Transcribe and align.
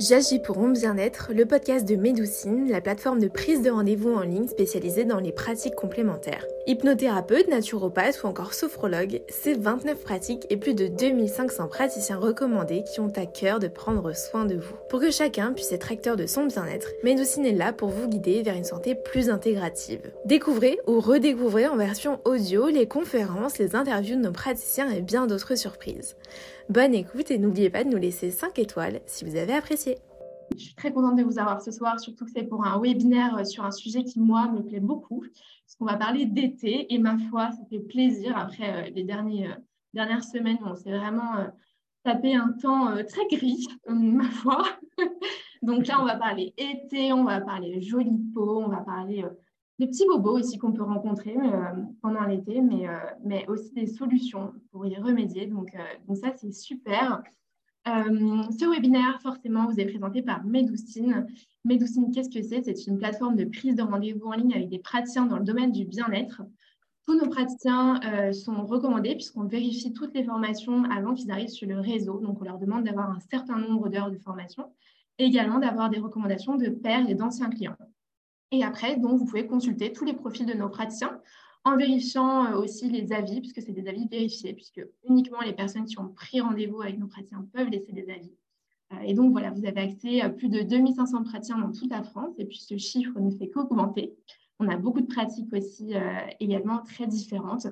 J'agis 0.00 0.40
pour 0.40 0.58
mon 0.58 0.68
bien-être, 0.68 1.30
le 1.32 1.46
podcast 1.46 1.86
de 1.86 1.94
Médoucine, 1.94 2.68
la 2.68 2.80
plateforme 2.80 3.20
de 3.20 3.28
prise 3.28 3.62
de 3.62 3.70
rendez-vous 3.70 4.12
en 4.12 4.22
ligne 4.22 4.48
spécialisée 4.48 5.04
dans 5.04 5.20
les 5.20 5.30
pratiques 5.30 5.76
complémentaires. 5.76 6.44
Hypnothérapeute, 6.66 7.48
naturopathe 7.48 8.22
ou 8.22 8.26
encore 8.26 8.54
sophrologue, 8.54 9.22
c'est 9.28 9.56
29 9.56 10.02
pratiques 10.02 10.46
et 10.50 10.56
plus 10.56 10.74
de 10.74 10.88
2500 10.88 11.68
praticiens 11.68 12.18
recommandés 12.18 12.82
qui 12.92 13.00
ont 13.00 13.12
à 13.14 13.26
cœur 13.26 13.60
de 13.60 13.68
prendre 13.68 14.14
soin 14.16 14.46
de 14.46 14.56
vous. 14.56 14.74
Pour 14.88 15.00
que 15.00 15.12
chacun 15.12 15.52
puisse 15.52 15.72
être 15.72 15.92
acteur 15.92 16.16
de 16.16 16.26
son 16.26 16.46
bien-être, 16.46 16.88
Médoucine 17.04 17.46
est 17.46 17.52
là 17.52 17.72
pour 17.72 17.90
vous 17.90 18.08
guider 18.08 18.42
vers 18.42 18.56
une 18.56 18.64
santé 18.64 18.96
plus 18.96 19.30
intégrative. 19.30 20.10
Découvrez 20.24 20.78
ou 20.88 20.98
redécouvrez 20.98 21.68
en 21.68 21.76
version 21.76 22.18
audio 22.24 22.68
les 22.68 22.88
conférences, 22.88 23.58
les 23.58 23.76
interviews 23.76 24.16
de 24.16 24.22
nos 24.22 24.32
praticiens 24.32 24.90
et 24.90 25.02
bien 25.02 25.26
d'autres 25.26 25.54
surprises. 25.54 26.16
Bonne 26.70 26.94
écoute 26.94 27.30
et 27.30 27.38
n'oubliez 27.38 27.68
pas 27.68 27.84
de 27.84 27.90
nous 27.90 27.98
laisser 27.98 28.30
5 28.30 28.58
étoiles 28.58 29.02
si 29.04 29.26
vous 29.26 29.36
avez 29.36 29.52
apprécié. 29.52 29.98
Je 30.56 30.64
suis 30.64 30.74
très 30.74 30.92
contente 30.92 31.16
de 31.16 31.22
vous 31.22 31.38
avoir 31.38 31.60
ce 31.60 31.70
soir, 31.70 32.00
surtout 32.00 32.24
que 32.24 32.30
c'est 32.34 32.44
pour 32.44 32.64
un 32.64 32.80
webinaire 32.80 33.36
euh, 33.36 33.44
sur 33.44 33.64
un 33.64 33.70
sujet 33.70 34.02
qui, 34.02 34.18
moi, 34.18 34.50
me 34.50 34.62
plaît 34.62 34.80
beaucoup, 34.80 35.20
parce 35.20 35.76
qu'on 35.78 35.84
va 35.84 35.96
parler 35.96 36.24
d'été. 36.24 36.92
Et 36.92 36.98
ma 36.98 37.18
foi, 37.28 37.50
ça 37.50 37.64
fait 37.68 37.80
plaisir 37.80 38.36
après 38.36 38.88
euh, 38.88 38.90
les 38.94 39.02
euh, 39.02 39.54
dernières 39.92 40.24
semaines 40.24 40.56
où 40.62 40.68
on 40.68 40.74
s'est 40.74 40.96
vraiment 40.96 41.46
tapé 42.02 42.34
un 42.34 42.52
temps 42.52 42.94
très 43.06 43.26
gris, 43.30 43.66
ma 43.88 44.30
foi. 44.30 44.64
Donc 45.62 45.86
là, 45.86 46.00
on 46.00 46.04
va 46.06 46.16
parler 46.16 46.54
été, 46.56 47.12
on 47.12 47.24
va 47.24 47.42
parler 47.42 47.82
jolie 47.82 48.22
peau, 48.32 48.62
on 48.64 48.68
va 48.68 48.78
parler 48.78 49.22
des 49.78 49.88
petits 49.88 50.06
bobos 50.06 50.38
aussi 50.38 50.58
qu'on 50.58 50.72
peut 50.72 50.82
rencontrer 50.82 51.36
euh, 51.36 51.82
pendant 52.00 52.24
l'été, 52.24 52.60
mais, 52.60 52.88
euh, 52.88 52.96
mais 53.24 53.46
aussi 53.48 53.72
des 53.72 53.86
solutions 53.86 54.52
pour 54.70 54.86
y 54.86 54.96
remédier. 54.96 55.46
Donc, 55.46 55.74
euh, 55.74 55.78
donc 56.06 56.16
ça, 56.16 56.32
c'est 56.36 56.52
super. 56.52 57.22
ce 57.86 58.70
webinaire, 58.70 59.20
forcément, 59.20 59.66
vous 59.66 59.80
est 59.80 59.86
présenté 59.86 60.22
par 60.22 60.44
Medoucine. 60.44 61.26
Medoucine, 61.64 62.10
qu'est-ce 62.12 62.30
que 62.30 62.42
c'est? 62.42 62.62
C'est 62.62 62.86
une 62.86 62.98
plateforme 62.98 63.36
de 63.36 63.44
prise 63.44 63.74
de 63.74 63.82
rendez-vous 63.82 64.26
en 64.26 64.32
ligne 64.32 64.54
avec 64.54 64.68
des 64.68 64.78
praticiens 64.78 65.26
dans 65.26 65.38
le 65.38 65.44
domaine 65.44 65.72
du 65.72 65.84
bien-être. 65.84 66.42
Tous 67.06 67.18
nos 67.18 67.28
praticiens 67.28 68.00
sont 68.32 68.64
recommandés 68.64 69.14
puisqu'on 69.14 69.44
vérifie 69.44 69.92
toutes 69.92 70.14
les 70.14 70.24
formations 70.24 70.84
avant 70.84 71.12
qu'ils 71.12 71.30
arrivent 71.30 71.50
sur 71.50 71.68
le 71.68 71.78
réseau. 71.78 72.18
Donc, 72.18 72.40
on 72.40 72.44
leur 72.44 72.58
demande 72.58 72.84
d'avoir 72.84 73.10
un 73.10 73.20
certain 73.20 73.58
nombre 73.58 73.90
d'heures 73.90 74.10
de 74.10 74.16
formation 74.16 74.72
et 75.18 75.24
également 75.24 75.58
d'avoir 75.58 75.90
des 75.90 75.98
recommandations 75.98 76.56
de 76.56 76.70
pairs 76.70 77.06
et 77.10 77.14
d'anciens 77.14 77.50
clients. 77.50 77.76
Et 78.50 78.62
après, 78.62 78.96
donc, 78.96 79.18
vous 79.18 79.24
pouvez 79.24 79.46
consulter 79.46 79.92
tous 79.92 80.04
les 80.04 80.14
profils 80.14 80.46
de 80.46 80.54
nos 80.54 80.68
praticiens 80.68 81.20
en 81.64 81.76
vérifiant 81.76 82.46
euh, 82.46 82.56
aussi 82.58 82.90
les 82.90 83.12
avis, 83.12 83.40
puisque 83.40 83.62
c'est 83.62 83.72
des 83.72 83.88
avis 83.88 84.06
vérifiés, 84.06 84.52
puisque 84.52 84.86
uniquement 85.08 85.40
les 85.40 85.52
personnes 85.52 85.86
qui 85.86 85.98
ont 85.98 86.08
pris 86.08 86.40
rendez-vous 86.40 86.82
avec 86.82 86.98
nos 86.98 87.06
praticiens 87.06 87.46
peuvent 87.52 87.68
laisser 87.68 87.92
des 87.92 88.10
avis. 88.10 88.32
Euh, 88.92 89.00
et 89.04 89.14
donc, 89.14 89.32
voilà, 89.32 89.50
vous 89.50 89.64
avez 89.64 89.80
accès 89.80 90.20
à 90.20 90.28
plus 90.28 90.48
de 90.48 90.60
2500 90.60 91.24
praticiens 91.24 91.58
dans 91.58 91.72
toute 91.72 91.90
la 91.90 92.02
France, 92.02 92.34
et 92.38 92.44
puis 92.44 92.58
ce 92.58 92.76
chiffre 92.76 93.18
ne 93.18 93.30
fait 93.30 93.48
qu'augmenter. 93.48 94.14
On 94.60 94.68
a 94.68 94.76
beaucoup 94.76 95.00
de 95.00 95.06
pratiques 95.06 95.52
aussi 95.52 95.94
euh, 95.94 96.00
également 96.38 96.78
très 96.78 97.06
différentes. 97.06 97.66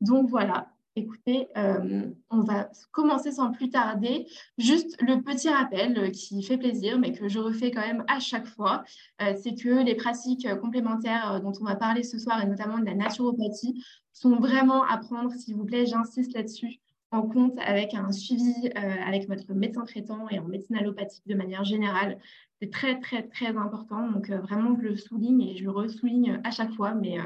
Donc, 0.00 0.28
voilà, 0.28 0.73
Écoutez, 0.96 1.48
euh, 1.56 2.08
on 2.30 2.42
va 2.42 2.70
commencer 2.92 3.32
sans 3.32 3.50
plus 3.50 3.68
tarder. 3.68 4.28
Juste 4.58 4.96
le 5.02 5.20
petit 5.22 5.48
rappel 5.48 5.98
euh, 5.98 6.10
qui 6.10 6.40
fait 6.44 6.56
plaisir, 6.56 7.00
mais 7.00 7.10
que 7.12 7.28
je 7.28 7.40
refais 7.40 7.72
quand 7.72 7.80
même 7.80 8.04
à 8.06 8.20
chaque 8.20 8.46
fois, 8.46 8.84
euh, 9.20 9.34
c'est 9.42 9.56
que 9.56 9.84
les 9.84 9.96
pratiques 9.96 10.46
complémentaires 10.60 11.40
dont 11.42 11.52
on 11.60 11.64
va 11.64 11.74
parler 11.74 12.04
ce 12.04 12.16
soir, 12.16 12.40
et 12.40 12.46
notamment 12.46 12.78
de 12.78 12.84
la 12.84 12.94
naturopathie, 12.94 13.84
sont 14.12 14.36
vraiment 14.36 14.84
à 14.84 14.98
prendre, 14.98 15.32
s'il 15.32 15.56
vous 15.56 15.64
plaît, 15.64 15.84
j'insiste 15.84 16.32
là-dessus, 16.32 16.78
en 17.10 17.22
compte 17.22 17.58
avec 17.58 17.94
un 17.94 18.12
suivi 18.12 18.68
avec 18.74 19.26
votre 19.28 19.52
médecin 19.52 19.84
traitant 19.84 20.28
et 20.28 20.38
en 20.38 20.44
médecine 20.44 20.76
allopathique 20.76 21.26
de 21.26 21.34
manière 21.34 21.64
générale. 21.64 22.18
C'est 22.60 22.70
très, 22.70 23.00
très, 23.00 23.24
très 23.24 23.56
important. 23.56 24.08
Donc, 24.10 24.30
vraiment, 24.30 24.76
je 24.80 24.82
le 24.82 24.96
souligne 24.96 25.42
et 25.42 25.56
je 25.56 25.64
le 25.64 25.70
ressouligne 25.70 26.40
à 26.44 26.52
chaque 26.52 26.72
fois, 26.72 26.94
mais 26.94 27.18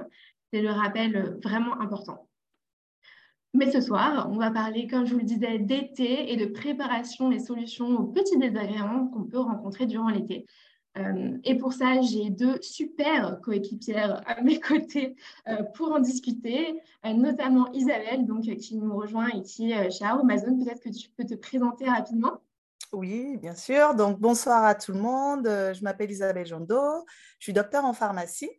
c'est 0.52 0.62
le 0.62 0.70
rappel 0.70 1.38
vraiment 1.42 1.78
important. 1.80 2.27
Mais 3.54 3.70
ce 3.70 3.80
soir, 3.80 4.28
on 4.30 4.36
va 4.36 4.50
parler, 4.50 4.86
comme 4.86 5.06
je 5.06 5.14
vous 5.14 5.20
le 5.20 5.24
disais, 5.24 5.58
d'été 5.58 6.32
et 6.32 6.36
de 6.36 6.46
préparation 6.46 7.32
et 7.32 7.38
solutions 7.38 7.98
aux 7.98 8.04
petits 8.04 8.36
désagréments 8.36 9.08
qu'on 9.08 9.24
peut 9.24 9.38
rencontrer 9.38 9.86
durant 9.86 10.10
l'été. 10.10 10.46
Euh, 10.98 11.38
et 11.44 11.56
pour 11.56 11.72
ça, 11.72 12.00
j'ai 12.02 12.30
deux 12.30 12.58
super 12.60 13.40
coéquipières 13.40 14.22
à 14.26 14.42
mes 14.42 14.60
côtés 14.60 15.16
euh, 15.48 15.62
pour 15.74 15.92
en 15.92 16.00
discuter, 16.00 16.80
euh, 17.06 17.12
notamment 17.14 17.70
Isabelle, 17.72 18.26
donc, 18.26 18.42
qui 18.42 18.76
nous 18.76 18.94
rejoint 18.94 19.28
et 19.28 19.42
qui 19.42 19.72
est 19.72 19.90
chez 19.90 20.04
Amazon. 20.04 20.58
Peut-être 20.58 20.82
que 20.82 20.90
tu 20.90 21.08
peux 21.10 21.24
te 21.24 21.34
présenter 21.34 21.86
rapidement. 21.88 22.40
Oui, 22.92 23.36
bien 23.36 23.54
sûr. 23.54 23.94
Donc, 23.94 24.18
bonsoir 24.18 24.64
à 24.64 24.74
tout 24.74 24.92
le 24.92 25.00
monde. 25.00 25.44
Je 25.46 25.82
m'appelle 25.82 26.10
Isabelle 26.10 26.46
Jando. 26.46 26.80
Je 27.38 27.44
suis 27.44 27.52
docteur 27.52 27.84
en 27.84 27.92
pharmacie. 27.92 28.50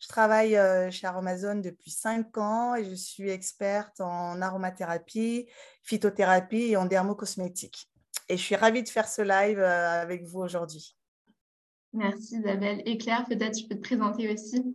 Je 0.00 0.08
travaille 0.08 0.56
euh, 0.56 0.90
chez 0.90 1.06
Aromazone 1.06 1.60
depuis 1.60 1.90
cinq 1.90 2.38
ans 2.38 2.74
et 2.74 2.84
je 2.84 2.94
suis 2.94 3.28
experte 3.28 4.00
en 4.00 4.40
aromathérapie, 4.40 5.46
phytothérapie 5.82 6.70
et 6.70 6.76
en 6.78 6.86
dermocosmétique. 6.86 7.90
Et 8.30 8.38
je 8.38 8.42
suis 8.42 8.56
ravie 8.56 8.82
de 8.82 8.88
faire 8.88 9.06
ce 9.06 9.20
live 9.20 9.58
euh, 9.58 10.02
avec 10.02 10.24
vous 10.24 10.40
aujourd'hui. 10.40 10.96
Merci 11.92 12.38
Isabelle. 12.38 12.82
Et 12.86 12.96
Claire, 12.96 13.26
peut-être 13.26 13.54
tu 13.54 13.66
peux 13.66 13.74
te 13.74 13.82
présenter 13.82 14.32
aussi. 14.32 14.74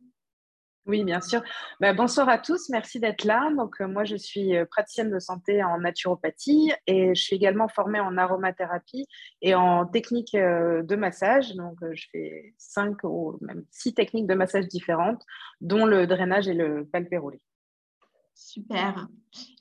Oui, 0.88 1.03
bien 1.03 1.19
sûr. 1.19 1.41
Bah, 1.79 1.94
bonsoir 1.94 2.29
à 2.29 2.38
tous, 2.38 2.69
merci 2.69 3.00
d'être 3.00 3.23
là. 3.23 3.50
Donc, 3.57 3.81
euh, 3.81 3.88
moi, 3.88 4.03
je 4.03 4.16
suis 4.16 4.56
euh, 4.56 4.66
praticienne 4.66 5.09
de 5.09 5.18
santé 5.18 5.63
en 5.63 5.79
naturopathie 5.79 6.73
et 6.85 7.16
je 7.16 7.22
suis 7.22 7.35
également 7.35 7.68
formée 7.68 8.00
en 8.00 8.16
aromathérapie 8.18 9.07
et 9.41 9.56
en 9.56 9.88
technique 9.88 10.35
euh, 10.35 10.84
de 10.84 10.96
massage. 10.96 11.56
Donc, 11.56 11.78
je 11.91 12.06
fais 12.12 12.53
cinq 12.59 13.03
ou 13.03 13.35
même 13.41 13.66
six 13.72 13.96
techniques 13.96 14.28
de 14.28 14.35
massage 14.35 14.68
différentes, 14.68 15.23
dont 15.59 15.88
le 15.88 16.06
drainage 16.06 16.47
et 16.47 16.53
le 16.53 16.85
palpérolé. 16.85 17.41
Super. 18.38 19.07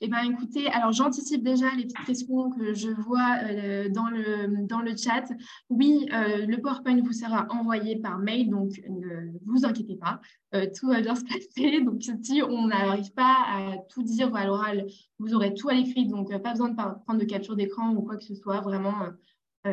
Eh 0.01 0.09
bien, 0.09 0.29
écoutez, 0.29 0.67
alors 0.67 0.91
j'anticipe 0.91 1.41
déjà 1.43 1.73
les 1.75 1.83
petites 1.83 2.05
questions 2.05 2.49
que 2.51 2.73
je 2.73 2.89
vois 2.89 3.37
euh, 3.43 3.87
dans, 3.87 4.09
le, 4.09 4.97
chat. 4.97 5.23
Oui, 5.69 6.05
euh, 6.11 6.45
le 6.45 6.57
PowerPoint 6.59 7.01
vous 7.01 7.13
sera 7.13 7.47
envoyé 7.51 7.95
par 7.95 8.19
mail, 8.19 8.49
donc 8.49 8.71
ne 8.89 9.31
vous 9.45 9.65
inquiétez 9.65 9.95
pas, 9.95 10.19
euh, 10.55 10.67
tout 10.77 10.89
va 10.89 10.99
bien 10.99 11.15
se 11.15 11.23
passer. 11.23 11.81
Donc, 11.85 12.03
si 12.21 12.41
on 12.43 12.67
n'arrive 12.67 13.13
pas 13.13 13.37
à 13.47 13.77
tout 13.89 14.03
dire 14.03 14.35
à 14.35 14.45
l'oral, 14.45 14.85
vous 15.19 15.33
aurez 15.33 15.53
tout 15.53 15.69
à 15.69 15.73
l'écrit, 15.73 16.05
donc 16.07 16.29
pas 16.41 16.51
besoin 16.51 16.69
de 16.69 16.75
prendre 16.75 17.17
de 17.17 17.25
capture 17.25 17.55
d'écran 17.55 17.93
ou 17.95 18.01
quoi 18.01 18.17
que 18.17 18.25
ce 18.25 18.35
soit. 18.35 18.59
Vraiment, 18.59 18.93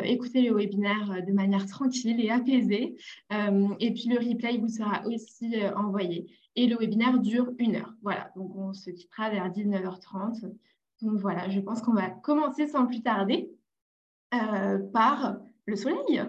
écoutez 0.05 0.43
le 0.43 0.55
webinaire 0.55 1.23
de 1.27 1.33
manière 1.33 1.67
tranquille 1.67 2.21
et 2.21 2.31
apaisée. 2.31 2.97
et 3.31 3.93
puis, 3.93 4.09
le 4.09 4.19
replay 4.19 4.59
vous 4.59 4.69
sera 4.69 5.07
aussi 5.07 5.55
envoyé. 5.77 6.27
Et 6.57 6.67
le 6.67 6.77
webinaire 6.77 7.19
dure 7.19 7.51
une 7.59 7.77
heure. 7.77 7.95
Voilà, 8.03 8.31
donc 8.37 8.55
on 8.57 8.73
se 8.73 8.91
quittera 8.91 9.31
vers 9.31 9.51
19h30. 9.51 10.53
Donc 11.03 11.19
voilà, 11.19 11.49
je 11.51 11.61
pense 11.61 11.83
qu'on 11.83 11.95
va 11.95 12.11
commencer 12.11 12.67
sans 12.69 12.87
plus 12.87 13.03
tarder 13.03 13.51
euh, 14.35 14.79
par 14.93 15.37
le 15.67 15.77
soleil. 15.77 16.23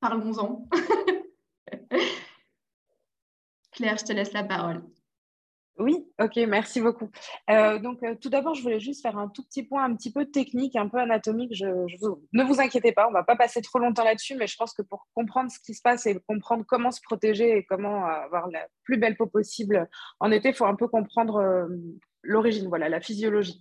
Parlons-en. 0.00 0.68
Claire, 3.72 3.98
je 3.98 4.04
te 4.04 4.12
laisse 4.12 4.32
la 4.32 4.44
parole. 4.44 4.84
Oui, 5.78 6.08
ok, 6.18 6.36
merci 6.48 6.80
beaucoup. 6.80 7.10
Euh, 7.50 7.78
donc, 7.78 8.02
euh, 8.02 8.14
tout 8.14 8.30
d'abord, 8.30 8.54
je 8.54 8.62
voulais 8.62 8.80
juste 8.80 9.02
faire 9.02 9.18
un 9.18 9.28
tout 9.28 9.42
petit 9.42 9.62
point 9.62 9.84
un 9.84 9.94
petit 9.94 10.10
peu 10.10 10.24
technique, 10.24 10.74
un 10.74 10.88
peu 10.88 10.98
anatomique. 10.98 11.54
Je, 11.54 11.66
ne 11.66 12.44
vous 12.44 12.60
inquiétez 12.60 12.92
pas, 12.92 13.06
on 13.06 13.10
ne 13.10 13.14
va 13.14 13.24
pas 13.24 13.36
passer 13.36 13.60
trop 13.60 13.78
longtemps 13.78 14.04
là-dessus, 14.04 14.36
mais 14.36 14.46
je 14.46 14.56
pense 14.56 14.72
que 14.72 14.80
pour 14.80 15.06
comprendre 15.14 15.50
ce 15.50 15.58
qui 15.58 15.74
se 15.74 15.82
passe 15.82 16.06
et 16.06 16.18
comprendre 16.26 16.64
comment 16.66 16.90
se 16.90 17.02
protéger 17.02 17.58
et 17.58 17.64
comment 17.64 18.06
avoir 18.06 18.48
la 18.48 18.66
plus 18.84 18.96
belle 18.96 19.16
peau 19.16 19.26
possible 19.26 19.86
en 20.18 20.30
été, 20.30 20.48
il 20.48 20.54
faut 20.54 20.64
un 20.64 20.76
peu 20.76 20.88
comprendre 20.88 21.36
euh, 21.36 21.66
l'origine, 22.22 22.68
voilà, 22.68 22.88
la 22.88 23.02
physiologie. 23.02 23.60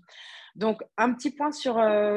Donc, 0.55 0.83
un 0.97 1.13
petit 1.13 1.31
point 1.31 1.51
sur, 1.51 1.73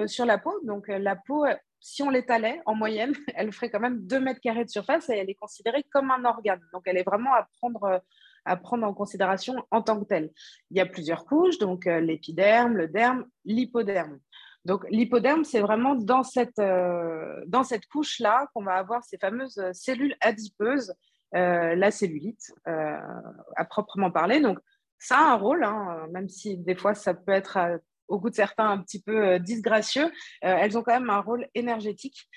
sur 0.06 0.24
la 0.26 0.38
peau. 0.38 0.54
Donc, 0.62 0.86
la 0.86 1.16
peau, 1.16 1.44
si 1.80 2.04
on 2.04 2.10
l'étalait 2.10 2.62
en 2.66 2.76
moyenne, 2.76 3.14
elle 3.34 3.52
ferait 3.52 3.70
quand 3.70 3.80
même 3.80 4.06
2 4.06 4.20
mètres 4.20 4.40
carrés 4.40 4.64
de 4.64 4.70
surface 4.70 5.10
et 5.10 5.14
elle 5.14 5.28
est 5.28 5.34
considérée 5.34 5.82
comme 5.90 6.12
un 6.12 6.24
organe. 6.24 6.60
Donc, 6.72 6.82
elle 6.86 6.98
est 6.98 7.02
vraiment 7.02 7.34
à 7.34 7.48
prendre 7.58 8.00
à 8.48 8.56
prendre 8.56 8.86
en 8.86 8.94
considération 8.94 9.54
en 9.70 9.82
tant 9.82 10.00
que 10.00 10.06
telle. 10.06 10.30
Il 10.70 10.78
y 10.78 10.80
a 10.80 10.86
plusieurs 10.86 11.26
couches, 11.26 11.58
donc 11.58 11.86
euh, 11.86 12.00
l'épiderme, 12.00 12.76
le 12.76 12.88
derme, 12.88 13.26
l'hypoderme. 13.44 14.18
Donc 14.64 14.84
l'hypoderme, 14.90 15.44
c'est 15.44 15.60
vraiment 15.60 15.94
dans 15.94 16.22
cette, 16.22 16.58
euh, 16.58 17.44
dans 17.46 17.62
cette 17.62 17.86
couche-là 17.86 18.48
qu'on 18.52 18.64
va 18.64 18.74
avoir 18.74 19.04
ces 19.04 19.18
fameuses 19.18 19.62
cellules 19.72 20.16
adipeuses, 20.20 20.94
euh, 21.34 21.74
la 21.74 21.90
cellulite 21.90 22.52
à 22.64 23.64
proprement 23.66 24.10
parler. 24.10 24.40
Donc 24.40 24.58
ça 24.98 25.18
a 25.18 25.32
un 25.32 25.36
rôle, 25.36 25.62
hein, 25.62 26.06
même 26.10 26.28
si 26.28 26.56
des 26.56 26.74
fois 26.74 26.94
ça 26.94 27.14
peut 27.14 27.32
être 27.32 27.80
au 28.08 28.18
goût 28.18 28.30
de 28.30 28.34
certains 28.34 28.70
un 28.70 28.78
petit 28.78 29.02
peu 29.02 29.38
disgracieux, 29.38 30.10
elles 30.40 30.78
ont 30.78 30.82
quand 30.82 30.98
même 30.98 31.10
un 31.10 31.20
rôle 31.20 31.46
énergétique, 31.54 32.28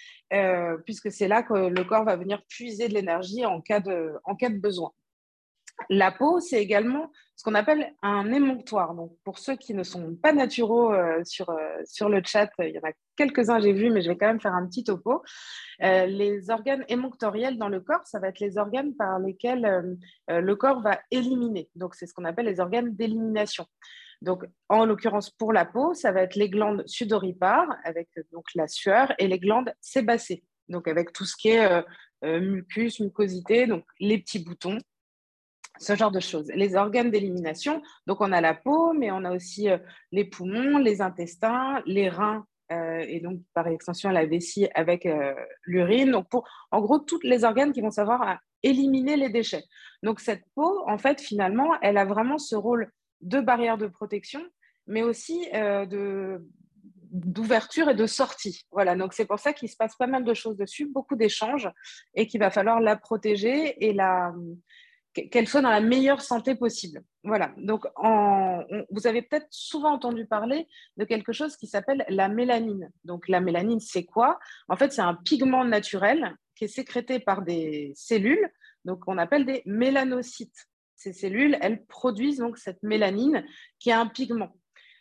puisque 0.86 1.12
c'est 1.12 1.30
là 1.30 1.44
que 1.44 1.54
le 1.54 1.84
corps 1.86 2.04
va 2.04 2.18
venir 2.18 2.44
puiser 2.50 2.90
de 2.90 2.94
l'énergie 2.94 3.46
en, 3.46 3.56
en 3.56 3.62
cas 3.62 3.80
de 4.50 4.60
besoin. 4.60 4.92
La 5.90 6.12
peau, 6.12 6.40
c'est 6.40 6.62
également 6.62 7.12
ce 7.42 7.44
qu'on 7.44 7.56
appelle 7.56 7.92
un 8.04 8.32
émonctoire. 8.32 8.94
Donc, 8.94 9.18
pour 9.24 9.40
ceux 9.40 9.56
qui 9.56 9.74
ne 9.74 9.82
sont 9.82 10.16
pas 10.16 10.32
naturaux 10.32 10.94
euh, 10.94 11.24
sur, 11.24 11.50
euh, 11.50 11.78
sur 11.86 12.08
le 12.08 12.22
chat, 12.24 12.52
il 12.60 12.70
y 12.70 12.78
en 12.78 12.88
a 12.88 12.92
quelques-uns, 13.16 13.60
j'ai 13.60 13.74
vu, 13.74 13.90
mais 13.90 14.04
je 14.04 14.10
vais 14.10 14.18
quand 14.18 14.28
même 14.28 14.40
faire 14.40 14.54
un 14.54 14.68
petit 14.68 14.84
topo. 14.84 15.24
Euh, 15.82 16.06
les 16.06 16.52
organes 16.52 16.86
émonctoriels 16.88 17.58
dans 17.58 17.68
le 17.68 17.80
corps, 17.80 18.06
ça 18.06 18.20
va 18.20 18.28
être 18.28 18.40
les 18.40 18.60
organes 18.60 18.94
par 18.96 19.18
lesquels 19.18 19.98
le 20.28 20.56
corps 20.56 20.82
va 20.82 21.00
éliminer. 21.10 21.68
Donc, 21.74 21.96
c'est 21.96 22.06
ce 22.06 22.14
qu'on 22.14 22.26
appelle 22.26 22.46
les 22.46 22.60
organes 22.60 22.96
d'élimination. 22.96 23.66
Donc, 24.22 24.44
en 24.70 24.86
l'occurrence, 24.86 25.32
pour 25.32 25.52
la 25.52 25.66
peau, 25.66 25.96
ça 25.96 26.12
va 26.12 26.22
être 26.22 26.36
les 26.36 26.48
glandes 26.48 26.84
sudoripares, 26.86 27.76
avec 27.84 28.08
donc 28.32 28.46
la 28.54 28.68
sueur, 28.68 29.14
et 29.18 29.28
les 29.28 29.40
glandes 29.40 29.74
sébacées, 29.82 30.44
donc 30.70 30.88
avec 30.88 31.12
tout 31.12 31.26
ce 31.26 31.36
qui 31.36 31.50
est 31.50 31.84
mucus, 32.24 33.00
mucosité, 33.00 33.66
donc 33.66 33.84
les 34.00 34.20
petits 34.20 34.44
boutons 34.44 34.78
ce 35.80 35.96
genre 35.96 36.12
de 36.12 36.20
choses. 36.20 36.52
Les 36.54 36.76
organes 36.76 37.12
d'élimination, 37.12 37.82
donc 38.08 38.22
on 38.22 38.32
a 38.32 38.42
la 38.42 38.54
peau, 38.54 38.94
mais 38.94 39.12
on 39.12 39.24
a 39.24 39.34
aussi 39.34 39.70
euh, 39.70 39.78
les 40.12 40.26
poumons, 40.26 40.78
les 40.78 41.02
intestins, 41.02 41.82
les 41.86 42.10
reins 42.10 42.46
euh, 42.72 43.04
et 43.08 43.20
donc 43.20 43.42
par 43.54 43.68
extension 43.68 44.10
la 44.10 44.26
vessie 44.26 44.68
avec 44.76 45.06
euh, 45.06 45.34
l'urine. 45.66 46.12
Donc 46.12 46.30
pour, 46.30 46.48
en 46.72 46.82
gros, 46.82 47.00
tous 47.00 47.20
les 47.24 47.44
organes 47.44 47.74
qui 47.74 47.82
vont 47.82 47.92
savoir 47.92 48.40
éliminer 48.64 49.18
les 49.18 49.30
déchets. 49.30 49.64
Donc 50.04 50.20
cette 50.20 50.44
peau, 50.56 50.84
en 50.88 50.98
fait, 50.98 51.20
finalement, 51.20 51.74
elle 51.82 51.98
a 51.98 52.06
vraiment 52.06 52.38
ce 52.38 52.56
rôle 52.56 52.92
de 53.22 53.40
barrière 53.40 53.78
de 53.78 53.88
protection, 53.88 54.42
mais 54.88 55.04
aussi 55.04 55.50
de 55.52 56.44
d'ouverture 57.12 57.90
et 57.90 57.94
de 57.94 58.06
sortie. 58.06 58.66
Voilà, 58.72 58.96
donc 58.96 59.14
c'est 59.14 59.26
pour 59.26 59.38
ça 59.38 59.52
qu'il 59.52 59.68
se 59.68 59.76
passe 59.76 59.98
pas 59.98 60.08
mal 60.08 60.24
de 60.24 60.34
choses 60.34 60.56
dessus, 60.56 60.86
beaucoup 60.86 61.18
d'échanges, 61.18 61.70
et 62.16 62.26
qu'il 62.26 62.40
va 62.40 62.50
falloir 62.52 62.80
la 62.80 62.96
protéger 62.96 63.86
et 63.86 63.92
la, 63.92 64.32
qu'elle 65.14 65.48
soit 65.48 65.62
dans 65.62 65.70
la 65.70 65.82
meilleure 65.82 66.22
santé 66.22 66.56
possible. 66.56 67.04
Voilà. 67.24 67.54
Donc, 67.58 67.86
vous 68.90 69.08
avez 69.08 69.22
peut-être 69.22 69.48
souvent 69.50 69.94
entendu 69.94 70.26
parler 70.26 70.68
de 70.98 71.06
quelque 71.06 71.34
chose 71.34 71.58
qui 71.58 71.68
s'appelle 71.68 72.06
la 72.10 72.30
mélanine. 72.30 72.90
Donc, 73.04 73.28
la 73.28 73.42
mélanine, 73.42 73.80
c'est 73.80 74.06
quoi? 74.06 74.40
En 74.70 74.78
fait, 74.78 74.94
c'est 74.94 75.02
un 75.02 75.16
pigment 75.16 75.66
naturel 75.66 76.36
qui 76.56 76.66
est 76.66 76.70
sécrété 76.70 77.20
par 77.20 77.42
des 77.42 77.92
cellules, 77.96 78.50
donc 78.86 79.04
on 79.08 79.18
appelle 79.18 79.46
des 79.46 79.64
mélanocytes. 79.66 80.68
Ces 80.96 81.14
cellules, 81.14 81.58
elles 81.62 81.84
produisent 81.86 82.38
donc 82.38 82.58
cette 82.58 82.84
mélanine 82.84 83.44
qui 83.80 83.90
est 83.90 83.94
un 83.94 84.08
pigment. 84.08 84.56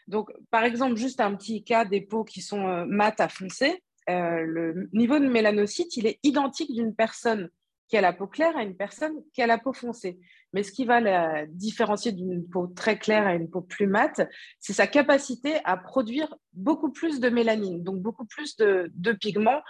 Donc, 0.09 0.31
par 0.51 0.65
exemple, 0.65 0.97
juste 0.97 1.21
un 1.21 1.37
petit 1.37 1.63
cas 1.63 1.85
des 1.85 2.01
peaux 2.01 2.25
qui 2.25 2.41
sont 2.41 2.67
euh, 2.67 2.85
mat 2.87 3.21
à 3.21 3.29
foncé, 3.29 3.83
euh, 4.09 4.41
le 4.41 4.89
niveau 4.93 5.19
de 5.19 5.29
mélanocytes, 5.29 5.97
il 5.97 6.07
est 6.07 6.19
identique 6.23 6.73
d'une 6.73 6.95
personne 6.95 7.49
qui 7.91 7.97
a 7.97 8.01
la 8.01 8.13
peau 8.13 8.29
claire 8.29 8.57
à 8.57 8.63
une 8.63 8.77
personne 8.77 9.21
qui 9.35 9.43
a 9.43 9.49
la 9.49 9.59
peau 9.59 9.73
foncée. 9.73 10.21
Mais 10.53 10.63
ce 10.63 10.71
qui 10.71 10.85
va 10.85 11.01
la 11.01 11.45
différencier 11.47 12.13
d'une 12.13 12.49
peau 12.49 12.69
très 12.69 12.97
claire 12.97 13.27
à 13.27 13.35
une 13.35 13.51
peau 13.51 13.63
plus 13.63 13.89
mate, 13.89 14.21
c'est 14.61 14.73
sa 14.73 14.87
capacité 14.87 15.57
à 15.65 15.77
produire 15.77 16.33
beaucoup 16.53 16.93
plus 16.93 17.19
de 17.19 17.29
mélanine, 17.29 17.83
donc 17.83 18.01
beaucoup 18.01 18.25
plus 18.25 18.57
de, 18.57 19.13
pigments 19.21 19.61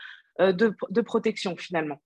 euh, 0.40 0.52
de, 0.52 1.00
protection 1.00 1.56
finalement. 1.56 2.00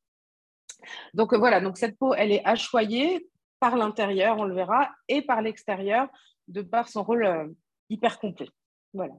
Donc 1.14 1.32
euh, 1.32 1.38
voilà, 1.38 1.60
donc 1.60 1.76
cette 1.76 1.98
peau, 1.98 2.14
elle 2.14 2.30
est 2.30 2.44
achoyée 2.44 3.28
par 3.58 3.76
l'intérieur, 3.76 4.38
on 4.38 4.44
le 4.44 4.54
verra, 4.54 4.92
et 5.08 5.20
par 5.20 5.42
l'extérieur, 5.42 6.08
de 6.46 6.62
par 6.62 6.88
son 6.88 7.02
rôle 7.02 7.26
euh, 7.26 7.48
hyper 7.90 8.20
complet. 8.20 8.48
Voilà. 8.92 9.14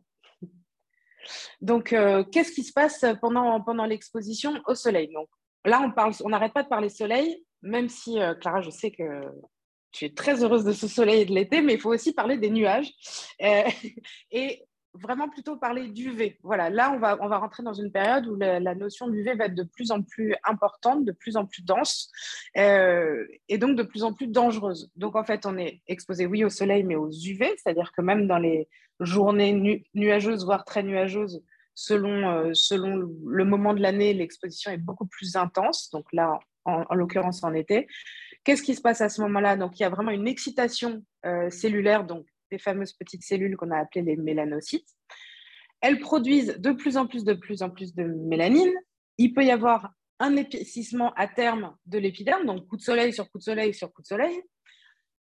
Donc, 1.59 1.85
qu'est-ce 2.31 2.51
qui 2.51 2.63
se 2.63 2.71
passe 2.71 3.03
pendant, 3.19 3.59
pendant 3.59 3.85
l'exposition 3.85 4.61
au 4.67 4.75
soleil? 4.75 5.11
Là, 5.65 5.81
on 5.83 5.91
parle, 5.91 6.13
on 6.23 6.29
n'arrête 6.29 6.53
pas 6.53 6.63
de 6.63 6.69
parler 6.69 6.89
soleil, 6.89 7.43
même 7.61 7.89
si, 7.89 8.19
euh, 8.19 8.33
Clara, 8.35 8.61
je 8.61 8.69
sais 8.69 8.91
que 8.91 9.03
tu 9.91 10.05
es 10.05 10.09
très 10.09 10.43
heureuse 10.43 10.65
de 10.65 10.73
ce 10.73 10.87
soleil 10.87 11.21
et 11.21 11.25
de 11.25 11.33
l'été, 11.33 11.61
mais 11.61 11.73
il 11.73 11.79
faut 11.79 11.93
aussi 11.93 12.13
parler 12.13 12.37
des 12.37 12.49
nuages. 12.49 12.91
Euh, 13.41 13.63
et 14.31 14.63
vraiment 14.93 15.29
plutôt 15.29 15.57
parler 15.57 15.87
d'UV. 15.87 16.37
Voilà, 16.43 16.69
là, 16.69 16.91
on 16.93 16.99
va, 16.99 17.17
on 17.21 17.27
va 17.27 17.37
rentrer 17.37 17.63
dans 17.63 17.73
une 17.73 17.91
période 17.91 18.27
où 18.27 18.35
la, 18.35 18.75
notion 18.75 19.07
d'UV 19.07 19.35
va 19.35 19.45
être 19.45 19.55
de 19.55 19.63
plus 19.63 19.91
en 19.91 20.01
plus 20.01 20.35
importante, 20.43 21.05
de 21.05 21.11
plus 21.11 21.37
en 21.37 21.45
plus 21.45 21.63
dense, 21.63 22.11
euh, 22.57 23.25
et 23.49 23.57
donc 23.57 23.75
de 23.75 23.83
plus 23.83 24.03
en 24.03 24.13
plus 24.13 24.27
dangereuse. 24.27 24.91
Donc, 24.95 25.15
en 25.15 25.23
fait, 25.23 25.45
on 25.45 25.57
est 25.57 25.81
exposé, 25.87 26.25
oui, 26.25 26.43
au 26.43 26.49
soleil, 26.49 26.83
mais 26.83 26.95
aux 26.95 27.09
UV, 27.09 27.55
c'est-à-dire 27.57 27.91
que 27.91 28.01
même 28.01 28.27
dans 28.27 28.37
les 28.37 28.67
journées 28.99 29.83
nuageuses, 29.93 30.45
voire 30.45 30.63
très 30.63 30.83
nuageuses, 30.83 31.43
selon, 31.75 32.29
euh, 32.29 32.53
selon 32.53 33.07
le 33.27 33.45
moment 33.45 33.73
de 33.73 33.81
l'année, 33.81 34.13
l'exposition 34.13 34.71
est 34.71 34.77
beaucoup 34.77 35.05
plus 35.05 35.35
intense. 35.35 35.89
Donc 35.91 36.11
là, 36.13 36.39
en, 36.65 36.95
l'occurrence 36.95 37.43
en 37.43 37.53
été. 37.53 37.87
Qu'est-ce 38.43 38.63
qui 38.63 38.75
se 38.75 38.81
passe 38.81 39.01
à 39.01 39.09
ce 39.09 39.21
moment-là? 39.21 39.55
Donc, 39.55 39.79
il 39.79 39.83
y 39.83 39.85
a 39.85 39.89
vraiment 39.89 40.11
une 40.11 40.27
excitation 40.27 41.03
euh, 41.25 41.49
cellulaire, 41.49 42.05
donc 42.05 42.25
des 42.51 42.57
fameuses 42.57 42.93
petites 42.93 43.23
cellules 43.23 43.55
qu'on 43.57 43.71
a 43.71 43.77
appelées 43.77 44.03
les 44.03 44.15
mélanocytes. 44.15 44.89
Elles 45.81 45.99
produisent 45.99 46.57
de 46.57 46.71
plus 46.71 46.97
en 46.97 47.07
plus, 47.07 47.23
de 47.23 47.33
plus 47.33 47.61
en 47.61 47.69
plus 47.69 47.93
de 47.93 48.03
mélanine. 48.03 48.73
Il 49.17 49.33
peut 49.33 49.43
y 49.43 49.51
avoir 49.51 49.91
un 50.19 50.35
épaississement 50.35 51.13
à 51.15 51.27
terme 51.27 51.75
de 51.85 51.97
l'épiderme, 51.97 52.45
donc 52.45 52.67
coup 52.67 52.77
de 52.77 52.81
soleil 52.81 53.13
sur 53.13 53.29
coup 53.29 53.37
de 53.37 53.43
soleil 53.43 53.73
sur 53.73 53.91
coup 53.91 54.01
de 54.01 54.07
soleil. 54.07 54.41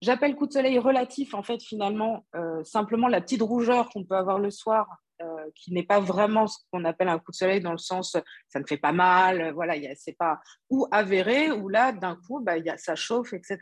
J'appelle 0.01 0.35
coup 0.35 0.47
de 0.47 0.53
soleil 0.53 0.77
relatif, 0.79 1.33
en 1.33 1.43
fait, 1.43 1.61
finalement, 1.63 2.25
euh, 2.35 2.63
simplement 2.63 3.07
la 3.07 3.21
petite 3.21 3.41
rougeur 3.41 3.89
qu'on 3.89 4.03
peut 4.03 4.15
avoir 4.15 4.37
le 4.37 4.51
soir 4.51 5.02
euh, 5.21 5.49
qui 5.55 5.71
n'est 5.73 5.83
pas 5.83 5.99
vraiment 5.99 6.47
ce 6.47 6.57
qu'on 6.71 6.85
appelle 6.85 7.07
un 7.07 7.19
coup 7.19 7.31
de 7.31 7.35
soleil 7.35 7.61
dans 7.61 7.71
le 7.71 7.77
sens 7.77 8.17
ça 8.47 8.59
ne 8.59 8.65
fait 8.65 8.77
pas 8.77 8.91
mal, 8.91 9.51
voilà, 9.53 9.75
c'est 9.95 10.17
pas 10.17 10.39
ou 10.69 10.87
avéré 10.91 11.51
ou 11.51 11.69
là 11.69 11.91
d'un 11.91 12.15
coup 12.15 12.39
bah, 12.39 12.57
y 12.57 12.69
a, 12.69 12.77
ça 12.77 12.95
chauffe, 12.95 13.33
etc. 13.33 13.59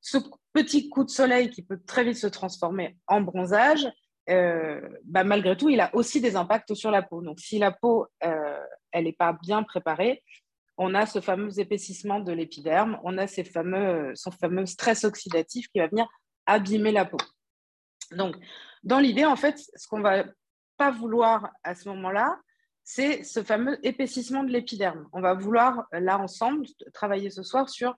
Ce 0.00 0.18
petit 0.52 0.88
coup 0.88 1.04
de 1.04 1.10
soleil 1.10 1.50
qui 1.50 1.62
peut 1.62 1.80
très 1.86 2.04
vite 2.04 2.16
se 2.16 2.26
transformer 2.26 2.96
en 3.06 3.20
bronzage, 3.20 3.86
euh, 4.30 4.80
bah, 5.04 5.24
malgré 5.24 5.56
tout, 5.56 5.68
il 5.68 5.80
a 5.80 5.94
aussi 5.94 6.20
des 6.20 6.36
impacts 6.36 6.74
sur 6.74 6.90
la 6.90 7.02
peau. 7.02 7.20
Donc 7.20 7.40
si 7.40 7.58
la 7.58 7.72
peau 7.72 8.06
euh, 8.24 8.60
elle 8.92 9.04
n'est 9.04 9.12
pas 9.12 9.32
bien 9.32 9.62
préparée, 9.62 10.22
on 10.78 10.94
a 10.94 11.04
ce 11.04 11.20
fameux 11.20 11.60
épaississement 11.60 12.20
de 12.20 12.32
l'épiderme, 12.32 12.98
on 13.04 13.18
a 13.18 13.26
ces 13.26 13.44
fameux, 13.44 14.12
son 14.14 14.30
fameux 14.30 14.64
stress 14.64 15.04
oxydatif 15.04 15.68
qui 15.68 15.78
va 15.78 15.88
venir 15.88 16.08
abîmer 16.46 16.90
la 16.90 17.04
peau. 17.04 17.18
Donc, 18.12 18.36
dans 18.82 18.98
l'idée, 18.98 19.24
en 19.24 19.36
fait, 19.36 19.58
ce 19.58 19.86
qu'on 19.86 20.00
va 20.00 20.24
vouloir 20.88 21.50
à 21.64 21.74
ce 21.74 21.86
moment-là, 21.90 22.40
c'est 22.82 23.22
ce 23.22 23.42
fameux 23.42 23.78
épaississement 23.86 24.42
de 24.42 24.50
l'épiderme. 24.50 25.06
On 25.12 25.20
va 25.20 25.34
vouloir, 25.34 25.84
là, 25.92 26.18
ensemble, 26.18 26.64
travailler 26.94 27.30
ce 27.30 27.42
soir 27.42 27.68
sur 27.68 27.94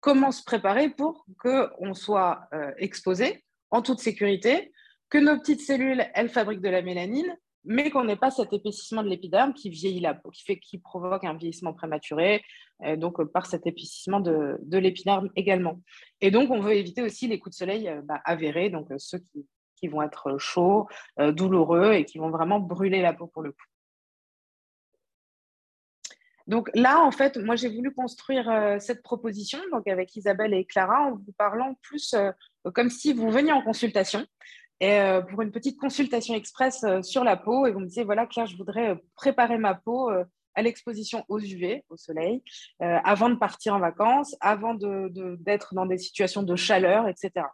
comment 0.00 0.30
se 0.30 0.44
préparer 0.44 0.90
pour 0.90 1.26
qu'on 1.42 1.94
soit 1.94 2.46
euh, 2.52 2.70
exposé 2.76 3.44
en 3.70 3.82
toute 3.82 3.98
sécurité, 3.98 4.72
que 5.10 5.18
nos 5.18 5.38
petites 5.38 5.62
cellules, 5.62 6.04
elles 6.14 6.28
fabriquent 6.28 6.60
de 6.60 6.68
la 6.68 6.82
mélanine, 6.82 7.36
mais 7.64 7.90
qu'on 7.90 8.04
n'ait 8.04 8.16
pas 8.16 8.30
cet 8.30 8.52
épaississement 8.52 9.02
de 9.02 9.08
l'épiderme 9.08 9.52
qui 9.52 9.70
vieillit 9.70 10.00
la 10.00 10.14
peau, 10.14 10.30
qui, 10.30 10.44
fait, 10.44 10.58
qui 10.58 10.78
provoque 10.78 11.24
un 11.24 11.34
vieillissement 11.34 11.74
prématuré, 11.74 12.42
euh, 12.84 12.96
donc 12.96 13.18
euh, 13.18 13.24
par 13.26 13.46
cet 13.46 13.66
épaississement 13.66 14.20
de, 14.20 14.58
de 14.62 14.78
l'épiderme 14.78 15.30
également. 15.34 15.80
Et 16.20 16.30
donc, 16.30 16.50
on 16.50 16.60
veut 16.60 16.74
éviter 16.74 17.02
aussi 17.02 17.26
les 17.26 17.38
coups 17.38 17.56
de 17.56 17.58
soleil 17.58 17.90
bah, 18.04 18.20
avérés, 18.24 18.70
donc 18.70 18.88
ceux 18.98 19.18
qui, 19.18 19.46
qui 19.78 19.88
vont 19.88 20.02
être 20.02 20.38
chauds, 20.38 20.88
euh, 21.20 21.32
douloureux 21.32 21.92
et 21.92 22.04
qui 22.04 22.18
vont 22.18 22.30
vraiment 22.30 22.60
brûler 22.60 23.00
la 23.00 23.12
peau 23.12 23.26
pour 23.26 23.42
le 23.42 23.52
coup. 23.52 23.64
Donc 26.46 26.70
là, 26.74 27.04
en 27.04 27.10
fait, 27.10 27.36
moi, 27.36 27.56
j'ai 27.56 27.68
voulu 27.68 27.92
construire 27.92 28.48
euh, 28.50 28.78
cette 28.78 29.02
proposition 29.02 29.58
donc 29.70 29.86
avec 29.86 30.16
Isabelle 30.16 30.54
et 30.54 30.64
Clara 30.64 31.02
en 31.02 31.12
vous 31.12 31.32
parlant 31.36 31.74
plus 31.82 32.14
euh, 32.14 32.32
comme 32.74 32.90
si 32.90 33.12
vous 33.12 33.30
veniez 33.30 33.52
en 33.52 33.62
consultation 33.62 34.26
et 34.80 35.00
pour 35.30 35.42
une 35.42 35.50
petite 35.50 35.76
consultation 35.76 36.36
express 36.36 36.84
sur 37.02 37.24
la 37.24 37.36
peau 37.36 37.66
et 37.66 37.72
vous 37.72 37.80
me 37.80 37.86
disiez, 37.86 38.04
voilà, 38.04 38.26
Claire, 38.26 38.46
je 38.46 38.56
voudrais 38.56 38.96
préparer 39.16 39.58
ma 39.58 39.74
peau 39.74 40.08
à 40.08 40.62
l'exposition 40.62 41.24
aux 41.26 41.40
UV, 41.40 41.82
au 41.88 41.96
soleil, 41.96 42.44
avant 42.78 43.28
de 43.28 43.34
partir 43.34 43.74
en 43.74 43.80
vacances, 43.80 44.36
avant 44.40 44.74
d'être 44.74 45.74
dans 45.74 45.86
des 45.86 45.98
situations 45.98 46.44
de 46.44 46.54
chaleur, 46.54 47.08
etc. 47.08 47.46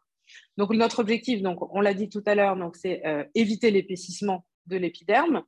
Donc, 0.56 0.70
notre 0.70 1.00
objectif, 1.00 1.42
donc, 1.42 1.58
on 1.74 1.80
l'a 1.80 1.94
dit 1.94 2.08
tout 2.08 2.22
à 2.26 2.34
l'heure, 2.34 2.56
donc, 2.56 2.76
c'est 2.76 3.04
euh, 3.06 3.24
éviter 3.34 3.70
l'épaississement 3.70 4.44
de 4.66 4.76
l'épiderme 4.76 5.42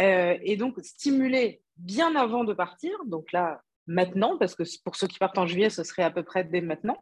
euh, 0.00 0.36
et 0.42 0.56
donc 0.56 0.78
stimuler 0.82 1.62
bien 1.76 2.14
avant 2.16 2.44
de 2.44 2.52
partir, 2.52 2.92
donc 3.06 3.32
là, 3.32 3.62
maintenant, 3.86 4.38
parce 4.38 4.54
que 4.54 4.62
pour 4.84 4.96
ceux 4.96 5.06
qui 5.06 5.18
partent 5.18 5.38
en 5.38 5.46
juillet, 5.46 5.70
ce 5.70 5.84
serait 5.84 6.02
à 6.02 6.10
peu 6.10 6.22
près 6.22 6.44
dès 6.44 6.60
maintenant, 6.60 6.96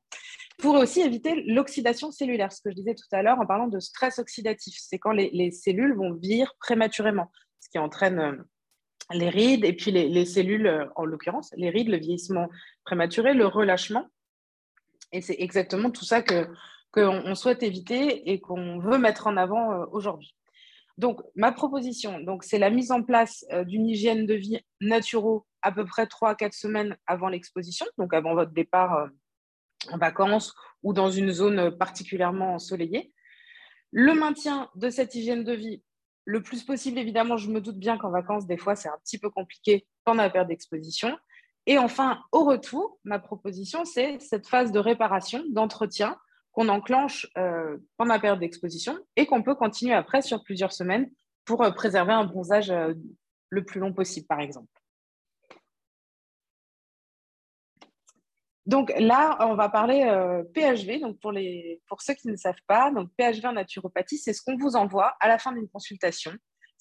pour 0.59 0.75
aussi 0.75 1.01
éviter 1.01 1.43
l'oxydation 1.47 2.11
cellulaire, 2.11 2.53
ce 2.53 2.61
que 2.61 2.71
je 2.71 2.77
disais 2.77 2.95
tout 2.95 3.07
à 3.13 3.23
l'heure 3.23 3.39
en 3.41 3.47
parlant 3.47 3.69
de 3.69 3.81
stress 3.81 4.19
oxydatif. 4.19 4.75
C'est 4.79 4.99
quand 4.99 5.13
les, 5.13 5.51
cellules 5.53 5.95
vont 5.95 6.15
vieillir 6.15 6.55
prématurément, 6.59 7.31
ce 7.61 7.69
qui 7.69 7.79
entraîne 7.79 8.19
euh, 8.19 8.37
les 9.13 9.29
rides 9.29 9.65
et 9.65 9.73
puis 9.73 9.91
les, 9.91 10.09
les 10.09 10.25
cellules, 10.25 10.89
en 10.97 11.05
l'occurrence, 11.05 11.53
les 11.57 11.71
rides, 11.71 11.89
le 11.89 11.99
vieillissement 11.99 12.49
prématuré, 12.85 13.35
le 13.35 13.47
relâchement. 13.47 14.07
Et 15.13 15.21
c'est 15.21 15.37
exactement 15.39 15.91
tout 15.91 16.05
ça 16.05 16.23
que, 16.23 16.49
qu'on 16.93 17.35
souhaite 17.35 17.63
éviter 17.63 18.31
et 18.31 18.41
qu'on 18.41 18.79
veut 18.79 18.99
mettre 18.99 19.27
en 19.27 19.37
avant 19.37 19.73
euh, 19.73 19.87
aujourd'hui. 19.93 20.37
Donc, 20.99 21.21
ma 21.35 21.51
proposition, 21.53 22.21
c'est 22.43 22.59
la 22.59 22.71
mise 22.71 22.93
en 22.93 23.03
place 23.03 23.45
euh, 23.51 23.65
d'une 23.65 23.89
hygiène 23.89 24.27
de 24.27 24.35
vie 24.35 24.61
naturelle 24.81 25.41
à 25.63 25.73
peu 25.73 25.85
près 25.85 26.07
3 26.07 26.31
à 26.31 26.35
4 26.35 26.53
semaines 26.53 26.97
avant 27.07 27.29
l'exposition, 27.29 27.87
donc 27.97 28.13
avant 28.13 28.35
votre 28.35 28.53
départ 28.53 28.95
euh, 28.97 29.07
en 29.91 29.97
vacances 29.97 30.55
ou 30.83 30.93
dans 30.93 31.11
une 31.11 31.31
zone 31.31 31.77
particulièrement 31.79 32.55
ensoleillée. 32.55 33.13
Le 33.91 34.15
maintien 34.15 34.69
de 34.75 34.91
cette 34.91 35.15
hygiène 35.15 35.45
de 35.45 35.53
vie 35.53 35.83
le 36.25 36.43
plus 36.43 36.63
possible, 36.63 36.99
évidemment, 36.99 37.37
je 37.37 37.51
me 37.51 37.61
doute 37.61 37.79
bien 37.79 37.99
qu'en 37.99 38.11
vacances, 38.11 38.47
des 38.47 38.57
fois, 38.57 38.77
c'est 38.77 38.89
un 38.89 38.99
petit 39.05 39.19
peu 39.19 39.31
compliqué 39.31 39.87
pendant 40.05 40.23
la 40.23 40.31
période 40.31 40.49
d'exposition. 40.49 41.17
Et 41.67 41.79
enfin, 41.79 42.23
au 42.33 42.45
retour, 42.45 42.99
ma 43.05 43.19
proposition, 43.19 43.85
c'est 43.85 44.21
cette 44.21 44.47
phase 44.47 44.73
de 44.73 44.79
réparation, 44.79 45.43
d'entretien 45.51 46.17
qu'on 46.53 46.69
enclenche 46.69 47.27
euh, 47.39 47.79
pendant 47.97 48.15
la 48.15 48.21
période 48.21 48.41
d'exposition 48.41 48.99
et 49.17 49.27
qu'on 49.27 49.43
peut 49.43 49.55
continuer 49.55 49.95
après 49.95 50.23
sur 50.23 50.43
plusieurs 50.45 50.73
semaines 50.73 51.11
pour 51.45 51.63
euh, 51.63 51.71
préserver 51.71 52.13
un 52.13 52.25
bronzage 52.25 52.71
euh, 52.71 52.95
le 53.49 53.65
plus 53.65 53.81
long 53.81 53.93
possible, 53.93 54.27
par 54.27 54.41
exemple. 54.41 54.69
Donc 58.65 58.93
là, 58.97 59.39
on 59.41 59.57
va 59.57 59.69
parler 59.69 60.05
PHV. 60.55 61.01
Donc 61.01 61.19
pour, 61.19 62.01
ceux 62.01 62.15
qui 62.15 62.29
ne 62.29 62.37
savent 62.37 62.55
pas, 62.69 62.93
donc 62.93 63.11
PHV 63.19 63.45
en 63.47 63.53
naturopathie, 63.55 64.19
c'est 64.19 64.33
ce 64.33 64.41
qu'on 64.41 64.57
vous 64.57 64.77
envoie 64.77 65.17
à 65.19 65.27
la 65.27 65.39
fin 65.39 65.53
d'une 65.53 65.69
consultation. 65.69 66.33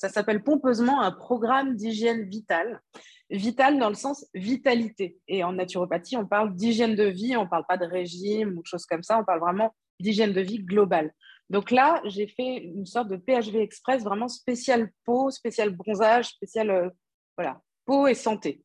Ça 0.01 0.10
s'appelle 0.10 0.41
pompeusement 0.41 1.00
un 1.01 1.12
programme 1.12 1.75
d'hygiène 1.75 2.27
vitale. 2.27 2.81
Vital 3.29 3.77
dans 3.77 3.88
le 3.88 3.93
sens 3.93 4.25
vitalité. 4.34 5.20
Et 5.27 5.43
en 5.43 5.53
naturopathie, 5.53 6.17
on 6.17 6.25
parle 6.25 6.55
d'hygiène 6.55 6.96
de 6.96 7.03
vie, 7.03 7.38
on 7.38 7.43
ne 7.43 7.48
parle 7.48 7.67
pas 7.67 7.77
de 7.77 7.86
régime 7.86 8.58
ou 8.58 8.63
de 8.63 8.65
choses 8.65 8.88
comme 8.88 9.03
ça, 9.03 9.20
on 9.20 9.24
parle 9.24 9.41
vraiment 9.41 9.75
d'hygiène 10.00 10.34
de 10.34 10.41
vie 10.41 10.58
globale. 10.58 11.13
Donc 11.51 11.70
là, 11.70 12.01
j'ai 12.05 12.25
fait 12.25 12.63
une 12.63 12.88
sorte 12.88 13.10
de 13.10 13.15
PHV 13.15 13.58
Express 13.58 14.03
vraiment 14.03 14.27
spécial 14.27 14.89
peau, 15.05 15.29
spécial 15.29 15.70
bronzage, 15.70 16.29
spécial 16.29 16.72
euh, 16.72 16.89
voilà, 17.38 17.62
peau 17.86 18.08
et 18.08 18.15
santé. 18.15 18.63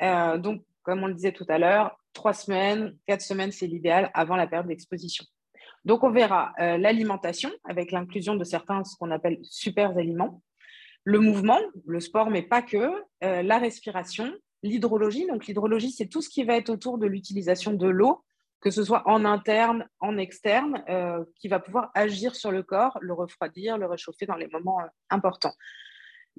Euh, 0.00 0.38
donc, 0.38 0.64
comme 0.84 1.02
on 1.02 1.06
le 1.06 1.14
disait 1.14 1.32
tout 1.32 1.46
à 1.50 1.58
l'heure, 1.58 2.00
trois 2.14 2.32
semaines, 2.32 2.96
quatre 3.06 3.20
semaines, 3.20 3.52
c'est 3.52 3.66
l'idéal 3.66 4.10
avant 4.14 4.36
la 4.36 4.46
période 4.46 4.68
d'exposition. 4.68 5.26
Donc, 5.84 6.02
on 6.02 6.10
verra 6.10 6.54
euh, 6.60 6.78
l'alimentation 6.78 7.50
avec 7.68 7.92
l'inclusion 7.92 8.36
de 8.36 8.44
certains, 8.44 8.82
ce 8.84 8.96
qu'on 8.96 9.10
appelle 9.10 9.38
super 9.42 9.90
aliments 9.98 10.40
le 11.04 11.18
mouvement, 11.18 11.58
le 11.86 12.00
sport, 12.00 12.30
mais 12.30 12.42
pas 12.42 12.62
que, 12.62 12.92
euh, 13.24 13.42
la 13.42 13.58
respiration, 13.58 14.32
l'hydrologie. 14.62 15.26
Donc 15.26 15.46
l'hydrologie, 15.46 15.90
c'est 15.90 16.06
tout 16.06 16.22
ce 16.22 16.28
qui 16.28 16.44
va 16.44 16.56
être 16.56 16.70
autour 16.70 16.98
de 16.98 17.06
l'utilisation 17.06 17.72
de 17.72 17.88
l'eau, 17.88 18.24
que 18.60 18.70
ce 18.70 18.84
soit 18.84 19.02
en 19.08 19.24
interne, 19.24 19.88
en 19.98 20.16
externe, 20.16 20.84
euh, 20.88 21.24
qui 21.36 21.48
va 21.48 21.58
pouvoir 21.58 21.90
agir 21.94 22.36
sur 22.36 22.52
le 22.52 22.62
corps, 22.62 22.98
le 23.00 23.12
refroidir, 23.12 23.76
le 23.78 23.86
réchauffer 23.86 24.26
dans 24.26 24.36
les 24.36 24.46
moments 24.48 24.80
euh, 24.80 24.86
importants. 25.10 25.54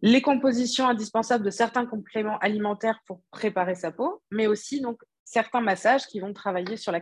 Les 0.01 0.22
compositions 0.22 0.88
indispensables 0.88 1.43
de 1.43 1.51
certains 1.51 1.86
compléments 1.86 2.39
alimentaires 2.39 3.00
pour 3.05 3.22
préparer 3.32 3.75
sa 3.75 3.91
peau, 3.91 4.24
mais 4.32 4.48
aussi 4.48 4.82
donc 4.82 5.01
certains 5.24 5.62
massages 5.62 6.08
qui 6.08 6.20
vont 6.20 6.34
travailler 6.34 6.77
sur 6.77 6.91
la, 6.91 7.01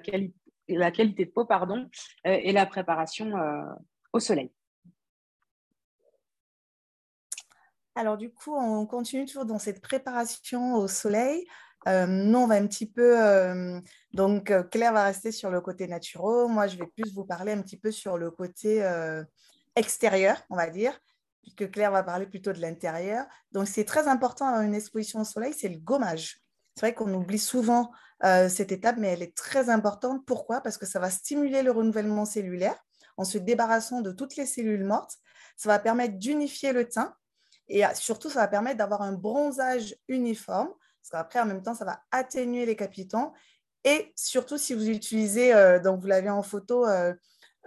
la 0.68 0.92
qualité 0.92 1.26
de 1.26 1.32
peau 1.32 1.46
pardon, 1.46 1.90
et 2.26 2.52
la 2.52 2.66
préparation 2.66 3.32
au 4.12 4.20
soleil. 4.20 4.52
Alors 7.96 8.18
du 8.18 8.32
coup, 8.32 8.56
on 8.56 8.86
continue 8.86 9.26
toujours 9.26 9.46
dans 9.46 9.60
cette 9.60 9.82
préparation 9.82 10.76
au 10.76 10.88
soleil. 10.88 11.46
Euh, 11.88 12.06
nous, 12.06 12.40
on 12.40 12.48
va 12.48 12.56
un 12.56 12.68
petit 12.68 12.90
peu... 12.90 13.20
Euh, 13.22 13.80
donc, 14.14 14.52
euh, 14.52 14.64
Claire 14.64 14.94
va 14.94 15.04
rester 15.04 15.32
sur 15.32 15.50
le 15.50 15.62
côté 15.62 15.88
naturel. 15.88 16.48
Moi, 16.48 16.68
je 16.68 16.78
vais 16.78 16.88
plus 16.88 17.14
vous 17.14 17.26
parler 17.26 17.52
un 17.52 17.62
petit 17.62 17.78
peu 17.78 17.92
sur 17.92 18.18
le 18.18 18.32
côté 18.32 18.84
extérieur, 19.76 20.42
on 20.50 20.56
va 20.56 20.70
dire, 20.70 20.98
puisque 21.42 21.72
Claire 21.72 21.92
va 21.92 22.04
parler 22.04 22.28
plutôt 22.28 22.54
de 22.54 22.60
l'intérieur. 22.60 23.26
Donc, 23.52 23.68
c'est 23.68 23.86
très 23.86 24.08
important 24.08 24.48
à 24.48 24.64
une 24.64 24.76
exposition 24.76 25.22
au 25.22 25.26
soleil, 25.26 25.54
c'est 25.54 25.70
le 25.70 25.80
gommage. 25.80 26.40
C'est 26.76 26.82
vrai 26.82 26.94
qu'on 26.94 27.14
oublie 27.14 27.40
souvent 27.40 27.92
cette 28.22 28.72
étape, 28.72 28.98
mais 28.98 29.08
elle 29.08 29.24
est 29.24 29.36
très 29.36 29.70
importante. 29.70 30.26
Pourquoi? 30.26 30.62
Parce 30.62 30.78
que 30.78 30.86
ça 30.86 31.00
va 31.00 31.10
stimuler 31.10 31.64
le 31.64 31.72
renouvellement 31.72 32.26
cellulaire 32.26 32.78
en 33.18 33.24
se 33.24 33.38
débarrassant 33.38 34.02
de 34.02 34.12
toutes 34.12 34.36
les 34.36 34.46
cellules 34.46 34.86
mortes. 34.86 35.18
Ça 35.58 35.70
va 35.70 35.80
permettre 35.80 36.18
d'unifier 36.18 36.72
le 36.72 36.88
teint 36.88 37.16
et 37.72 37.86
surtout, 37.94 38.30
ça 38.30 38.42
va 38.42 38.48
permettre 38.50 38.78
d'avoir 38.78 39.02
un 39.02 39.14
bronzage 39.14 39.96
uniforme, 40.10 40.68
parce 40.68 41.10
qu'après, 41.10 41.40
en 41.40 41.46
même 41.46 41.64
temps, 41.64 41.74
ça 41.74 41.86
va 41.86 42.02
atténuer 42.12 42.66
les 42.66 42.76
capitons. 42.76 43.32
Et 43.86 44.12
surtout, 44.16 44.58
si 44.58 44.74
vous 44.74 44.90
utilisez, 44.90 45.54
euh, 45.54 45.80
donc 45.80 46.02
vous 46.02 46.08
l'avez 46.08 46.30
en 46.30 46.44
photo, 46.44 46.86
euh, 46.86 47.14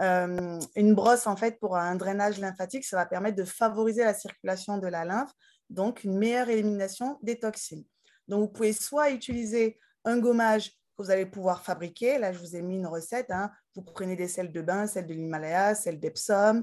euh, 0.03 0.59
une 0.77 0.95
brosse 0.95 1.27
en 1.27 1.37
fait 1.37 1.59
pour 1.59 1.77
un 1.77 1.95
drainage 1.97 2.39
lymphatique, 2.39 2.85
ça 2.85 2.97
va 2.97 3.07
permettre 3.07 3.37
de 3.37 3.45
favoriser 3.45 4.05
la 4.05 4.13
circulation 4.13 4.77
de 4.77 4.87
la 4.89 5.07
lymphe, 5.07 5.33
donc 5.71 6.05
une 6.05 6.19
meilleure 6.19 6.51
élimination 6.51 7.19
des 7.23 7.39
toxines. 7.39 7.85
Donc, 8.29 8.41
vous 8.41 8.49
pouvez 8.49 8.75
soit 8.75 9.11
utiliser 9.11 9.79
un 10.05 10.19
gommage 10.19 10.71
que 10.71 11.03
vous 11.03 11.11
allez 11.11 11.27
pouvoir 11.27 11.63
fabriquer. 11.63 12.19
Là, 12.19 12.31
je 12.33 12.39
vous 12.39 12.57
ai 12.57 12.61
mis 12.61 12.77
une 12.77 12.87
recette. 12.87 13.31
Hein. 13.31 13.51
Vous 13.75 13.83
prenez 13.83 14.17
des 14.17 14.29
sels 14.29 14.53
de 14.53 14.61
bain, 14.61 14.87
celles 14.87 15.07
de 15.07 15.15
l'Himalaya, 15.15 15.75
celles 15.75 15.99
d'Epsom, 15.99 16.63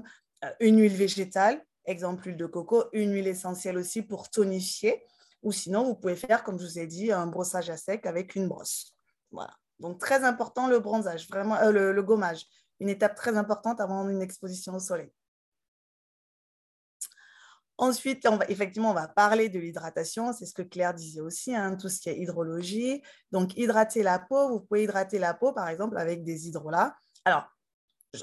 une 0.60 0.80
huile 0.80 0.96
végétale 0.96 1.60
exemple 1.84 2.26
huile 2.26 2.36
de 2.36 2.46
coco, 2.46 2.84
une 2.92 3.12
huile 3.12 3.28
essentielle 3.28 3.76
aussi 3.78 4.02
pour 4.02 4.30
tonifier. 4.30 5.04
Ou 5.42 5.50
sinon, 5.50 5.84
vous 5.84 5.96
pouvez 5.96 6.16
faire, 6.16 6.44
comme 6.44 6.58
je 6.58 6.64
vous 6.64 6.78
ai 6.78 6.86
dit, 6.86 7.10
un 7.10 7.26
brossage 7.26 7.68
à 7.68 7.76
sec 7.76 8.06
avec 8.06 8.36
une 8.36 8.48
brosse. 8.48 8.96
Voilà. 9.32 9.52
Donc, 9.80 9.98
très 9.98 10.22
important 10.22 10.68
le 10.68 10.78
bronzage, 10.78 11.28
vraiment, 11.28 11.56
euh, 11.56 11.92
le, 11.92 12.02
gommage. 12.02 12.46
Une 12.78 12.88
étape 12.88 13.16
très 13.16 13.36
importante 13.36 13.80
avant 13.80 14.08
une 14.08 14.22
exposition 14.22 14.74
au 14.74 14.78
soleil. 14.78 15.10
Ensuite, 17.78 18.24
effectivement, 18.48 18.90
on 18.90 18.94
va 18.94 19.08
parler 19.08 19.48
de 19.48 19.58
l'hydratation. 19.58 20.32
C'est 20.32 20.46
ce 20.46 20.54
que 20.54 20.62
Claire 20.62 20.94
disait 20.94 21.20
aussi, 21.20 21.54
hein, 21.56 21.76
tout 21.76 21.88
ce 21.88 22.00
qui 22.00 22.10
est 22.10 22.18
hydrologie. 22.18 23.02
Donc, 23.32 23.56
hydrater 23.56 24.04
la 24.04 24.20
peau, 24.20 24.50
vous 24.50 24.60
pouvez 24.60 24.84
hydrater 24.84 25.18
la 25.18 25.34
peau, 25.34 25.52
par 25.52 25.68
exemple, 25.68 25.98
avec 25.98 26.22
des 26.22 26.46
hydrolats. 26.46 26.94
Alors, 27.24 27.51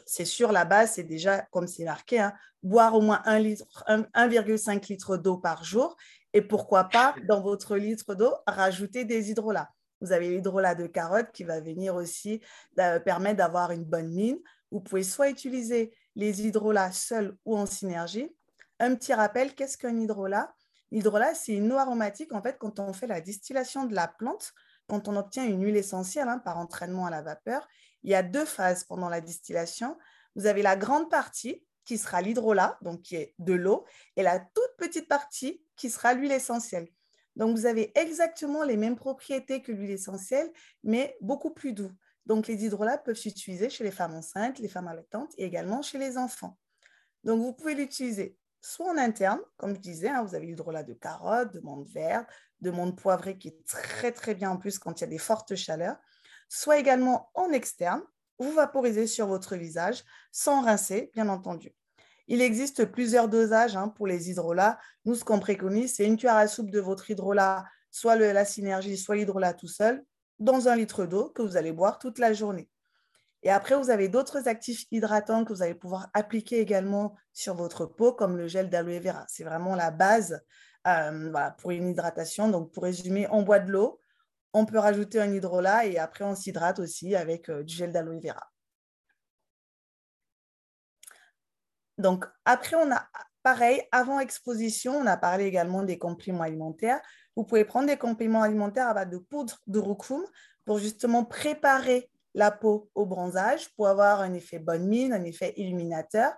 c'est 0.05 0.25
sûr, 0.25 0.51
la 0.51 0.65
base, 0.65 0.93
c'est 0.93 1.03
déjà, 1.03 1.41
comme 1.51 1.67
c'est 1.67 1.83
marqué, 1.83 2.19
hein, 2.19 2.33
boire 2.61 2.95
au 2.95 3.01
moins 3.01 3.21
1,5 3.25 4.87
litre 4.87 5.17
d'eau 5.17 5.37
par 5.37 5.63
jour. 5.63 5.95
Et 6.33 6.41
pourquoi 6.41 6.85
pas, 6.85 7.15
dans 7.27 7.41
votre 7.41 7.75
litre 7.75 8.15
d'eau, 8.15 8.33
rajouter 8.45 9.05
des 9.05 9.31
hydrolats. 9.31 9.69
Vous 10.01 10.11
avez 10.11 10.29
l'hydrolat 10.29 10.75
de 10.75 10.87
carotte 10.87 11.31
qui 11.33 11.43
va 11.43 11.59
venir 11.59 11.95
aussi 11.95 12.41
euh, 12.79 12.99
permettre 12.99 13.37
d'avoir 13.37 13.71
une 13.71 13.83
bonne 13.83 14.13
mine. 14.13 14.37
Vous 14.71 14.79
pouvez 14.79 15.03
soit 15.03 15.29
utiliser 15.29 15.93
les 16.15 16.45
hydrolats 16.45 16.91
seuls 16.91 17.35
ou 17.45 17.57
en 17.57 17.65
synergie. 17.65 18.29
Un 18.79 18.95
petit 18.95 19.13
rappel, 19.13 19.55
qu'est-ce 19.55 19.77
qu'un 19.77 19.97
hydrolat? 19.97 20.53
L'hydrolat, 20.91 21.35
c'est 21.35 21.53
une 21.53 21.71
eau 21.73 21.77
aromatique. 21.77 22.33
En 22.33 22.41
fait, 22.41 22.57
quand 22.57 22.79
on 22.79 22.93
fait 22.93 23.07
la 23.07 23.21
distillation 23.21 23.85
de 23.85 23.93
la 23.93 24.07
plante, 24.07 24.53
quand 24.87 25.07
on 25.07 25.15
obtient 25.17 25.45
une 25.45 25.63
huile 25.63 25.77
essentielle 25.77 26.27
hein, 26.27 26.39
par 26.39 26.57
entraînement 26.57 27.05
à 27.05 27.09
la 27.09 27.21
vapeur, 27.21 27.67
il 28.03 28.11
y 28.11 28.15
a 28.15 28.23
deux 28.23 28.45
phases 28.45 28.83
pendant 28.83 29.09
la 29.09 29.21
distillation. 29.21 29.97
Vous 30.35 30.45
avez 30.45 30.61
la 30.61 30.75
grande 30.75 31.09
partie 31.09 31.63
qui 31.85 31.97
sera 31.97 32.21
l'hydrolat, 32.21 32.77
donc 32.81 33.01
qui 33.01 33.15
est 33.15 33.33
de 33.39 33.53
l'eau, 33.53 33.85
et 34.15 34.23
la 34.23 34.39
toute 34.39 34.75
petite 34.77 35.07
partie 35.07 35.63
qui 35.75 35.89
sera 35.89 36.13
l'huile 36.13 36.31
essentielle. 36.31 36.87
Donc, 37.35 37.55
vous 37.55 37.65
avez 37.65 37.97
exactement 37.97 38.63
les 38.63 38.77
mêmes 38.77 38.95
propriétés 38.95 39.61
que 39.61 39.71
l'huile 39.71 39.91
essentielle, 39.91 40.51
mais 40.83 41.15
beaucoup 41.21 41.51
plus 41.51 41.73
doux. 41.73 41.91
Donc, 42.25 42.47
les 42.47 42.65
hydrolats 42.65 42.97
peuvent 42.97 43.15
s'utiliser 43.15 43.69
chez 43.69 43.83
les 43.83 43.91
femmes 43.91 44.13
enceintes, 44.13 44.59
les 44.59 44.67
femmes 44.67 44.87
allaitantes 44.87 45.33
et 45.37 45.45
également 45.45 45.81
chez 45.81 45.97
les 45.97 46.17
enfants. 46.17 46.57
Donc, 47.23 47.39
vous 47.39 47.53
pouvez 47.53 47.75
l'utiliser 47.75 48.37
soit 48.61 48.91
en 48.91 48.97
interne, 48.97 49.39
comme 49.57 49.73
je 49.73 49.79
disais, 49.79 50.09
hein, 50.09 50.23
vous 50.23 50.35
avez 50.35 50.45
l'hydrolat 50.45 50.83
de 50.83 50.93
carotte, 50.93 51.53
de 51.53 51.59
menthe 51.61 51.87
verte, 51.87 52.29
de 52.61 52.71
menthe 52.71 52.97
poivrée 52.97 53.37
qui 53.37 53.49
est 53.49 53.65
très, 53.65 54.11
très 54.11 54.35
bien 54.35 54.51
en 54.51 54.57
plus 54.57 54.77
quand 54.77 54.99
il 54.99 55.01
y 55.01 55.07
a 55.07 55.07
des 55.07 55.17
fortes 55.17 55.55
chaleurs, 55.55 55.97
soit 56.49 56.77
également 56.77 57.29
en 57.33 57.51
externe, 57.51 58.03
vous 58.39 58.51
vaporisez 58.51 59.07
sur 59.07 59.27
votre 59.27 59.55
visage 59.55 60.03
sans 60.31 60.61
rincer, 60.61 61.11
bien 61.13 61.29
entendu. 61.29 61.73
Il 62.27 62.41
existe 62.41 62.85
plusieurs 62.85 63.27
dosages 63.27 63.75
hein, 63.75 63.89
pour 63.89 64.05
les 64.07 64.29
hydrolats. 64.29 64.77
Nous, 65.05 65.15
ce 65.15 65.23
qu'on 65.23 65.39
préconise, 65.39 65.95
c'est 65.95 66.05
une 66.05 66.17
cuillère 66.17 66.35
à 66.35 66.47
soupe 66.47 66.69
de 66.69 66.79
votre 66.79 67.09
hydrolat, 67.09 67.65
soit 67.89 68.15
la 68.15 68.45
synergie, 68.45 68.97
soit 68.97 69.15
l'hydrolat 69.15 69.53
tout 69.53 69.67
seul, 69.67 70.03
dans 70.37 70.67
un 70.67 70.75
litre 70.75 71.05
d'eau 71.05 71.29
que 71.29 71.41
vous 71.41 71.57
allez 71.57 71.71
boire 71.71 71.97
toute 71.97 72.19
la 72.19 72.33
journée. 72.33 72.69
Et 73.41 73.49
après, 73.49 73.75
vous 73.75 73.89
avez 73.89 74.09
d'autres 74.09 74.47
actifs 74.47 74.85
hydratants 74.91 75.45
que 75.45 75.53
vous 75.53 75.63
allez 75.63 75.73
pouvoir 75.73 76.09
appliquer 76.13 76.59
également 76.59 77.15
sur 77.33 77.55
votre 77.55 77.85
peau, 77.85 78.13
comme 78.13 78.37
le 78.37 78.47
gel 78.47 78.69
d'aloe 78.69 78.99
vera. 78.99 79.25
C'est 79.27 79.43
vraiment 79.43 79.75
la 79.75 79.91
base 79.91 80.41
euh, 80.87 81.49
pour 81.57 81.71
une 81.71 81.89
hydratation. 81.89 82.49
Donc, 82.49 82.71
pour 82.71 82.83
résumer, 82.83 83.27
on 83.31 83.43
boit 83.43 83.59
de 83.59 83.71
l'eau, 83.71 83.98
on 84.53 84.65
peut 84.65 84.79
rajouter 84.79 85.19
un 85.19 85.33
hydrolat 85.33 85.85
et 85.85 85.97
après 85.97 86.25
on 86.25 86.35
s'hydrate 86.35 86.79
aussi 86.79 87.15
avec 87.15 87.49
euh, 87.49 87.63
du 87.63 87.75
gel 87.75 87.91
d'aloe 87.91 88.19
vera. 88.19 88.49
Donc 91.97 92.25
après, 92.45 92.77
on 92.77 92.91
a 92.91 93.07
pareil, 93.43 93.81
avant 93.91 94.19
exposition, 94.19 94.95
on 94.95 95.05
a 95.05 95.17
parlé 95.17 95.45
également 95.45 95.83
des 95.83 95.97
compléments 95.97 96.43
alimentaires. 96.43 97.01
Vous 97.35 97.43
pouvez 97.43 97.65
prendre 97.65 97.87
des 97.87 97.97
compléments 97.97 98.41
alimentaires 98.41 98.87
à 98.87 98.93
base 98.93 99.09
de 99.09 99.17
poudre 99.17 99.57
de 99.67 99.79
roucoum 99.79 100.23
pour 100.65 100.79
justement 100.79 101.25
préparer 101.25 102.09
la 102.33 102.51
peau 102.51 102.89
au 102.95 103.05
bronzage 103.05 103.73
pour 103.75 103.87
avoir 103.87 104.21
un 104.21 104.33
effet 104.33 104.59
bonne 104.59 104.87
mine, 104.87 105.13
un 105.13 105.23
effet 105.23 105.53
illuminateur. 105.57 106.33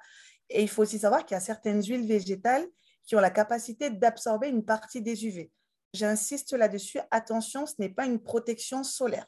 Et 0.50 0.64
il 0.64 0.70
faut 0.70 0.82
aussi 0.82 1.00
savoir 1.00 1.26
qu'il 1.26 1.36
y 1.36 1.38
a 1.38 1.42
certaines 1.42 1.84
huiles 1.84 2.08
végétales 2.08 2.66
qui 3.06 3.16
ont 3.16 3.20
la 3.20 3.30
capacité 3.30 3.90
d'absorber 3.90 4.48
une 4.48 4.66
partie 4.66 5.02
des 5.02 5.26
UV. 5.26 5.52
J'insiste 5.94 6.54
là-dessus, 6.54 7.00
attention, 7.12 7.66
ce 7.66 7.74
n'est 7.80 7.90
pas 7.90 8.06
une 8.06 8.22
protection 8.22 8.84
solaire. 8.84 9.26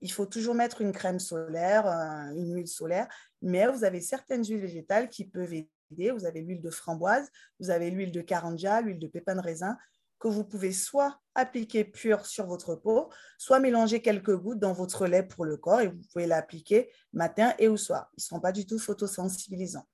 il 0.00 0.12
faut 0.12 0.26
toujours 0.26 0.54
mettre 0.54 0.80
une 0.80 0.92
crème 0.92 1.18
solaire, 1.18 1.86
une 1.86 2.54
huile 2.54 2.68
solaire, 2.68 3.08
mais 3.42 3.66
vous 3.66 3.84
avez 3.84 4.00
certaines 4.00 4.44
huiles 4.44 4.60
végétales 4.60 5.08
qui 5.08 5.24
peuvent 5.24 5.52
aider. 5.52 6.10
Vous 6.10 6.24
avez 6.24 6.42
l'huile 6.42 6.60
de 6.60 6.70
framboise, 6.70 7.28
vous 7.58 7.70
avez 7.70 7.90
l'huile 7.90 8.12
de 8.12 8.20
carandia, 8.20 8.80
l'huile 8.80 8.98
de 8.98 9.08
pépin 9.08 9.34
de 9.34 9.40
raisin, 9.40 9.76
que 10.18 10.28
vous 10.28 10.44
pouvez 10.44 10.72
soit 10.72 11.20
appliquer 11.34 11.84
pure 11.84 12.26
sur 12.26 12.46
votre 12.46 12.76
peau, 12.76 13.10
soit 13.38 13.60
mélanger 13.60 14.00
quelques 14.00 14.36
gouttes 14.36 14.58
dans 14.58 14.72
votre 14.72 15.06
lait 15.06 15.22
pour 15.22 15.44
le 15.44 15.56
corps 15.56 15.80
et 15.80 15.88
vous 15.88 16.00
pouvez 16.12 16.26
l'appliquer 16.26 16.90
matin 17.12 17.54
et 17.58 17.68
au 17.68 17.76
soir. 17.76 18.08
Ils 18.16 18.20
ne 18.20 18.24
sont 18.24 18.40
pas 18.40 18.52
du 18.52 18.66
tout 18.66 18.78
photosensibilisants. 18.78 19.86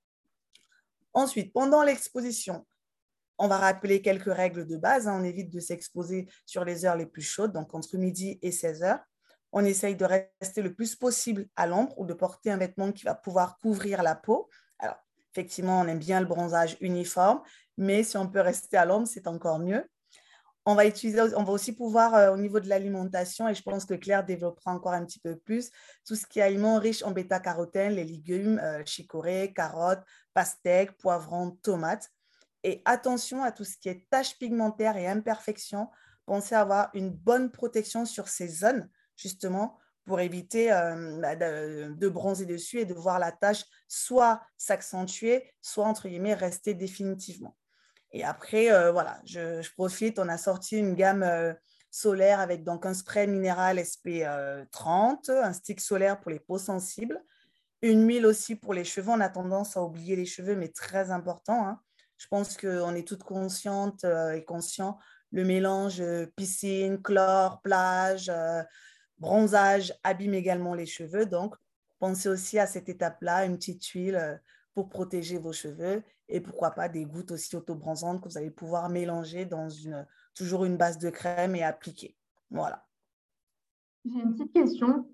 Ensuite, 1.12 1.53
pendant 1.53 1.83
l'exposition, 1.83 2.67
on 3.41 3.49
va 3.49 3.57
rappeler 3.57 4.03
quelques 4.03 4.33
règles 4.33 4.67
de 4.67 4.77
base. 4.77 5.09
Hein. 5.09 5.19
On 5.19 5.25
évite 5.25 5.51
de 5.51 5.61
s'exposer 5.61 6.29
sur 6.45 6.63
les 6.65 6.85
heures 6.85 6.97
les 6.97 7.07
plus 7.07 7.23
chaudes, 7.23 7.53
donc 7.53 7.75
entre 7.75 7.97
midi 7.97 8.39
et 8.43 8.53
16 8.53 8.83
heures. 8.83 9.01
On 9.51 9.65
essaye 9.65 9.97
de 9.97 10.05
rester 10.05 10.61
le 10.63 10.75
plus 10.75 10.95
possible 10.95 11.47
à 11.57 11.67
l'ombre 11.67 11.99
ou 11.99 12.05
de 12.05 12.13
porter 12.13 12.51
un 12.51 12.59
vêtement 12.59 12.93
qui 12.93 13.05
va 13.05 13.15
pouvoir 13.15 13.57
couvrir 13.59 14.03
la 14.03 14.15
peau. 14.15 14.49
Alors, 14.79 14.99
effectivement, 15.33 15.81
on 15.81 15.89
aime 15.89 15.99
bien 15.99 16.21
le 16.21 16.27
bronzage 16.27 16.77
uniforme, 16.81 17.41
mais 17.79 18.03
si 18.03 18.19
on 18.19 18.29
peut 18.29 18.41
rester 18.41 18.77
à 18.77 18.85
l'ombre, 18.85 19.09
c'est 19.09 19.27
encore 19.27 19.59
mieux. 19.59 19.85
On 20.67 20.75
va, 20.75 20.85
utiliser, 20.85 21.23
on 21.35 21.43
va 21.43 21.53
aussi 21.53 21.73
pouvoir, 21.73 22.15
euh, 22.15 22.35
au 22.35 22.37
niveau 22.37 22.61
de 22.61 22.69
l'alimentation, 22.69 23.49
et 23.49 23.55
je 23.55 23.63
pense 23.63 23.87
que 23.87 23.95
Claire 23.95 24.25
développera 24.25 24.73
encore 24.73 24.93
un 24.93 25.07
petit 25.07 25.19
peu 25.19 25.35
plus, 25.35 25.71
tout 26.07 26.15
ce 26.15 26.27
qui 26.27 26.39
est 26.39 26.43
aliments 26.43 26.79
riches 26.79 27.03
en 27.03 27.13
bêta-carotène, 27.13 27.95
les 27.95 28.05
légumes, 28.05 28.61
euh, 28.63 28.83
chicorée, 28.85 29.55
carottes, 29.55 30.05
pastèques, 30.35 30.99
poivrons, 30.99 31.53
tomates. 31.63 32.11
Et 32.62 32.83
attention 32.85 33.43
à 33.43 33.52
tout 33.52 33.64
ce 33.64 33.76
qui 33.79 33.88
est 33.88 34.09
taches 34.11 34.38
pigmentaires 34.38 34.97
et 34.97 35.07
imperfections. 35.07 35.88
Pensez 36.26 36.55
à 36.55 36.61
avoir 36.61 36.90
une 36.95 37.11
bonne 37.11 37.50
protection 37.50 38.05
sur 38.05 38.29
ces 38.29 38.49
zones, 38.49 38.88
justement, 39.17 39.79
pour 40.05 40.21
éviter 40.21 40.73
euh, 40.73 41.19
bah, 41.21 41.37
de, 41.37 42.09
bronzer 42.09 42.47
dessus 42.47 42.81
et 42.81 42.85
de 42.85 42.95
voir 42.95 43.19
la 43.19 43.33
tache 43.33 43.64
soit 43.88 44.43
s'accentuer, 44.57 45.52
soit, 45.61 45.87
entre 45.87 46.09
guillemets, 46.09 46.35
rester 46.35 46.75
définitivement. 46.75 47.57
Et 48.12 48.25
après, 48.25 48.73
euh, 48.73 48.90
voilà, 48.90 49.21
je, 49.25 49.62
profite, 49.75 50.19
on 50.19 50.29
a 50.29 50.37
sorti 50.37 50.76
une 50.76 50.95
gamme 50.95 51.23
euh, 51.23 51.52
solaire 51.90 52.40
avec 52.40 52.64
donc 52.64 52.87
un 52.87 52.95
spray 52.95 53.26
minéral 53.26 53.79
SP30, 53.79 55.31
un 55.31 55.52
stick 55.52 55.81
solaire 55.81 56.21
pour 56.21 56.31
les 56.31 56.40
peaux 56.40 56.59
sensibles, 56.59 57.23
une 57.83 58.07
huile 58.07 58.26
aussi 58.26 58.57
pour 58.57 58.75
les 58.75 58.85
cheveux. 58.85 59.11
On 59.11 59.21
a 59.21 59.29
tendance 59.29 59.76
à 59.76 59.83
oublier 59.83 60.17
les 60.17 60.26
cheveux, 60.26 60.57
mais 60.57 60.69
très 60.69 61.11
important. 61.11 61.67
Hein. 61.67 61.81
Je 62.21 62.29
pense 62.29 62.59
qu'on 62.59 62.95
est 62.95 63.09
toutes 63.09 63.23
conscientes 63.23 64.05
euh, 64.05 64.33
et 64.33 64.45
conscients. 64.45 64.99
Le 65.33 65.43
mélange 65.43 66.03
euh, 66.03 66.27
piscine, 66.37 67.00
chlore, 67.00 67.62
plage, 67.62 68.29
euh, 68.29 68.62
bronzage 69.19 69.95
abîme 70.05 70.35
également 70.35 70.75
les 70.75 70.85
cheveux. 70.85 71.25
Donc, 71.25 71.57
pensez 71.99 72.29
aussi 72.29 72.59
à 72.59 72.67
cette 72.67 72.91
étape-là, 72.91 73.47
une 73.47 73.57
petite 73.57 73.87
huile 73.87 74.39
pour 74.75 74.91
protéger 74.91 75.39
vos 75.39 75.55
cheveux 75.55 76.03
et 76.29 76.43
pourquoi 76.43 76.73
pas 76.73 76.91
des 76.91 77.07
gouttes 77.07 77.31
aussi 77.31 77.57
autobronzantes 77.57 78.23
que 78.23 78.29
vous 78.29 78.37
allez 78.37 78.50
pouvoir 78.50 78.91
mélanger 78.91 79.47
dans 79.47 79.71
une, 79.71 80.07
toujours 80.35 80.67
une 80.67 80.77
base 80.77 80.99
de 80.99 81.09
crème 81.09 81.57
et 81.57 81.62
appliquer. 81.62 82.19
Voilà. 82.50 82.87
J'ai 84.05 84.21
une 84.21 84.35
petite 84.35 84.53
question. 84.53 85.09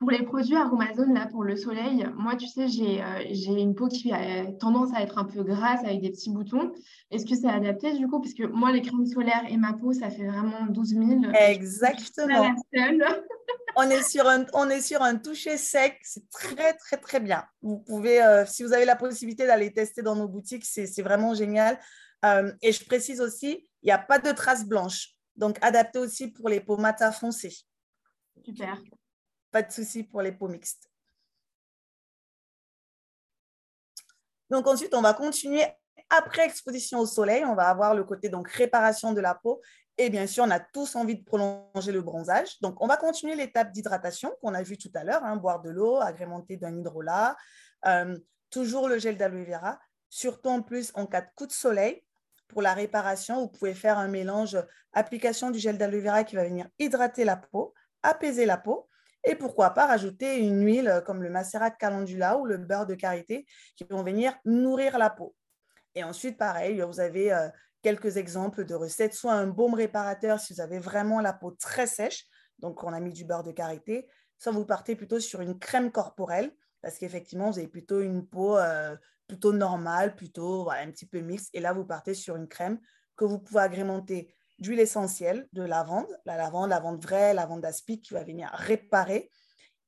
Pour 0.00 0.10
les 0.10 0.22
produits 0.22 0.56
Aromazone, 0.56 1.14
là, 1.14 1.28
pour 1.30 1.44
le 1.44 1.56
soleil, 1.56 2.06
moi, 2.16 2.36
tu 2.36 2.46
sais, 2.46 2.64
euh, 2.64 3.24
j'ai 3.30 3.52
une 3.52 3.74
peau 3.74 3.88
qui 3.88 4.12
a 4.12 4.46
tendance 4.58 4.92
à 4.94 5.00
être 5.00 5.18
un 5.18 5.24
peu 5.24 5.42
grasse 5.44 5.84
avec 5.84 6.00
des 6.00 6.10
petits 6.10 6.30
boutons. 6.30 6.72
Est-ce 7.10 7.24
que 7.24 7.34
c'est 7.34 7.48
adapté 7.48 7.96
du 7.96 8.08
coup? 8.08 8.20
Parce 8.20 8.34
que 8.34 8.44
moi, 8.44 8.72
les 8.72 8.82
crèmes 8.82 9.06
solaires 9.06 9.44
et 9.48 9.56
ma 9.56 9.72
peau, 9.72 9.92
ça 9.92 10.10
fait 10.10 10.26
vraiment 10.26 10.66
12 10.66 10.88
000. 10.88 11.04
Exactement. 11.34 12.54
on, 13.76 13.82
est 13.84 14.02
sur 14.02 14.28
un, 14.28 14.44
on 14.52 14.68
est 14.68 14.80
sur 14.80 15.00
un 15.00 15.16
toucher 15.16 15.56
sec. 15.56 15.98
C'est 16.02 16.28
très, 16.28 16.72
très, 16.74 16.96
très 16.96 17.20
bien. 17.20 17.44
Vous 17.62 17.78
pouvez, 17.78 18.22
euh, 18.22 18.44
si 18.46 18.64
vous 18.64 18.72
avez 18.72 18.84
la 18.84 18.96
possibilité 18.96 19.46
d'aller 19.46 19.72
tester 19.72 20.02
dans 20.02 20.16
nos 20.16 20.28
boutiques, 20.28 20.64
c'est 20.64 21.02
vraiment 21.02 21.34
génial. 21.34 21.78
Euh, 22.24 22.52
et 22.62 22.72
je 22.72 22.84
précise 22.84 23.20
aussi, 23.20 23.68
il 23.82 23.86
n'y 23.86 23.92
a 23.92 23.98
pas 23.98 24.18
de 24.18 24.32
traces 24.32 24.66
blanches. 24.66 25.14
Donc, 25.36 25.58
adapté 25.62 25.98
aussi 25.98 26.28
pour 26.28 26.48
les 26.48 26.60
peaux 26.60 26.78
foncées. 27.12 27.56
Super. 28.44 28.80
Pas 29.54 29.62
de 29.62 29.70
souci 29.70 30.02
pour 30.02 30.20
les 30.20 30.32
peaux 30.32 30.48
mixtes. 30.48 30.90
Donc 34.50 34.66
ensuite, 34.66 34.92
on 34.94 35.00
va 35.00 35.14
continuer 35.14 35.62
après 36.10 36.44
exposition 36.44 36.98
au 36.98 37.06
soleil. 37.06 37.44
On 37.44 37.54
va 37.54 37.68
avoir 37.68 37.94
le 37.94 38.02
côté 38.02 38.28
donc 38.28 38.50
réparation 38.50 39.12
de 39.12 39.20
la 39.20 39.36
peau. 39.36 39.62
Et 39.96 40.10
bien 40.10 40.26
sûr, 40.26 40.42
on 40.42 40.50
a 40.50 40.58
tous 40.58 40.96
envie 40.96 41.14
de 41.14 41.22
prolonger 41.22 41.92
le 41.92 42.02
bronzage. 42.02 42.60
Donc, 42.62 42.82
on 42.82 42.88
va 42.88 42.96
continuer 42.96 43.36
l'étape 43.36 43.70
d'hydratation 43.70 44.34
qu'on 44.40 44.54
a 44.54 44.62
vu 44.64 44.76
tout 44.76 44.90
à 44.92 45.04
l'heure, 45.04 45.22
hein, 45.22 45.36
boire 45.36 45.62
de 45.62 45.70
l'eau 45.70 46.00
agrémentée 46.00 46.56
d'un 46.56 46.76
hydrolat, 46.76 47.36
euh, 47.86 48.18
toujours 48.50 48.88
le 48.88 48.98
gel 48.98 49.16
d'aloe 49.16 49.44
vera, 49.44 49.78
surtout 50.08 50.48
en 50.48 50.62
plus 50.62 50.90
en 50.96 51.06
cas 51.06 51.20
de 51.20 51.28
coup 51.36 51.46
de 51.46 51.52
soleil. 51.52 52.04
Pour 52.48 52.60
la 52.60 52.74
réparation, 52.74 53.42
vous 53.42 53.50
pouvez 53.50 53.74
faire 53.74 53.98
un 53.98 54.08
mélange 54.08 54.58
application 54.94 55.52
du 55.52 55.60
gel 55.60 55.78
d'aloe 55.78 56.00
vera 56.00 56.24
qui 56.24 56.34
va 56.34 56.42
venir 56.42 56.66
hydrater 56.80 57.24
la 57.24 57.36
peau, 57.36 57.72
apaiser 58.02 58.46
la 58.46 58.56
peau, 58.56 58.88
et 59.24 59.34
pourquoi 59.34 59.70
pas 59.70 59.86
rajouter 59.86 60.38
une 60.38 60.64
huile 60.64 60.88
euh, 60.88 61.00
comme 61.00 61.22
le 61.22 61.30
macérat 61.30 61.70
de 61.70 61.76
calendula 61.76 62.38
ou 62.38 62.44
le 62.44 62.58
beurre 62.58 62.86
de 62.86 62.94
karité 62.94 63.46
qui 63.76 63.84
vont 63.88 64.02
venir 64.02 64.34
nourrir 64.44 64.98
la 64.98 65.10
peau. 65.10 65.34
Et 65.94 66.04
ensuite, 66.04 66.36
pareil, 66.36 66.80
vous 66.80 67.00
avez 67.00 67.32
euh, 67.32 67.48
quelques 67.82 68.16
exemples 68.16 68.64
de 68.64 68.74
recettes, 68.74 69.14
soit 69.14 69.32
un 69.32 69.46
baume 69.46 69.74
réparateur 69.74 70.40
si 70.40 70.54
vous 70.54 70.60
avez 70.60 70.78
vraiment 70.78 71.20
la 71.20 71.32
peau 71.32 71.52
très 71.52 71.86
sèche, 71.86 72.26
donc 72.58 72.82
on 72.84 72.92
a 72.92 73.00
mis 73.00 73.12
du 73.12 73.24
beurre 73.24 73.42
de 73.42 73.52
karité, 73.52 74.08
soit 74.38 74.52
vous 74.52 74.66
partez 74.66 74.96
plutôt 74.96 75.20
sur 75.20 75.40
une 75.40 75.58
crème 75.58 75.90
corporelle, 75.90 76.52
parce 76.82 76.98
qu'effectivement, 76.98 77.50
vous 77.50 77.58
avez 77.58 77.68
plutôt 77.68 78.00
une 78.00 78.26
peau 78.26 78.58
euh, 78.58 78.96
plutôt 79.26 79.52
normale, 79.52 80.14
plutôt 80.16 80.70
un 80.70 80.90
petit 80.90 81.06
peu 81.06 81.20
mixte, 81.20 81.50
et 81.54 81.60
là, 81.60 81.72
vous 81.72 81.84
partez 81.84 82.14
sur 82.14 82.36
une 82.36 82.48
crème 82.48 82.78
que 83.16 83.24
vous 83.24 83.38
pouvez 83.38 83.60
agrémenter 83.60 84.34
d'huile 84.64 84.80
essentielle 84.80 85.46
de 85.52 85.62
lavande, 85.62 86.06
la 86.24 86.36
lavande, 86.36 86.70
lavande 86.70 87.02
vraie, 87.02 87.34
lavande 87.34 87.60
d'aspic 87.60 88.02
qui 88.02 88.14
va 88.14 88.24
venir 88.24 88.50
réparer. 88.54 89.30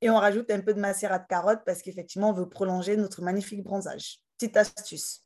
Et 0.03 0.11
on 0.11 0.17
rajoute 0.17 0.51
un 0.51 0.61
peu 0.61 0.75
de 0.75 0.81
macérat 0.81 1.19
de 1.19 1.27
carotte 1.27 1.63
parce 1.65 1.83
qu'effectivement, 1.83 2.31
on 2.31 2.35
veut 2.35 2.49
prolonger 2.49 2.97
notre 2.97 3.23
magnifique 3.23 3.65
bronzage. 3.65 4.19
Petite 4.39 4.57
astuce. 4.57 5.26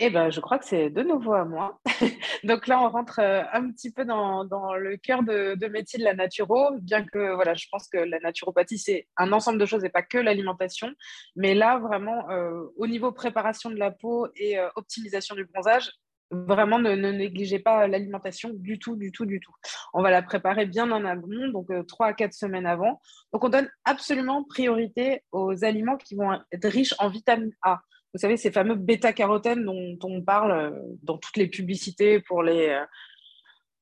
Eh 0.00 0.10
ben, 0.10 0.30
je 0.30 0.38
crois 0.38 0.60
que 0.60 0.64
c'est 0.64 0.90
de 0.90 1.02
nouveau 1.02 1.32
à 1.32 1.44
moi. 1.44 1.80
Donc 2.44 2.68
là, 2.68 2.80
on 2.80 2.88
rentre 2.88 3.18
euh, 3.18 3.42
un 3.52 3.68
petit 3.72 3.90
peu 3.90 4.04
dans, 4.04 4.44
le 4.76 4.96
cœur 4.96 5.24
de, 5.24 5.66
métier 5.66 5.98
de 5.98 6.04
la 6.04 6.14
naturo, 6.14 6.70
bien 6.80 7.04
que 7.04 7.34
voilà, 7.34 7.54
je 7.54 7.66
pense 7.70 7.88
que 7.88 7.98
la 7.98 8.20
naturopathie, 8.20 8.78
c'est 8.78 9.08
un 9.16 9.32
ensemble 9.32 9.58
de 9.58 9.66
choses 9.66 9.84
et 9.84 9.88
pas 9.88 10.02
que 10.02 10.18
l'alimentation. 10.18 10.92
Mais 11.34 11.54
là, 11.54 11.78
vraiment, 11.78 12.30
euh, 12.30 12.62
au 12.76 12.86
niveau 12.86 13.10
préparation 13.10 13.70
de 13.70 13.74
la 13.76 13.90
peau 13.90 14.28
et 14.36 14.56
euh, 14.56 14.68
optimisation 14.76 15.34
du 15.34 15.44
bronzage, 15.46 15.90
vraiment 16.30 16.78
ne, 16.78 16.94
négligez 16.94 17.58
pas 17.58 17.88
l'alimentation 17.88 18.50
du 18.54 18.78
tout, 18.78 18.94
du 18.94 19.10
tout, 19.10 19.26
du 19.26 19.40
tout. 19.40 19.52
On 19.94 20.02
va 20.02 20.12
la 20.12 20.22
préparer 20.22 20.66
bien 20.66 20.92
en 20.92 21.04
amont, 21.04 21.48
donc 21.48 21.70
trois 21.88 22.08
à 22.08 22.12
quatre 22.12 22.34
semaines 22.34 22.66
avant. 22.66 23.00
Donc 23.32 23.44
on 23.44 23.48
donne 23.48 23.68
absolument 23.84 24.44
priorité 24.44 25.24
aux 25.32 25.64
aliments 25.64 25.96
qui 25.96 26.14
vont 26.14 26.38
être 26.52 26.68
riches 26.68 26.94
en 26.98 27.08
vitamine 27.08 27.52
A. 27.62 27.80
Vous 28.14 28.20
savez, 28.20 28.36
ces 28.38 28.50
fameux 28.50 28.74
bêta-carotènes 28.74 29.64
dont, 29.64 29.98
on 30.02 30.22
parle 30.22 30.52
euh, 30.52 30.70
dans 31.02 31.18
toutes 31.18 31.36
les 31.36 31.46
publicités 31.46 32.20
pour 32.20 32.42
les, 32.42 32.68
euh, 32.68 32.84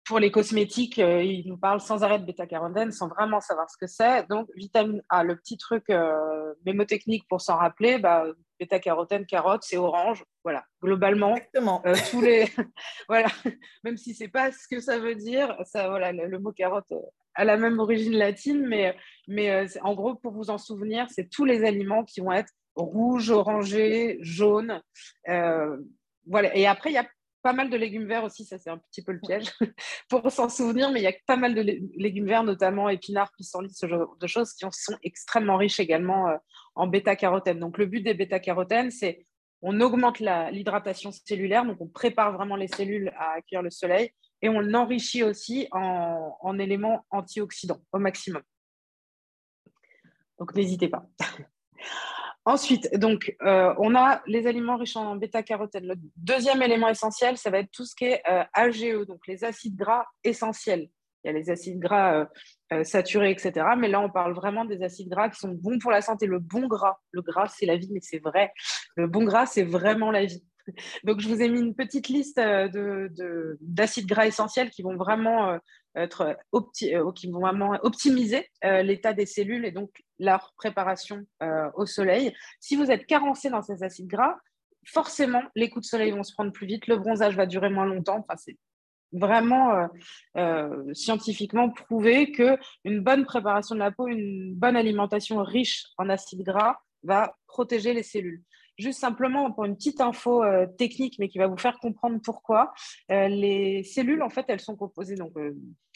pour 0.04 0.18
les 0.18 0.32
cosmétiques, 0.32 0.98
euh, 0.98 1.22
ils 1.22 1.46
nous 1.46 1.56
parlent 1.56 1.80
sans 1.80 2.02
arrêt 2.02 2.18
de 2.18 2.24
bêta-carotène 2.24 2.90
sans 2.90 3.08
vraiment 3.08 3.40
savoir 3.40 3.70
ce 3.70 3.76
que 3.76 3.86
c'est. 3.86 4.26
Donc, 4.28 4.48
vitamine 4.56 5.02
A, 5.10 5.22
le 5.22 5.36
petit 5.36 5.56
truc 5.56 5.84
mémotechnique 6.64 7.24
pour 7.28 7.40
s'en 7.40 7.56
rappeler, 7.56 7.98
bah, 7.98 8.24
bêta-carotène, 8.58 9.26
carotte, 9.26 9.62
c'est 9.62 9.76
orange. 9.76 10.24
Voilà, 10.42 10.64
globalement, 10.82 11.36
tous 12.10 12.20
les. 12.20 12.46
voilà, 13.08 13.28
même 13.84 13.96
si 13.96 14.12
c'est 14.12 14.28
pas 14.28 14.50
ce 14.50 14.66
que 14.68 14.80
ça 14.80 14.98
veut 14.98 15.14
dire, 15.14 15.56
ça, 15.64 15.88
voilà, 15.88 16.10
le, 16.10 16.38
mot 16.40 16.52
carotte 16.52 16.92
a 17.34 17.44
la 17.44 17.56
même 17.56 17.78
origine 17.78 18.16
latine, 18.16 18.66
mais, 18.66 18.96
mais 19.28 19.66
en 19.82 19.94
gros, 19.94 20.14
pour 20.16 20.32
vous 20.32 20.50
en 20.50 20.58
souvenir, 20.58 21.06
c'est 21.10 21.30
tous 21.30 21.44
les 21.44 21.64
aliments 21.64 22.02
qui 22.02 22.20
vont 22.20 22.32
être 22.32 22.52
rouge, 22.76 23.30
orangé, 23.30 24.18
jaune. 24.20 24.80
Euh, 25.28 25.76
voilà. 26.26 26.54
Et 26.56 26.66
après, 26.66 26.90
il 26.90 26.94
y 26.94 26.98
a 26.98 27.08
pas 27.42 27.52
mal 27.52 27.70
de 27.70 27.76
légumes 27.76 28.06
verts 28.06 28.24
aussi, 28.24 28.44
ça 28.44 28.58
c'est 28.58 28.70
un 28.70 28.78
petit 28.78 29.04
peu 29.04 29.12
le 29.12 29.20
piège 29.20 29.52
pour 30.08 30.28
s'en 30.32 30.48
souvenir, 30.48 30.90
mais 30.90 30.98
il 30.98 31.04
y 31.04 31.08
a 31.08 31.14
pas 31.28 31.36
mal 31.36 31.54
de 31.54 31.60
légumes 31.60 32.26
verts, 32.26 32.42
notamment 32.42 32.88
épinards, 32.88 33.30
pissenlits, 33.36 33.72
ce 33.72 33.86
genre 33.86 34.16
de 34.16 34.26
choses 34.26 34.52
qui 34.52 34.66
sont 34.72 34.98
extrêmement 35.04 35.56
riches 35.56 35.78
également 35.78 36.28
euh, 36.28 36.36
en 36.74 36.88
bêta-carotène. 36.88 37.60
Donc 37.60 37.78
le 37.78 37.86
but 37.86 38.00
des 38.00 38.14
bêta-carotènes, 38.14 38.90
c'est 38.90 39.26
on 39.62 39.80
augmente 39.80 40.18
l'hydratation 40.18 41.12
cellulaire, 41.12 41.64
donc 41.64 41.80
on 41.80 41.86
prépare 41.86 42.32
vraiment 42.32 42.56
les 42.56 42.68
cellules 42.68 43.12
à 43.16 43.34
accueillir 43.36 43.62
le 43.62 43.70
soleil 43.70 44.10
et 44.42 44.48
on 44.48 44.74
enrichit 44.74 45.22
aussi 45.22 45.66
en 45.70 46.58
éléments 46.58 47.06
antioxydants 47.10 47.80
au 47.92 47.98
maximum. 47.98 48.42
Donc 50.38 50.54
n'hésitez 50.54 50.88
pas. 50.88 51.06
Ensuite, 52.46 52.96
donc, 52.96 53.35
euh, 53.42 53.74
on 53.78 53.96
a 53.96 54.22
les 54.28 54.46
aliments 54.46 54.76
riches 54.76 54.96
en 54.96 55.16
bêta-carotène. 55.16 55.88
Le 55.88 55.94
deuxième 56.16 56.62
élément 56.62 56.88
essentiel, 56.88 57.37
ça 57.37 57.50
va 57.50 57.59
être 57.59 57.72
tout 57.72 57.85
ce 57.85 57.96
qui 57.96 58.04
est 58.04 58.22
euh, 58.30 58.44
AGE, 58.52 59.04
donc 59.09 59.26
les 59.26 59.42
acides 59.42 59.74
gras 59.74 60.06
essentiels. 60.22 60.88
Il 61.24 61.26
y 61.26 61.30
a 61.30 61.32
les 61.32 61.50
acides 61.50 61.80
gras 61.80 62.28
euh, 62.72 62.85
saturés, 62.85 63.32
etc. 63.32 63.66
Mais 63.76 63.88
là, 63.88 64.00
on 64.00 64.11
parle 64.11 64.32
vraiment 64.32 64.64
des 64.64 64.80
acides 64.85 65.09
gras 65.09 65.28
qui 65.28 65.40
sont 65.40 65.48
bons 65.48 65.80
pour 65.80 65.90
la 65.90 66.02
santé. 66.02 66.26
Le 66.28 66.38
bon 66.38 66.68
gras, 66.68 67.00
le 67.11 67.20
gras, 67.20 67.48
c'est 67.48 67.66
la 67.66 67.76
vie, 67.76 67.90
mais 67.92 67.98
c'est 68.00 68.20
vrai. 68.20 68.52
Le 68.94 69.09
bon 69.09 69.24
gras, 69.24 69.46
c'est 69.46 69.64
vraiment 69.64 70.12
la 70.12 70.24
vie. 70.24 70.44
Donc, 71.02 71.18
je 71.20 71.28
vous 71.28 71.42
ai 71.42 71.48
mis 71.48 71.59
une 71.59 71.74
petite 71.74 72.06
liste 72.06 72.40
d'acides 73.61 74.06
gras 74.06 74.26
essentiels 74.26 74.70
qui 74.70 74.82
vont 74.82 74.96
vraiment 74.96 75.59
être 75.96 76.37
qui 76.74 76.92
vont 76.94 77.40
vraiment 77.40 77.76
optimiser 77.82 78.48
l'état 78.62 79.12
des 79.12 79.26
cellules 79.26 79.64
et 79.64 79.72
donc 79.72 79.90
leur 80.18 80.52
préparation 80.57 81.24
euh, 81.42 81.70
au 81.74 81.87
soleil. 81.87 82.35
Si 82.61 82.76
vous 82.76 82.90
êtes 82.90 83.07
carencé 83.07 83.50
dans 83.50 83.62
ces 83.62 83.83
acides 83.83 84.07
gras, 84.07 84.37
forcément, 84.85 85.42
les 85.55 85.68
coups 85.68 85.87
de 85.87 85.90
soleil 85.90 86.12
vont 86.12 86.22
se 86.22 86.33
prendre 86.33 86.52
plus 86.52 86.66
vite, 86.66 86.87
le 86.87 86.96
bronzage 86.96 87.37
va 87.37 87.46
durer 87.46 87.70
moins 87.70 87.87
longtemps. 87.87 88.18
Enfin, 88.18 88.37
c'est 88.37 88.57
vraiment 89.12 89.74
euh, 89.74 89.87
euh, 90.37 90.94
scientifiquement 90.94 91.70
prouvé 91.70 92.33
qu'une 92.33 93.00
bonne 93.00 93.24
préparation 93.24 93.74
de 93.74 93.81
la 93.81 93.90
peau, 93.90 94.07
une 94.07 94.55
bonne 94.55 94.76
alimentation 94.76 95.42
riche 95.42 95.87
en 95.98 96.09
acides 96.09 96.42
gras 96.42 96.79
va 97.02 97.37
protéger 97.46 97.92
les 97.92 98.02
cellules. 98.02 98.42
Juste 98.79 99.00
simplement 99.00 99.50
pour 99.52 99.64
une 99.64 99.74
petite 99.74 100.02
info 100.02 100.44
technique, 100.76 101.18
mais 101.18 101.29
qui 101.29 101.38
va 101.38 101.46
vous 101.46 101.57
faire 101.57 101.79
comprendre 101.79 102.20
pourquoi. 102.22 102.74
les 103.09 103.83
cellules, 103.85 104.22
en 104.22 104.29
fait, 104.29 104.44
elles 104.48 104.61
sont 104.61 104.76
composées 104.76 105.14
donc 105.14 105.33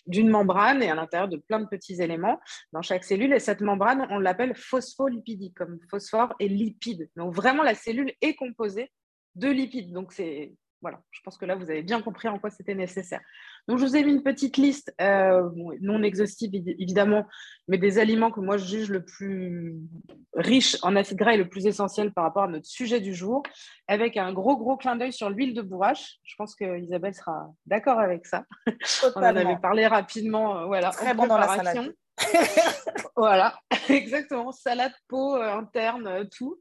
d'une 0.07 0.29
membrane 0.29 0.83
et 0.83 0.91
à 0.91 0.95
l'intérieur 0.95 1.29
de 1.29 1.37
plein 1.37 1.61
de 1.61 1.67
petits 1.67 2.01
éléments 2.03 2.41
dans 2.73 2.83
chaque 2.83 3.05
cellule. 3.05 3.33
Et 3.33 3.39
cette 3.39 3.61
membrane, 3.61 4.07
on 4.11 4.19
l'appelle 4.19 4.55
phospholipidique, 4.55 5.57
comme 5.57 5.79
phosphore 5.91 6.35
et 6.41 6.49
lipide. 6.49 7.09
Donc 7.17 7.35
vraiment, 7.35 7.63
la 7.63 7.75
cellule 7.75 8.13
est 8.21 8.35
composée 8.35 8.91
de 9.35 9.49
lipides. 9.49 9.93
Donc 9.93 10.13
c'est 10.13 10.55
voilà, 10.83 11.01
je 11.11 11.21
pense 11.23 11.37
que 11.37 11.45
là, 11.45 11.55
vous 11.55 11.71
avez 11.71 11.83
bien 11.83 12.01
compris 12.01 12.29
en 12.29 12.39
quoi 12.39 12.51
c'était 12.51 12.75
nécessaire. 12.75 13.21
Donc, 13.69 13.79
je 13.79 13.85
vous 13.85 13.97
ai 13.97 14.03
mis 14.03 14.13
une 14.13 14.23
petite 14.23 14.57
liste, 14.57 14.95
euh, 15.01 15.49
non 15.81 16.03
exhaustive 16.03 16.51
évidemment, 16.55 17.27
mais 17.69 17.79
des 17.79 17.99
aliments 17.99 18.31
que 18.31 18.41
moi 18.41 18.57
je 18.57 18.65
juge 18.65 18.89
le 18.89 19.05
plus 19.05 19.77
riche 20.35 20.77
en 20.83 20.97
acides 20.97 21.19
gras 21.19 21.35
et 21.35 21.37
le 21.37 21.49
plus 21.49 21.67
essentiel 21.67 22.13
par 22.13 22.25
rapport 22.25 22.45
à 22.45 22.49
notre 22.49 22.67
sujet 22.67 23.01
du 23.01 23.15
jour, 23.15 23.43
avec 23.89 24.17
un 24.17 24.33
gros, 24.33 24.57
gros 24.57 24.77
clin 24.77 24.97
d'œil 24.97 25.13
sur 25.13 25.31
l'huile 25.31 25.55
de 25.55 25.63
bourrache. 25.63 26.17
Je 26.25 26.35
pense 26.37 26.55
que 26.55 26.79
Isabelle 26.81 27.15
sera 27.15 27.49
d'accord 27.67 27.99
avec 27.99 28.27
ça. 28.27 28.45
On 29.17 29.21
en 29.21 29.23
avait 29.23 29.59
parlé 29.59 29.87
rapidement. 29.87 30.59
Euh, 30.59 30.67
voilà, 30.67 30.91
Très 30.91 31.15
bon 31.15 31.27
dans 31.27 31.39
la 31.39 31.49
salade. 31.49 31.95
Voilà, 33.17 33.59
exactement. 33.89 34.53
Salade, 34.53 34.93
peau 35.09 35.37
euh, 35.37 35.53
interne, 35.53 36.07
euh, 36.07 36.25
tout. 36.25 36.59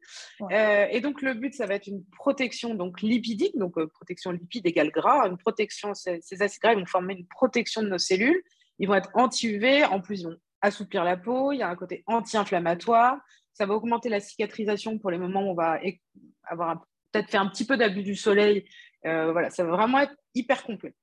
Euh, 0.52 0.88
et 0.90 1.02
donc, 1.02 1.22
le 1.22 1.34
but, 1.34 1.54
ça 1.54 1.66
va 1.66 1.76
être 1.76 1.88
une 1.88 2.04
protection 2.18 2.76
donc, 2.76 3.02
lipidique. 3.02 3.58
Donc, 3.58 3.74
protection 3.90 4.32
lipide 4.32 4.66
égale 4.66 4.92
gras. 4.92 5.28
Une 5.28 5.38
protection, 5.38 5.94
ces, 5.94 6.22
acides 6.42 6.62
gras 6.62 6.76
vont 6.76 6.86
former 6.86 7.16
une 7.16 7.28
protection 7.28 7.82
de 7.82 7.90
nos 7.90 7.98
cellules. 7.98 8.42
Ils 8.80 8.88
vont 8.88 8.96
être 8.96 9.12
anti-UV. 9.14 9.86
En 9.86 10.02
plus, 10.02 10.22
ils 10.22 10.28
vont 10.28 10.38
assouplir 10.62 11.04
la 11.04 11.18
peau. 11.18 11.52
Il 11.52 11.58
y 11.58 11.64
a 11.64 11.70
un 11.70 11.76
côté 11.76 12.04
anti-inflammatoire. 12.08 13.18
Ça 13.54 13.66
va 13.66 13.74
augmenter 13.74 14.10
la 14.10 14.20
cicatrisation 14.20 14.98
pour 15.00 15.12
les 15.12 15.18
moments 15.18 15.44
où 15.44 15.52
on 15.52 15.56
va 15.56 15.80
avoir 16.44 16.86
peut-être 17.12 17.30
fait 17.30 17.38
un 17.38 17.48
petit 17.48 17.66
peu 17.66 17.76
d'abus 17.76 18.04
du 18.04 18.16
soleil. 18.16 18.66
voilà, 19.04 19.50
ça 19.50 19.64
va 19.64 19.72
vraiment 19.72 20.00
être 20.00 20.16
hyper 20.34 20.64
complet. 20.64 20.94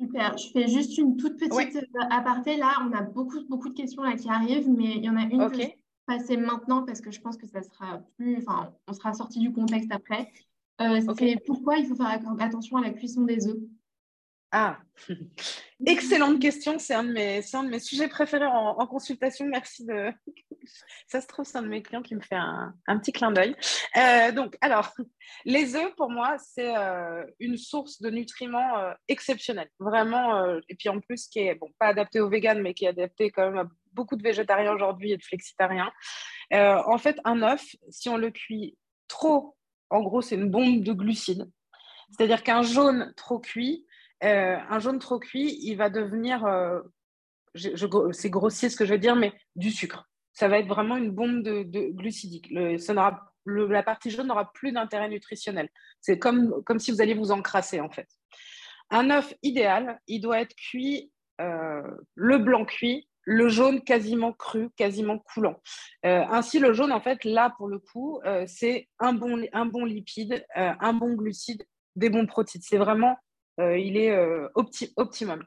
Super. 0.00 0.38
Je 0.38 0.50
fais 0.50 0.66
juste 0.66 0.96
une 0.96 1.16
toute 1.16 1.36
petite 1.36 1.76
euh, 1.76 2.00
aparté. 2.10 2.56
Là, 2.56 2.72
on 2.82 2.92
a 2.92 3.02
beaucoup, 3.02 3.38
beaucoup 3.48 3.68
de 3.68 3.74
questions 3.74 4.02
là, 4.02 4.16
qui 4.16 4.28
arrivent, 4.28 4.68
mais 4.68 4.96
il 4.96 5.04
y 5.04 5.10
en 5.10 5.16
a 5.16 5.22
une 5.22 5.46
que 5.48 5.54
je 5.54 5.58
vais 5.58 5.78
passer 6.06 6.36
maintenant 6.38 6.84
parce 6.84 7.00
que 7.00 7.10
je 7.10 7.20
pense 7.20 7.36
que 7.36 7.46
ça 7.46 7.62
sera 7.62 7.98
plus. 8.16 8.38
Enfin, 8.38 8.72
on 8.88 8.92
sera 8.94 9.12
sorti 9.12 9.40
du 9.40 9.52
contexte 9.52 9.92
après. 9.92 10.32
Euh, 10.80 11.00
c'est 11.18 11.36
pourquoi 11.44 11.76
il 11.76 11.86
faut 11.86 11.94
faire 11.94 12.18
attention 12.38 12.78
à 12.78 12.80
la 12.80 12.90
cuisson 12.90 13.22
des 13.22 13.46
œufs. 13.46 13.58
Ah, 14.52 14.78
excellente 15.86 16.40
question. 16.40 16.78
C'est 16.80 16.94
un, 16.94 17.04
de 17.04 17.12
mes, 17.12 17.40
un 17.54 17.62
de 17.62 17.68
mes 17.68 17.78
sujets 17.78 18.08
préférés 18.08 18.46
en, 18.46 18.86
consultation. 18.86 19.46
Merci 19.46 19.86
de. 19.86 20.12
Ça 21.06 21.20
se 21.20 21.26
trouve, 21.26 21.44
c'est 21.44 21.58
un 21.58 21.62
de 21.62 21.68
mes 21.68 21.82
clients 21.82 22.02
qui 22.02 22.14
me 22.14 22.20
fait 22.20 22.36
un, 22.36 22.98
petit 22.98 23.12
clin 23.12 23.32
d'œil. 23.32 23.56
Euh, 23.96 24.32
donc, 24.32 24.56
alors, 24.60 24.92
les 25.44 25.74
œufs, 25.76 25.94
pour 25.96 26.10
moi, 26.10 26.36
c'est 26.38 26.76
euh, 26.76 27.24
une 27.38 27.56
source 27.56 28.00
de 28.00 28.10
nutriments 28.10 28.78
euh, 28.78 28.92
exceptionnelle. 29.08 29.70
Vraiment. 29.78 30.44
et 30.68 30.74
puis 30.74 30.88
en 30.88 31.00
plus, 31.00 31.28
qui 31.28 31.40
est 31.40 31.54
bon, 31.54 31.68
pas 31.78 31.88
adapté 31.88 32.20
aux 32.20 32.28
véganes, 32.28 32.60
mais 32.60 32.74
qui 32.74 32.84
est 32.84 32.88
adapté 32.88 33.30
quand 33.30 33.50
même 33.50 33.58
à 33.58 33.68
beaucoup 33.92 34.16
de 34.16 34.22
végétariens 34.22 34.72
aujourd'hui 34.72 35.12
et 35.12 35.16
de 35.16 35.22
flexitariens. 35.22 35.90
en 36.52 36.98
fait, 36.98 37.18
un 37.24 37.42
œuf, 37.42 37.64
si 37.88 38.08
on 38.08 38.16
le 38.16 38.30
cuit 38.30 38.76
trop, 39.08 39.56
en 39.90 40.02
gros, 40.02 40.22
c'est 40.22 40.36
une 40.36 40.50
bombe 40.50 40.82
de 40.82 40.92
glucides. 40.92 41.48
C'est-à-dire 42.10 42.42
qu'un 42.42 42.62
jaune 42.62 43.12
trop 43.16 43.38
cuit, 43.38 43.86
euh, 44.22 44.56
un 44.68 44.78
jaune 44.78 44.98
trop 44.98 45.18
cuit, 45.18 45.58
il 45.62 45.76
va 45.76 45.88
devenir, 45.88 46.44
euh, 46.44 46.80
c'est 48.12 48.30
grossier 48.30 48.68
ce 48.68 48.76
que 48.76 48.84
je 48.84 48.92
veux 48.92 48.98
dire, 48.98 49.16
mais 49.16 49.32
du 49.56 49.70
sucre. 49.70 50.08
Ça 50.32 50.48
va 50.48 50.58
être 50.58 50.68
vraiment 50.68 50.96
une 50.96 51.10
bombe 51.10 51.42
de, 51.42 51.90
glucidique. 51.90 52.50
la 52.50 53.82
partie 53.82 54.10
jaune 54.10 54.28
n'aura 54.28 54.52
plus 54.52 54.72
d'intérêt 54.72 55.08
nutritionnel. 55.08 55.68
C'est 56.00 56.18
comme, 56.18 56.62
comme 56.64 56.78
si 56.78 56.90
vous 56.90 57.00
alliez 57.00 57.14
vous 57.14 57.32
encrasser 57.32 57.80
en 57.80 57.90
fait. 57.90 58.08
Un 58.90 59.10
œuf 59.10 59.34
idéal, 59.42 60.00
il 60.06 60.20
doit 60.20 60.40
être 60.40 60.54
cuit, 60.54 61.12
euh, 61.40 61.82
le 62.14 62.38
blanc 62.38 62.64
cuit, 62.64 63.08
le 63.24 63.48
jaune 63.48 63.82
quasiment 63.82 64.32
cru, 64.32 64.70
quasiment 64.76 65.18
coulant. 65.18 65.60
ainsi, 66.02 66.58
le 66.58 66.72
jaune, 66.72 66.90
en 66.90 67.00
fait, 67.00 67.24
là, 67.24 67.52
pour 67.56 67.68
le 67.68 67.78
coup, 67.78 68.20
c'est 68.46 68.88
un 68.98 69.12
bon, 69.12 69.46
un 69.52 69.66
bon 69.66 69.84
lipide, 69.84 70.44
un 70.54 70.92
bon 70.94 71.14
glucide, 71.14 71.64
des 71.96 72.08
bons 72.10 72.26
protides. 72.26 72.62
C'est 72.64 72.78
vraiment 72.78 73.18
il 73.58 73.96
est 73.96 74.10
euh, 74.10 74.48
optimum. 74.96 75.44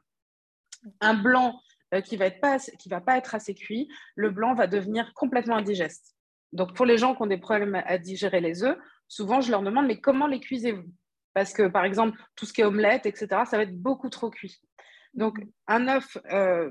Un 1.02 1.14
blanc 1.14 1.60
euh, 1.94 2.02
qui 2.02 2.18
va 2.18 2.30
pas 2.32 2.58
va 2.88 3.02
pas 3.02 3.18
être 3.18 3.36
assez 3.36 3.56
cuit, 3.56 3.90
le 4.16 4.30
blanc 4.30 4.54
va 4.54 4.68
devenir 4.68 5.14
complètement 5.14 5.58
indigeste. 5.58 6.16
Donc 6.52 6.76
pour 6.76 6.86
les 6.86 6.98
gens 6.98 7.16
qui 7.16 7.22
ont 7.22 7.28
des 7.28 7.38
problèmes 7.38 7.82
à 7.86 7.98
digérer 7.98 8.42
les 8.42 8.64
œufs, 8.64 8.78
souvent 9.08 9.42
je 9.42 9.52
leur 9.52 9.64
demande 9.64 9.88
mais 9.88 10.00
comment 10.00 10.28
les 10.28 10.40
cuisez-vous? 10.40 10.92
Parce 11.34 11.54
que 11.54 11.68
par 11.68 11.86
exemple 11.86 12.20
tout 12.36 12.46
ce 12.46 12.54
qui 12.54 12.62
est 12.62 12.66
omelette, 12.66 13.06
etc. 13.06 13.28
Ça 13.46 13.58
va 13.58 13.64
être 13.64 13.78
beaucoup 13.78 14.10
trop 14.10 14.30
cuit. 14.30 14.62
Donc, 15.16 15.38
un 15.68 15.88
œuf 15.90 16.18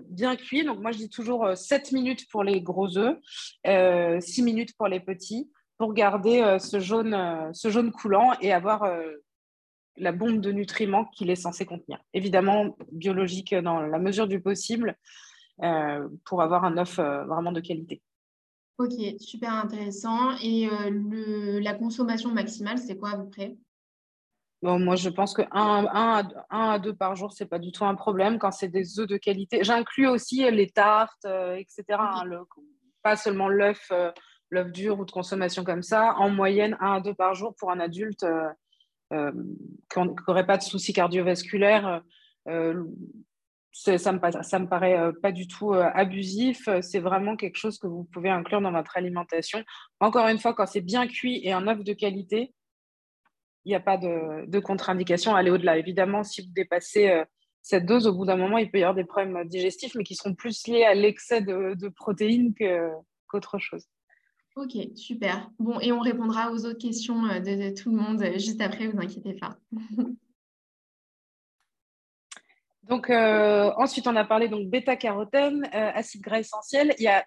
bien 0.09 0.35
cuit. 0.35 0.64
Donc, 0.64 0.81
moi, 0.81 0.90
je 0.90 0.99
dis 0.99 1.09
toujours 1.09 1.57
7 1.57 1.92
minutes 1.92 2.29
pour 2.29 2.42
les 2.42 2.61
gros 2.61 2.99
œufs, 2.99 3.16
6 3.64 4.42
minutes 4.42 4.77
pour 4.77 4.88
les 4.88 4.99
petits, 4.99 5.49
pour 5.79 5.95
garder 5.95 6.57
ce, 6.59 6.81
jaune, 6.81 7.51
ce 7.53 7.71
jaune 7.71 7.92
coulant 7.92 8.33
et 8.40 8.53
avoir 8.53 8.83
la 9.96 10.12
bombe 10.12 10.40
de 10.40 10.52
nutriments 10.52 11.05
qu'il 11.07 11.31
est 11.31 11.37
censé 11.37 11.66
contenir. 11.66 11.98
Évidemment, 12.14 12.76
biologique 12.90 13.55
dans 13.55 13.81
la 13.81 13.98
mesure 13.98 14.26
du 14.26 14.40
possible 14.40 14.96
euh, 15.62 16.09
pour 16.24 16.42
avoir 16.42 16.64
un 16.64 16.78
œuf 16.78 16.98
euh, 16.98 17.24
vraiment 17.24 17.52
de 17.52 17.61
qualité. 17.61 18.02
Ok, 18.78 18.92
super 19.18 19.52
intéressant. 19.52 20.37
Et 20.42 20.68
euh, 20.68 21.61
la 21.61 21.74
consommation 21.74 22.31
maximale, 22.33 22.78
c'est 22.78 22.96
quoi 22.96 23.11
à 23.11 23.18
peu 23.18 23.28
près? 23.28 23.57
Bon, 24.62 24.78
moi, 24.78 24.96
je 24.96 25.09
pense 25.09 25.35
que 25.35 25.42
1 25.50 26.22
à 26.50 26.78
2 26.78 26.94
par 26.94 27.16
jour, 27.16 27.33
ce 27.33 27.42
n'est 27.44 27.48
pas 27.48 27.59
du 27.59 27.70
tout 27.70 27.85
un 27.85 27.94
problème 27.94 28.38
quand 28.38 28.52
c'est 28.52 28.68
des 28.68 28.98
œufs 28.98 29.09
de 29.09 29.16
qualité. 29.16 29.62
J'inclus 29.62 30.07
aussi 30.07 30.48
les 30.50 30.70
tartes, 30.70 31.26
etc. 31.26 31.85
Hein, 31.90 32.44
pas 33.02 33.16
seulement 33.16 33.48
l'œuf, 33.48 33.90
l'œuf 34.50 34.70
dur 34.70 35.00
ou 35.00 35.05
de 35.05 35.11
consommation 35.11 35.64
comme 35.64 35.83
ça. 35.83 36.14
En 36.16 36.31
moyenne, 36.31 36.76
1 36.81 36.92
à 36.92 37.00
2 37.00 37.12
par 37.14 37.35
jour 37.35 37.55
pour 37.57 37.72
un 37.72 37.81
adulte, 37.81 38.24
qui 39.12 40.01
n'auraient 40.29 40.46
pas 40.46 40.57
de 40.57 40.62
soucis 40.62 40.92
cardiovasculaires, 40.92 42.03
euh, 42.48 42.85
ça 43.72 44.12
me, 44.12 44.18
me 44.18 44.68
paraît 44.68 44.98
euh, 44.98 45.12
pas 45.12 45.33
du 45.33 45.46
tout 45.46 45.72
abusif. 45.72 46.68
C'est 46.83 47.01
vraiment 47.01 47.37
quelque 47.37 47.57
chose 47.57 47.79
que 47.79 47.87
vous 47.87 48.05
pouvez 48.05 48.31
inclure 48.31 48.61
dans 48.61 48.72
votre 48.72 48.96
alimentation. 48.96 49.62
Encore 50.01 50.29
une 50.29 50.38
fois, 50.38 50.55
quand 50.55 50.66
c'est 50.66 50.81
bien 50.81 51.07
cuit 51.07 51.40
et 51.44 51.53
un 51.53 51.66
œuf 51.68 51.83
de 51.83 51.92
qualité, 51.92 52.53
il 53.64 53.68
n'y 53.68 53.77
a 53.77 53.81
pas 53.81 53.96
de, 53.96 54.59
contre-indication 54.59 55.35
à 55.35 55.38
aller 55.38 55.51
au-delà. 55.51 55.79
Évidemment, 55.79 56.25
si 56.25 56.42
vous 56.42 56.53
dépassez 56.53 57.22
cette 57.62 57.87
dose, 57.87 58.09
au 58.09 58.12
bout 58.12 58.27
d'un 58.27 58.37
moment, 58.37 58.59
il 58.59 58.70
peut 58.70 58.79
y 58.79 58.83
avoir 58.83 58.96
des 58.96 59.05
problèmes 59.05 59.46
digestifs, 59.46 59.94
mais 59.94 60.03
qui 60.03 60.16
seront 60.16 60.35
plus 60.35 60.66
liés 60.66 60.85
à 60.85 60.94
l'excès 60.94 61.40
de, 61.40 61.88
protéines 61.88 62.55
qu'autre 63.29 63.59
chose. 63.59 63.87
Ok, 64.55 64.77
super. 64.97 65.51
Bon, 65.59 65.81
et 65.81 65.93
on 65.93 66.01
répondra 66.01 66.51
aux 66.53 66.67
autres 66.67 66.79
questions 66.79 67.25
euh, 67.25 67.41
de, 67.41 67.75
tout 67.75 67.91
le 67.91 67.97
monde 67.97 68.21
euh, 68.23 68.33
juste 68.33 68.61
après, 68.61 68.87
vous 68.87 69.01
inquiétez 69.01 69.33
pas. 69.35 69.57
donc, 72.83 73.09
euh, 73.09 73.73
ensuite, 73.79 74.07
on 74.07 74.15
a 74.15 74.27
parlé 74.27 74.49
donc 74.49 74.69
bêta-carotène, 74.69 75.67
acide 75.73 76.21
gras 76.21 76.41
essentiel. 76.41 76.95
Il 76.99 77.05
y 77.05 77.09
a 77.09 77.25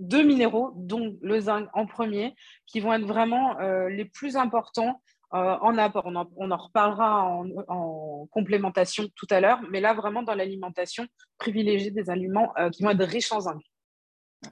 deux 0.00 0.24
minéraux, 0.24 0.72
dont 0.74 1.16
le 1.22 1.38
zinc 1.38 1.68
en 1.74 1.86
premier, 1.86 2.34
qui 2.66 2.80
vont 2.80 2.92
être 2.92 3.06
vraiment 3.06 3.56
les 3.88 4.04
plus 4.04 4.36
importants 4.36 5.00
en 5.30 5.76
apport. 5.76 6.06
On 6.06 6.14
en, 6.16 6.56
reparlera 6.56 7.24
en, 7.24 7.48
en, 7.68 8.26
complémentation 8.30 9.08
tout 9.16 9.26
à 9.30 9.40
l'heure, 9.40 9.60
mais 9.70 9.80
là, 9.80 9.94
vraiment 9.94 10.22
dans 10.22 10.34
l'alimentation, 10.34 11.04
privilégier 11.36 11.90
des 11.90 12.10
aliments 12.10 12.52
qui 12.72 12.84
vont 12.84 12.90
être 12.90 13.02
riches 13.04 13.32
en 13.32 13.40
zinc. 13.40 13.60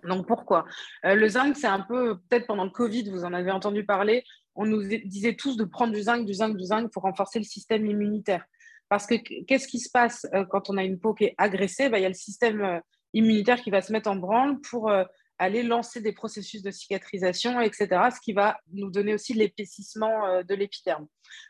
Donc 0.04 0.26
pourquoi? 0.26 0.64
Le 1.02 1.28
zinc, 1.28 1.56
c'est 1.56 1.66
un 1.66 1.80
peu, 1.80 2.18
peut-être 2.28 2.46
pendant 2.46 2.64
le 2.64 2.70
Covid, 2.70 3.10
vous 3.10 3.24
en 3.24 3.32
avez 3.32 3.50
entendu 3.50 3.84
parler, 3.84 4.24
on 4.54 4.66
nous 4.66 4.82
disait 4.82 5.34
tous 5.36 5.56
de 5.56 5.64
prendre 5.64 5.92
du 5.92 6.02
zinc, 6.02 6.24
du 6.24 6.34
zinc, 6.34 6.56
du 6.56 6.64
zinc 6.64 6.90
pour 6.92 7.02
renforcer 7.02 7.38
le 7.38 7.44
système 7.44 7.86
immunitaire. 7.86 8.44
Parce 8.88 9.06
que 9.06 9.14
qu'est-ce 9.44 9.68
qui 9.68 9.80
se 9.80 9.90
passe 9.90 10.26
quand 10.50 10.70
on 10.70 10.76
a 10.76 10.84
une 10.84 10.98
peau 10.98 11.12
qui 11.12 11.24
est 11.24 11.34
agressée? 11.38 11.88
Bah, 11.88 11.98
Il 11.98 12.02
y 12.02 12.06
a 12.06 12.08
le 12.08 12.14
système 12.14 12.80
immunitaire 13.12 13.60
qui 13.60 13.70
va 13.70 13.82
se 13.82 13.92
mettre 13.92 14.10
en 14.10 14.16
branle 14.16 14.60
pour 14.60 14.90
aller 15.38 15.62
lancer 15.62 16.00
des 16.00 16.12
processus 16.12 16.62
de 16.62 16.70
cicatrisation, 16.70 17.60
etc., 17.60 17.88
ce 18.14 18.20
qui 18.20 18.32
va 18.32 18.58
nous 18.72 18.90
donner 18.90 19.12
aussi 19.14 19.34
l'épaississement 19.34 20.42
de 20.42 20.54
l'épiderme. 20.54 21.06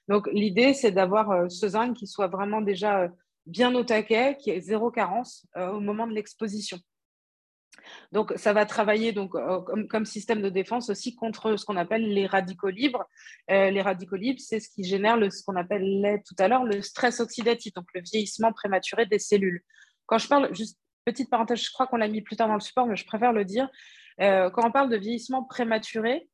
Donc 0.08 0.28
l'idée, 0.32 0.74
c'est 0.74 0.90
d'avoir 0.90 1.50
ce 1.50 1.68
zinc 1.68 1.96
qui 1.96 2.06
soit 2.06 2.28
vraiment 2.28 2.60
déjà 2.60 3.08
bien 3.46 3.74
au 3.74 3.84
taquet, 3.84 4.36
qui 4.40 4.50
ait 4.50 4.60
zéro 4.60 4.90
carence 4.90 5.46
au 5.54 5.78
moment 5.80 6.06
de 6.06 6.12
l'exposition. 6.12 6.78
Donc, 8.12 8.32
ça 8.36 8.52
va 8.52 8.66
travailler 8.66 9.12
donc, 9.12 9.34
euh, 9.34 9.60
comme, 9.88 10.04
système 10.04 10.42
de 10.42 10.48
défense 10.48 10.90
aussi 10.90 11.14
contre 11.14 11.56
ce 11.56 11.64
qu'on 11.64 11.76
appelle 11.76 12.08
les 12.08 12.26
radicaux 12.26 12.70
libres. 12.70 13.04
Euh, 13.50 13.70
les 13.70 13.82
radicaux 13.82 14.16
libres, 14.16 14.40
c'est 14.40 14.60
ce 14.60 14.68
qui 14.68 14.84
génère 14.84 15.18
ce 15.32 15.44
qu'on 15.44 15.56
appelait 15.56 16.22
tout 16.26 16.34
à 16.38 16.48
l'heure 16.48 16.64
le 16.64 16.82
stress 16.82 17.20
oxydatif, 17.20 17.72
donc 17.74 17.86
le 17.94 18.00
vieillissement 18.00 18.52
prématuré 18.52 19.06
des 19.06 19.18
cellules. 19.18 19.62
Quand 20.06 20.18
je 20.18 20.28
parle, 20.28 20.54
juste 20.54 20.78
petite 21.04 21.30
parenthèse, 21.30 21.60
je 21.60 21.70
crois 21.70 21.86
qu'on 21.86 21.96
l'a 21.96 22.08
mis 22.08 22.20
plus 22.20 22.36
tard 22.36 22.48
dans 22.48 22.54
le 22.54 22.60
support, 22.60 22.86
mais 22.86 22.96
je 22.96 23.06
préfère 23.06 23.32
le 23.32 23.44
dire. 23.44 23.68
Euh, 24.20 24.50
quand 24.50 24.66
on 24.66 24.72
parle 24.72 24.90
de 24.90 24.96
vieillissement 24.96 25.44
prématuré, 25.44 26.28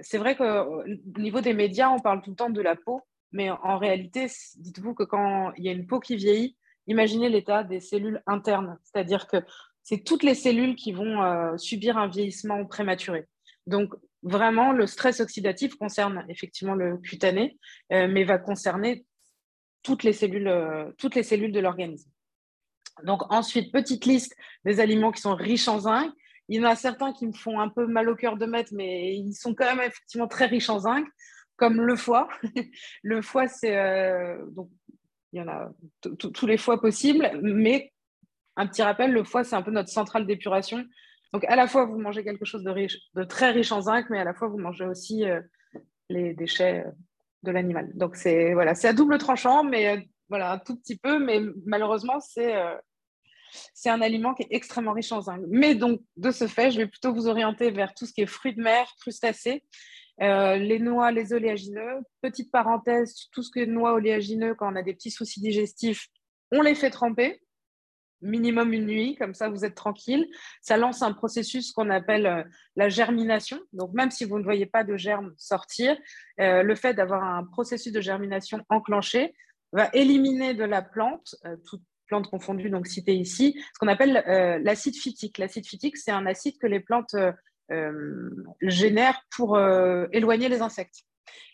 c'est 0.00 0.18
vrai 0.18 0.36
qu'au 0.36 0.82
niveau 1.18 1.40
des 1.40 1.54
médias, 1.54 1.88
on 1.88 2.00
parle 2.00 2.22
tout 2.22 2.30
le 2.30 2.36
temps 2.36 2.50
de 2.50 2.60
la 2.60 2.76
peau, 2.76 3.02
mais 3.32 3.50
en 3.50 3.78
réalité, 3.78 4.26
dites-vous 4.56 4.94
que 4.94 5.04
quand 5.04 5.52
il 5.56 5.64
y 5.64 5.68
a 5.68 5.72
une 5.72 5.86
peau 5.86 6.00
qui 6.00 6.16
vieillit, 6.16 6.56
imaginez 6.86 7.28
l'état 7.28 7.64
des 7.64 7.80
cellules 7.80 8.22
internes, 8.26 8.78
c'est-à-dire 8.82 9.26
que 9.26 9.38
c'est 9.86 9.98
toutes 9.98 10.24
les 10.24 10.34
cellules 10.34 10.74
qui 10.74 10.90
vont 10.90 11.22
euh, 11.22 11.56
subir 11.58 11.96
un 11.96 12.08
vieillissement 12.08 12.64
prématuré. 12.66 13.28
Donc, 13.68 13.94
vraiment, 14.24 14.72
le 14.72 14.84
stress 14.88 15.20
oxydatif 15.20 15.76
concerne 15.76 16.26
effectivement 16.28 16.74
le 16.74 16.98
cutané, 16.98 17.56
euh, 17.92 18.08
mais 18.08 18.24
va 18.24 18.38
concerner 18.38 19.06
toutes 19.84 20.02
les 20.02 20.12
cellules, 20.12 20.48
euh, 20.48 20.90
toutes 20.98 21.14
les 21.14 21.22
cellules 21.22 21.52
de 21.52 21.60
l'organisme. 21.60 22.10
Donc, 23.04 23.32
ensuite, 23.32 23.72
petite 23.72 24.06
liste 24.06 24.34
des 24.64 24.80
aliments 24.80 25.12
qui 25.12 25.20
sont 25.20 25.36
riches 25.36 25.68
en 25.68 25.78
zinc. 25.78 26.12
Il 26.48 26.60
y 26.60 26.64
en 26.64 26.68
a 26.68 26.74
certains 26.74 27.12
qui 27.12 27.24
me 27.24 27.32
font 27.32 27.60
un 27.60 27.68
peu 27.68 27.86
mal 27.86 28.08
au 28.08 28.16
cœur 28.16 28.36
de 28.36 28.46
mettre, 28.46 28.74
mais 28.74 29.16
ils 29.16 29.34
sont 29.34 29.54
quand 29.54 29.66
même 29.66 29.86
effectivement 29.86 30.26
très 30.26 30.46
riches 30.46 30.68
en 30.68 30.80
zinc, 30.80 31.06
comme 31.54 31.80
le 31.80 31.94
foie. 31.94 32.28
le 33.04 33.22
foie, 33.22 33.46
c'est 33.46 33.76
donc 34.50 34.68
il 35.32 35.38
y 35.38 35.42
en 35.42 35.48
a 35.48 35.70
tous 36.18 36.46
les 36.46 36.56
foies 36.56 36.80
possibles, 36.80 37.30
mais 37.42 37.92
un 38.56 38.66
petit 38.66 38.82
rappel, 38.82 39.12
le 39.12 39.24
foie, 39.24 39.44
c'est 39.44 39.56
un 39.56 39.62
peu 39.62 39.70
notre 39.70 39.90
centrale 39.90 40.26
d'épuration. 40.26 40.84
Donc, 41.32 41.44
à 41.44 41.56
la 41.56 41.66
fois, 41.66 41.84
vous 41.84 41.98
mangez 41.98 42.24
quelque 42.24 42.44
chose 42.44 42.62
de, 42.62 43.24
très 43.24 43.50
riche 43.50 43.72
en 43.72 43.82
zinc, 43.82 44.06
mais 44.10 44.18
à 44.18 44.24
la 44.24 44.34
fois, 44.34 44.48
vous 44.48 44.58
mangez 44.58 44.86
aussi 44.86 45.28
euh, 45.28 45.40
les 46.08 46.34
déchets 46.34 46.84
euh, 46.86 46.90
de 47.42 47.50
l'animal. 47.50 47.90
Donc, 47.94 48.16
c'est 48.16 48.54
voilà, 48.54 48.72
à 48.82 48.92
double 48.92 49.18
tranchant, 49.18 49.64
mais 49.64 49.88
euh, 49.88 50.00
voilà, 50.28 50.52
un 50.52 50.58
tout 50.58 50.76
petit 50.76 50.96
peu. 50.96 51.18
Mais 51.18 51.40
malheureusement, 51.66 52.20
c'est 52.20 53.90
un 53.90 54.00
aliment 54.00 54.34
qui 54.34 54.44
est 54.44 54.48
extrêmement 54.50 54.92
riche 54.92 55.12
en 55.12 55.20
zinc. 55.20 55.42
Mais 55.48 55.74
donc, 55.74 56.00
de 56.16 56.30
ce 56.30 56.46
fait, 56.46 56.70
je 56.70 56.78
vais 56.78 56.86
plutôt 56.86 57.12
vous 57.12 57.28
orienter 57.28 57.70
vers 57.70 57.92
tout 57.94 58.06
ce 58.06 58.12
qui 58.12 58.22
est 58.22 58.26
fruits 58.26 58.54
de 58.54 58.62
mer, 58.62 58.86
crustacés, 59.00 59.62
les 60.18 60.78
noix, 60.78 61.12
les 61.12 61.32
oléagineux. 61.34 62.00
Petite 62.22 62.50
parenthèse, 62.50 63.28
tout 63.32 63.42
ce 63.42 63.50
qui 63.50 63.60
est 63.60 63.66
noix, 63.66 63.92
oléagineux, 63.92 64.54
quand 64.54 64.72
on 64.72 64.76
a 64.76 64.82
des 64.82 64.94
petits 64.94 65.10
soucis 65.10 65.40
digestifs, 65.40 66.08
on 66.50 66.62
les 66.62 66.74
fait 66.74 66.90
tremper 66.90 67.40
minimum 68.22 68.72
une 68.72 68.86
nuit, 68.86 69.16
comme 69.16 69.34
ça 69.34 69.48
vous 69.48 69.64
êtes 69.64 69.74
tranquille. 69.74 70.26
Ça 70.60 70.76
lance 70.76 71.02
un 71.02 71.12
processus 71.12 71.72
qu'on 71.72 71.90
appelle 71.90 72.26
euh, 72.26 72.42
la 72.76 72.88
germination. 72.88 73.58
Donc 73.72 73.92
même 73.92 74.10
si 74.10 74.24
vous 74.24 74.38
ne 74.38 74.44
voyez 74.44 74.66
pas 74.66 74.84
de 74.84 74.96
germes 74.96 75.32
sortir, 75.36 75.96
euh, 76.40 76.62
le 76.62 76.74
fait 76.74 76.94
d'avoir 76.94 77.22
un 77.22 77.44
processus 77.44 77.92
de 77.92 78.00
germination 78.00 78.62
enclenché 78.68 79.34
va 79.72 79.90
éliminer 79.92 80.54
de 80.54 80.64
la 80.64 80.82
plante, 80.82 81.34
euh, 81.44 81.56
toute 81.68 81.82
plante 82.06 82.28
confondue, 82.30 82.70
donc 82.70 82.86
citée 82.86 83.14
ici, 83.14 83.60
ce 83.74 83.78
qu'on 83.80 83.88
appelle 83.88 84.22
l'acide 84.62 84.94
phytique. 84.94 85.38
L'acide 85.38 85.66
phytique, 85.66 85.96
c'est 85.96 86.12
un 86.12 86.24
acide 86.24 86.56
que 86.56 86.68
les 86.68 86.78
plantes 86.78 87.16
génèrent 88.62 89.20
pour 89.34 89.58
éloigner 90.12 90.48
les 90.48 90.62
insectes. 90.62 91.00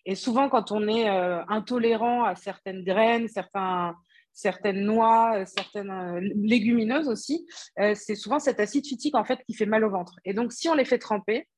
Et 0.05 0.14
souvent, 0.14 0.51
quand 0.51 0.70
on 0.70 0.87
est 0.88 1.09
intolérant 1.48 2.25
à 2.25 2.35
certaines 2.35 2.85
graines, 2.85 3.29
certains 3.29 3.96
certaines 4.33 4.85
noix, 4.85 5.38
euh, 5.38 5.45
certaines 5.47 5.90
euh, 5.90 6.21
légumineuses 6.21 7.09
aussi, 7.09 7.47
euh, 7.79 7.95
c'est 7.95 8.14
souvent 8.14 8.38
cet 8.38 8.61
acide 8.61 8.87
phytique 8.87 9.14
en 9.14 9.25
fait 9.25 9.40
qui 9.47 9.55
fait 9.55 9.66
mal 9.66 9.85
au 9.85 9.90
ventre. 9.90 10.16
Et 10.25 10.35
donc, 10.35 10.53
si 10.53 10.68
on 10.68 10.75
les 10.75 10.85
fait 10.85 10.99
tremper, 10.99 11.49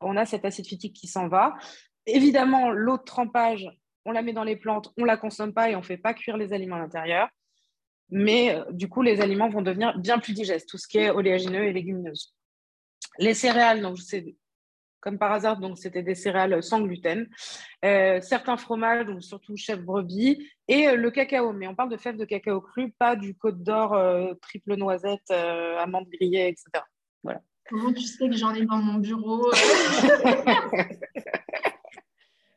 on 0.00 0.16
a 0.16 0.24
cet 0.24 0.44
acide 0.44 0.66
phytique 0.66 0.94
qui 0.94 1.06
s'en 1.06 1.28
va. 1.28 1.54
Évidemment, 2.06 2.70
l'eau 2.70 2.98
de 2.98 3.02
trempage, 3.02 3.68
on 4.04 4.12
la 4.12 4.22
met 4.22 4.32
dans 4.32 4.44
les 4.44 4.56
plantes, 4.56 4.92
on 4.98 5.04
la 5.04 5.16
consomme 5.16 5.54
pas 5.54 5.70
et 5.70 5.76
on 5.76 5.82
fait 5.82 5.96
pas 5.96 6.12
cuire 6.14 6.36
les 6.36 6.52
aliments 6.52 6.76
à 6.76 6.80
l'intérieur. 6.80 7.28
Mais 8.10 8.58
du 8.70 8.88
coup, 8.88 9.00
les 9.00 9.22
aliments 9.22 9.48
vont 9.48 9.62
devenir 9.62 9.98
bien 9.98 10.18
plus 10.18 10.34
digestes, 10.34 10.68
tout 10.68 10.76
ce 10.76 10.86
qui 10.86 10.98
est 10.98 11.10
oléagineux 11.10 11.64
et 11.64 11.72
légumineuses. 11.72 12.34
Les 13.18 13.32
céréales, 13.32 13.80
donc 13.80 13.98
c'est 13.98 14.36
comme 15.04 15.18
par 15.18 15.32
hasard, 15.32 15.58
donc 15.58 15.76
c'était 15.78 16.02
des 16.02 16.14
céréales 16.14 16.62
sans 16.62 16.80
gluten. 16.80 17.28
Euh, 17.84 18.22
certains 18.22 18.56
fromages, 18.56 19.04
donc 19.04 19.22
surtout 19.22 19.54
chèvre 19.54 19.82
brebis, 19.82 20.50
et 20.66 20.88
euh, 20.88 20.96
le 20.96 21.10
cacao. 21.10 21.52
Mais 21.52 21.68
on 21.68 21.74
parle 21.74 21.90
de 21.90 21.98
fèves 21.98 22.16
de 22.16 22.24
cacao 22.24 22.62
cru, 22.62 22.90
pas 22.92 23.14
du 23.14 23.36
côte 23.36 23.62
d'or, 23.62 23.92
euh, 23.92 24.32
triple 24.40 24.76
noisette, 24.76 25.30
amande 25.30 26.08
grillée, 26.08 26.48
etc. 26.48 26.82
Voilà. 27.22 27.42
Comment 27.68 27.92
tu 27.92 28.00
sais 28.00 28.30
que 28.30 28.36
j'en 28.36 28.54
ai 28.54 28.64
dans 28.64 28.78
mon 28.78 28.94
bureau 28.94 29.52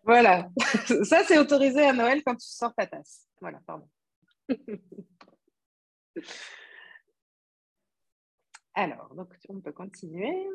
Voilà. 0.03 0.47
Ça, 1.03 1.23
c'est 1.25 1.37
autorisé 1.37 1.83
à 1.85 1.91
Noël 1.91 2.23
quand 2.25 2.35
tu 2.35 2.47
sors 2.47 2.73
ta 2.73 2.87
tasse. 2.87 3.27
Voilà, 3.41 3.59
pardon. 3.67 3.89
Alors, 8.73 9.13
donc 9.15 9.33
on 9.49 9.59
peut 9.59 9.73
continuer. 9.73 10.47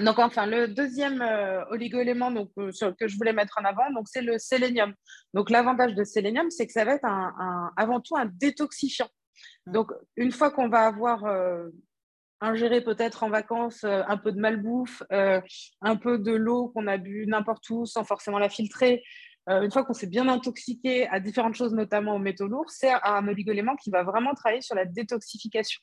Donc, 0.00 0.18
enfin, 0.18 0.46
le 0.46 0.66
deuxième 0.66 1.22
euh, 1.22 1.64
oligo-élément 1.70 2.32
donc, 2.32 2.50
euh, 2.58 2.72
que 2.98 3.06
je 3.06 3.16
voulais 3.16 3.32
mettre 3.32 3.58
en 3.60 3.64
avant, 3.64 3.92
donc, 3.92 4.08
c'est 4.08 4.22
le 4.22 4.38
sélénium. 4.38 4.92
Donc, 5.34 5.50
l'avantage 5.50 5.94
de 5.94 6.02
sélénium, 6.02 6.50
c'est 6.50 6.66
que 6.66 6.72
ça 6.72 6.84
va 6.84 6.94
être 6.94 7.04
un, 7.04 7.72
avant 7.76 8.00
tout 8.00 8.16
un 8.16 8.26
détoxifiant. 8.26 9.08
Mmh. 9.66 9.72
Donc, 9.72 9.92
une 10.16 10.32
fois 10.32 10.50
qu'on 10.50 10.68
va 10.68 10.86
avoir 10.86 11.24
euh, 11.26 11.68
ingéré 12.40 12.80
peut-être 12.80 13.22
en 13.22 13.30
vacances 13.30 13.84
un 13.84 14.16
peu 14.18 14.32
de 14.32 14.40
malbouffe, 14.40 15.02
un 15.10 15.96
peu 15.96 16.18
de 16.18 16.32
l'eau 16.32 16.68
qu'on 16.74 16.88
a 16.88 16.98
bu 16.98 17.26
n'importe 17.26 17.70
où 17.70 17.86
sans 17.86 18.04
forcément 18.04 18.38
la 18.38 18.50
filtrer, 18.50 19.02
une 19.48 19.70
fois 19.70 19.84
qu'on 19.84 19.94
s'est 19.94 20.08
bien 20.08 20.28
intoxiqué 20.28 21.06
à 21.08 21.20
différentes 21.20 21.54
choses, 21.54 21.72
notamment 21.72 22.16
aux 22.16 22.18
métaux 22.18 22.46
lourds, 22.46 22.68
c'est 22.68 22.92
un 23.02 23.26
oligo-élément 23.28 23.76
qui 23.76 23.90
va 23.90 24.02
vraiment 24.02 24.34
travailler 24.34 24.60
sur 24.60 24.74
la 24.74 24.84
détoxification 24.84 25.80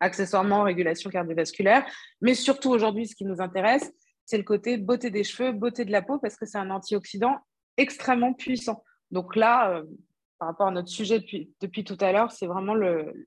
accessoirement 0.00 0.62
régulation 0.62 1.10
cardiovasculaire, 1.10 1.86
mais 2.20 2.34
surtout 2.34 2.70
aujourd'hui, 2.70 3.06
ce 3.06 3.14
qui 3.14 3.24
nous 3.24 3.40
intéresse, 3.40 3.90
c'est 4.24 4.38
le 4.38 4.44
côté 4.44 4.76
beauté 4.76 5.10
des 5.10 5.24
cheveux, 5.24 5.52
beauté 5.52 5.84
de 5.84 5.92
la 5.92 6.02
peau, 6.02 6.18
parce 6.18 6.36
que 6.36 6.46
c'est 6.46 6.58
un 6.58 6.70
antioxydant 6.70 7.36
extrêmement 7.76 8.34
puissant. 8.34 8.84
Donc 9.10 9.36
là, 9.36 9.70
euh, 9.70 9.84
par 10.38 10.48
rapport 10.48 10.68
à 10.68 10.70
notre 10.70 10.88
sujet 10.88 11.18
depuis, 11.18 11.52
depuis 11.60 11.84
tout 11.84 11.96
à 12.00 12.12
l'heure, 12.12 12.30
c'est 12.30 12.46
vraiment 12.46 12.74
le, 12.74 13.26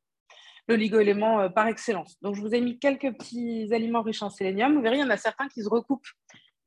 l'oligo-élément 0.67 1.41
euh, 1.41 1.49
par 1.49 1.67
excellence. 1.67 2.17
Donc, 2.21 2.35
je 2.35 2.41
vous 2.41 2.53
ai 2.53 2.61
mis 2.61 2.79
quelques 2.79 3.11
petits 3.17 3.67
aliments 3.73 4.01
riches 4.01 4.23
en 4.23 4.29
sélénium. 4.29 4.75
Vous 4.75 4.81
verrez, 4.81 4.97
il 4.97 5.01
y 5.01 5.03
en 5.03 5.09
a 5.09 5.17
certains 5.17 5.47
qui 5.47 5.63
se 5.63 5.69
recoupent 5.69 6.07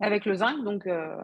avec 0.01 0.25
le 0.25 0.35
zinc, 0.35 0.65
donc 0.65 0.87
euh, 0.87 1.17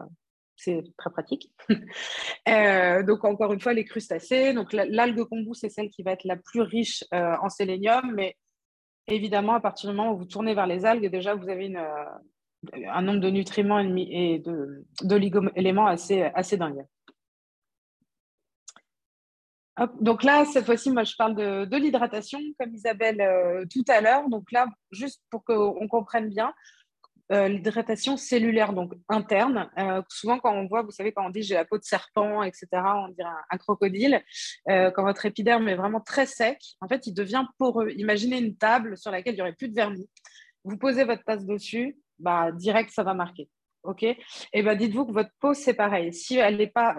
c'est 0.63 0.83
très 0.97 1.09
pratique. 1.09 1.51
donc, 3.07 3.25
encore 3.25 3.53
une 3.53 3.59
fois, 3.59 3.73
les 3.73 3.85
crustacés. 3.85 4.53
Donc, 4.53 4.73
l'algue 4.73 5.23
kombu, 5.25 5.53
c'est 5.53 5.69
celle 5.69 5.89
qui 5.89 6.03
va 6.03 6.11
être 6.11 6.25
la 6.25 6.37
plus 6.37 6.61
riche 6.61 7.03
en 7.11 7.49
sélénium, 7.49 8.13
mais 8.13 8.35
évidemment, 9.07 9.53
à 9.53 9.59
partir 9.59 9.89
du 9.89 9.95
moment 9.95 10.13
où 10.13 10.17
vous 10.17 10.25
tournez 10.25 10.53
vers 10.53 10.67
les 10.67 10.85
algues, 10.85 11.09
déjà, 11.09 11.35
vous 11.35 11.49
avez 11.49 11.75
euh, 11.75 12.05
un 12.89 13.01
nombre 13.01 13.19
de 13.19 13.29
nutriments 13.29 13.79
et 13.79 14.43
d'oligo-éléments 15.03 15.87
assez, 15.87 16.23
assez 16.23 16.57
dingue. 16.57 16.85
donc 19.99 20.23
là, 20.23 20.45
cette 20.45 20.65
fois-ci, 20.65 20.91
moi, 20.91 21.03
je 21.03 21.15
parle 21.15 21.35
de, 21.35 21.65
de 21.65 21.77
l'hydratation, 21.77 22.39
comme 22.59 22.73
Isabelle 22.73 23.21
euh, 23.21 23.65
tout 23.71 23.85
à 23.87 24.01
l'heure. 24.01 24.29
Donc 24.29 24.51
là, 24.51 24.67
juste 24.91 25.23
pour 25.29 25.43
qu'on 25.43 25.87
comprenne 25.87 26.29
bien, 26.29 26.53
euh, 27.31 27.47
l'hydratation 27.47 28.17
cellulaire, 28.17 28.73
donc 28.73 28.93
interne. 29.09 29.69
Euh, 29.77 30.01
souvent, 30.09 30.39
quand 30.39 30.53
on 30.53 30.67
voit, 30.67 30.81
vous 30.81 30.91
savez, 30.91 31.11
quand 31.11 31.25
on 31.25 31.29
dit 31.29 31.43
j'ai 31.43 31.55
la 31.55 31.65
peau 31.65 31.77
de 31.77 31.83
serpent, 31.83 32.43
etc., 32.43 32.67
on 32.73 33.09
dirait 33.09 33.29
un, 33.49 33.57
crocodile. 33.57 34.21
Euh, 34.69 34.91
quand 34.91 35.03
votre 35.03 35.25
épiderme 35.25 35.67
est 35.69 35.75
vraiment 35.75 36.01
très 36.01 36.25
sec, 36.25 36.59
en 36.81 36.87
fait, 36.87 37.07
il 37.07 37.13
devient 37.13 37.45
poreux. 37.57 37.91
Imaginez 37.91 38.37
une 38.37 38.57
table 38.57 38.97
sur 38.97 39.11
laquelle 39.11 39.33
il 39.33 39.37
n'y 39.37 39.41
aurait 39.41 39.53
plus 39.53 39.69
de 39.69 39.75
vernis. 39.75 40.09
Vous 40.63 40.77
posez 40.77 41.03
votre 41.03 41.23
tasse 41.23 41.45
dessus, 41.45 41.97
bah, 42.19 42.51
direct, 42.51 42.91
ça 42.91 43.03
va 43.03 43.13
marquer. 43.13 43.49
OK? 43.83 44.03
Et 44.03 44.61
ben, 44.61 44.75
dites-vous 44.75 45.05
que 45.05 45.13
votre 45.13 45.31
peau, 45.39 45.53
c'est 45.53 45.73
pareil. 45.73 46.13
Si 46.13 46.35
elle 46.37 46.57
n'est 46.57 46.67
pas 46.67 46.95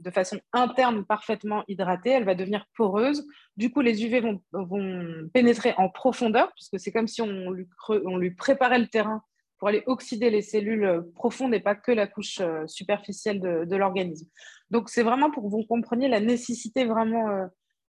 de 0.00 0.10
façon 0.10 0.38
interne 0.52 1.04
parfaitement 1.04 1.64
hydratée, 1.68 2.10
elle 2.10 2.24
va 2.24 2.34
devenir 2.34 2.66
poreuse. 2.76 3.26
Du 3.56 3.70
coup, 3.70 3.80
les 3.80 4.04
UV 4.04 4.20
vont, 4.52 5.28
pénétrer 5.32 5.74
en 5.76 5.88
profondeur, 5.88 6.52
puisque 6.54 6.78
c'est 6.78 6.92
comme 6.92 7.08
si 7.08 7.22
on 7.22 7.50
lui, 7.50 8.30
préparait 8.30 8.78
le 8.78 8.86
terrain 8.86 9.22
pour 9.58 9.68
aller 9.68 9.82
oxyder 9.86 10.30
les 10.30 10.42
cellules 10.42 11.02
profondes 11.14 11.54
et 11.54 11.60
pas 11.60 11.74
que 11.74 11.90
la 11.90 12.06
couche 12.06 12.40
euh, 12.40 12.66
superficielle 12.66 13.40
de, 13.40 13.76
l'organisme. 13.76 14.28
Donc, 14.70 14.90
c'est 14.90 15.02
vraiment 15.02 15.30
pour 15.30 15.44
que 15.44 15.48
vous 15.48 15.64
compreniez 15.64 16.08
la 16.08 16.20
nécessité 16.20 16.84
vraiment 16.84 17.28
euh, 17.30 17.46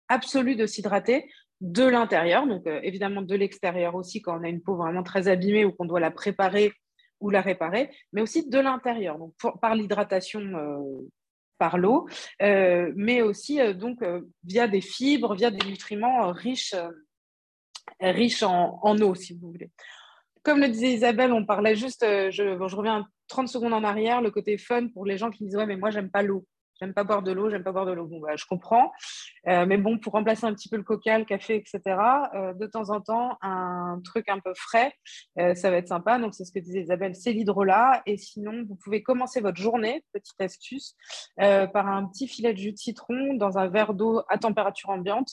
absolue 0.07 0.55
de 0.55 0.65
s'hydrater 0.65 1.29
de 1.59 1.83
l'intérieur, 1.83 2.47
donc 2.47 2.67
euh, 2.67 2.79
évidemment 2.83 3.21
de 3.21 3.35
l'extérieur 3.35 3.95
aussi 3.95 4.21
quand 4.21 4.39
on 4.39 4.43
a 4.43 4.47
une 4.47 4.61
peau 4.61 4.75
vraiment 4.75 5.03
très 5.03 5.27
abîmée 5.27 5.65
ou 5.65 5.71
qu'on 5.71 5.85
doit 5.85 5.99
la 5.99 6.11
préparer 6.11 6.71
ou 7.19 7.31
la 7.31 7.41
réparer, 7.41 7.89
mais 8.13 8.21
aussi 8.21 8.47
de 8.47 8.59
l'intérieur, 8.59 9.17
donc 9.17 9.33
par 9.59 9.73
l'hydratation 9.73 10.41
par 11.57 11.77
l'eau, 11.77 12.07
euh, 12.41 12.91
mais 12.95 13.21
aussi 13.21 13.59
donc 13.73 13.99
via 14.43 14.67
des 14.67 14.81
fibres, 14.81 15.35
via 15.35 15.51
des 15.51 15.65
nutriments 15.67 16.31
riches, 16.31 16.75
riches 17.99 18.43
en, 18.43 18.97
eau, 19.01 19.15
si 19.15 19.33
vous 19.33 19.51
voulez. 19.51 19.71
Comme 20.43 20.59
le 20.59 20.69
disait 20.69 20.93
Isabelle, 20.93 21.33
on 21.33 21.45
parlait 21.45 21.75
juste, 21.75 22.05
je, 22.05 22.29
je 22.67 22.75
reviens 22.75 23.07
30 23.27 23.47
secondes 23.47 23.73
en 23.73 23.83
arrière, 23.83 24.21
le 24.21 24.31
côté 24.31 24.57
fun 24.57 24.87
pour 24.87 25.05
les 25.05 25.17
gens 25.17 25.29
qui 25.29 25.43
disent 25.43 25.57
ouais 25.57 25.65
mais 25.65 25.75
moi 25.75 25.89
j'aime 25.89 26.09
pas 26.09 26.21
l'eau. 26.21 26.45
J'aime 26.79 26.93
pas 26.93 27.03
boire 27.03 27.23
de 27.23 27.31
l'eau, 27.31 27.49
j'aime 27.49 27.63
pas 27.63 27.71
boire 27.71 27.85
de 27.85 27.91
l'eau. 27.91 28.05
Bon, 28.05 28.19
bah, 28.19 28.35
je 28.35 28.45
comprends. 28.45 28.91
Euh, 29.47 29.65
mais 29.65 29.77
bon, 29.77 29.97
pour 29.97 30.13
remplacer 30.13 30.45
un 30.45 30.53
petit 30.53 30.69
peu 30.69 30.77
le 30.77 30.83
coca, 30.83 31.17
le 31.17 31.25
café, 31.25 31.55
etc., 31.55 31.81
euh, 32.35 32.53
de 32.53 32.67
temps 32.67 32.89
en 32.91 33.01
temps, 33.01 33.37
un 33.41 33.99
truc 34.03 34.29
un 34.29 34.39
peu 34.39 34.53
frais, 34.55 34.93
euh, 35.39 35.55
ça 35.55 35.71
va 35.71 35.77
être 35.77 35.87
sympa. 35.87 36.19
Donc, 36.19 36.35
c'est 36.35 36.45
ce 36.45 36.51
que 36.51 36.59
disait 36.59 36.81
Isabelle, 36.81 37.15
c'est 37.15 37.33
l'hydrolat. 37.33 38.03
Et 38.05 38.17
sinon, 38.17 38.63
vous 38.67 38.75
pouvez 38.75 39.01
commencer 39.01 39.41
votre 39.41 39.59
journée, 39.59 40.03
petite 40.13 40.39
astuce, 40.39 40.95
par 41.37 41.87
un 41.87 42.05
petit 42.07 42.27
filet 42.27 42.53
de 42.53 42.57
jus 42.57 42.71
de 42.71 42.77
citron 42.77 43.33
dans 43.35 43.57
un 43.57 43.67
verre 43.67 43.93
d'eau 43.93 44.21
à 44.29 44.37
température 44.37 44.89
ambiante. 44.89 45.31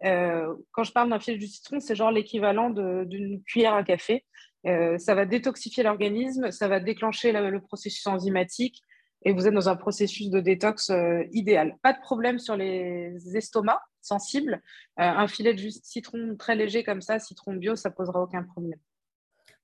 quand 0.00 0.84
je 0.84 0.92
parle 0.92 1.10
d'un 1.10 1.18
filet 1.18 1.36
de 1.36 1.42
jus 1.42 1.48
de 1.48 1.52
citron, 1.52 1.80
c'est 1.80 1.94
genre 1.94 2.10
l'équivalent 2.10 2.70
d'une 2.70 3.42
cuillère 3.44 3.74
à 3.74 3.82
café. 3.82 4.24
ça 4.64 5.14
va 5.14 5.26
détoxifier 5.26 5.82
l'organisme, 5.82 6.50
ça 6.50 6.68
va 6.68 6.80
déclencher 6.80 7.32
le 7.32 7.60
processus 7.60 8.06
enzymatique, 8.06 8.82
et 9.26 9.32
vous 9.32 9.48
êtes 9.48 9.54
dans 9.54 9.68
un 9.68 9.74
processus 9.74 10.30
de 10.30 10.38
détox 10.38 10.88
euh, 10.90 11.24
idéal. 11.32 11.76
Pas 11.82 11.92
de 11.92 11.98
problème 11.98 12.38
sur 12.38 12.54
les 12.54 13.36
estomacs 13.36 13.82
sensibles. 14.00 14.62
Euh, 15.00 15.02
un 15.02 15.26
filet 15.26 15.52
de 15.52 15.58
juste 15.58 15.84
citron 15.84 16.36
très 16.36 16.54
léger 16.54 16.84
comme 16.84 17.02
ça, 17.02 17.18
citron 17.18 17.54
bio, 17.54 17.74
ça 17.74 17.90
posera 17.90 18.22
aucun 18.22 18.44
problème. 18.44 18.78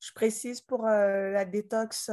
Je 0.00 0.10
précise 0.16 0.60
pour 0.62 0.88
euh, 0.88 1.30
la 1.30 1.44
détox, 1.44 2.10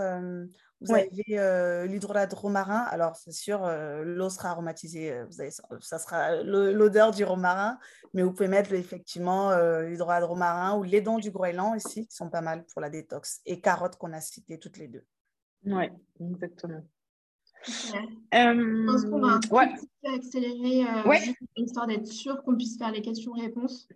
vous 0.79 0.93
avez 0.93 1.87
l'hydrolat 1.87 2.27
romarin. 2.31 2.81
Alors, 2.81 3.15
c'est 3.15 3.31
sûr, 3.31 3.67
l'eau 4.05 4.29
sera 4.29 4.51
aromatisée, 4.51 5.19
vous 5.23 5.41
avez, 5.41 5.49
ça 5.79 5.97
sera 5.97 6.43
l'odeur 6.43 7.09
du 7.09 7.23
romarin, 7.23 7.79
mais 8.13 8.21
vous 8.21 8.31
pouvez 8.31 8.47
mettre 8.47 8.73
effectivement 8.73 9.49
l'hydrolat 9.81 10.23
romarin 10.23 10.77
ou 10.77 10.83
les 10.83 11.01
dents 11.01 11.17
du 11.17 11.31
Groenland 11.31 11.75
ici, 11.75 12.05
qui 12.05 12.15
sont 12.15 12.29
pas 12.29 12.41
mal 12.41 12.63
pour 12.65 12.79
la 12.79 12.91
détox, 12.91 13.41
et 13.47 13.59
carottes 13.59 13.95
qu'on 13.95 14.13
a 14.13 14.21
citées 14.21 14.59
toutes 14.59 14.77
les 14.77 14.87
deux. 14.87 15.03
Oui, 15.65 15.85
exactement. 16.21 16.83
Euh, 17.67 17.73
Je 18.33 18.85
pense 18.85 19.05
qu'on 19.05 19.19
va 19.19 19.33
un 19.33 19.39
petit 19.39 19.89
peu 20.01 20.13
accélérer, 20.13 20.83
euh, 20.83 21.15
histoire 21.57 21.87
d'être 21.87 22.07
sûr 22.07 22.41
qu'on 22.43 22.55
puisse 22.55 22.77
faire 22.77 22.91
les 22.91 23.01
questions-réponses. 23.01 23.87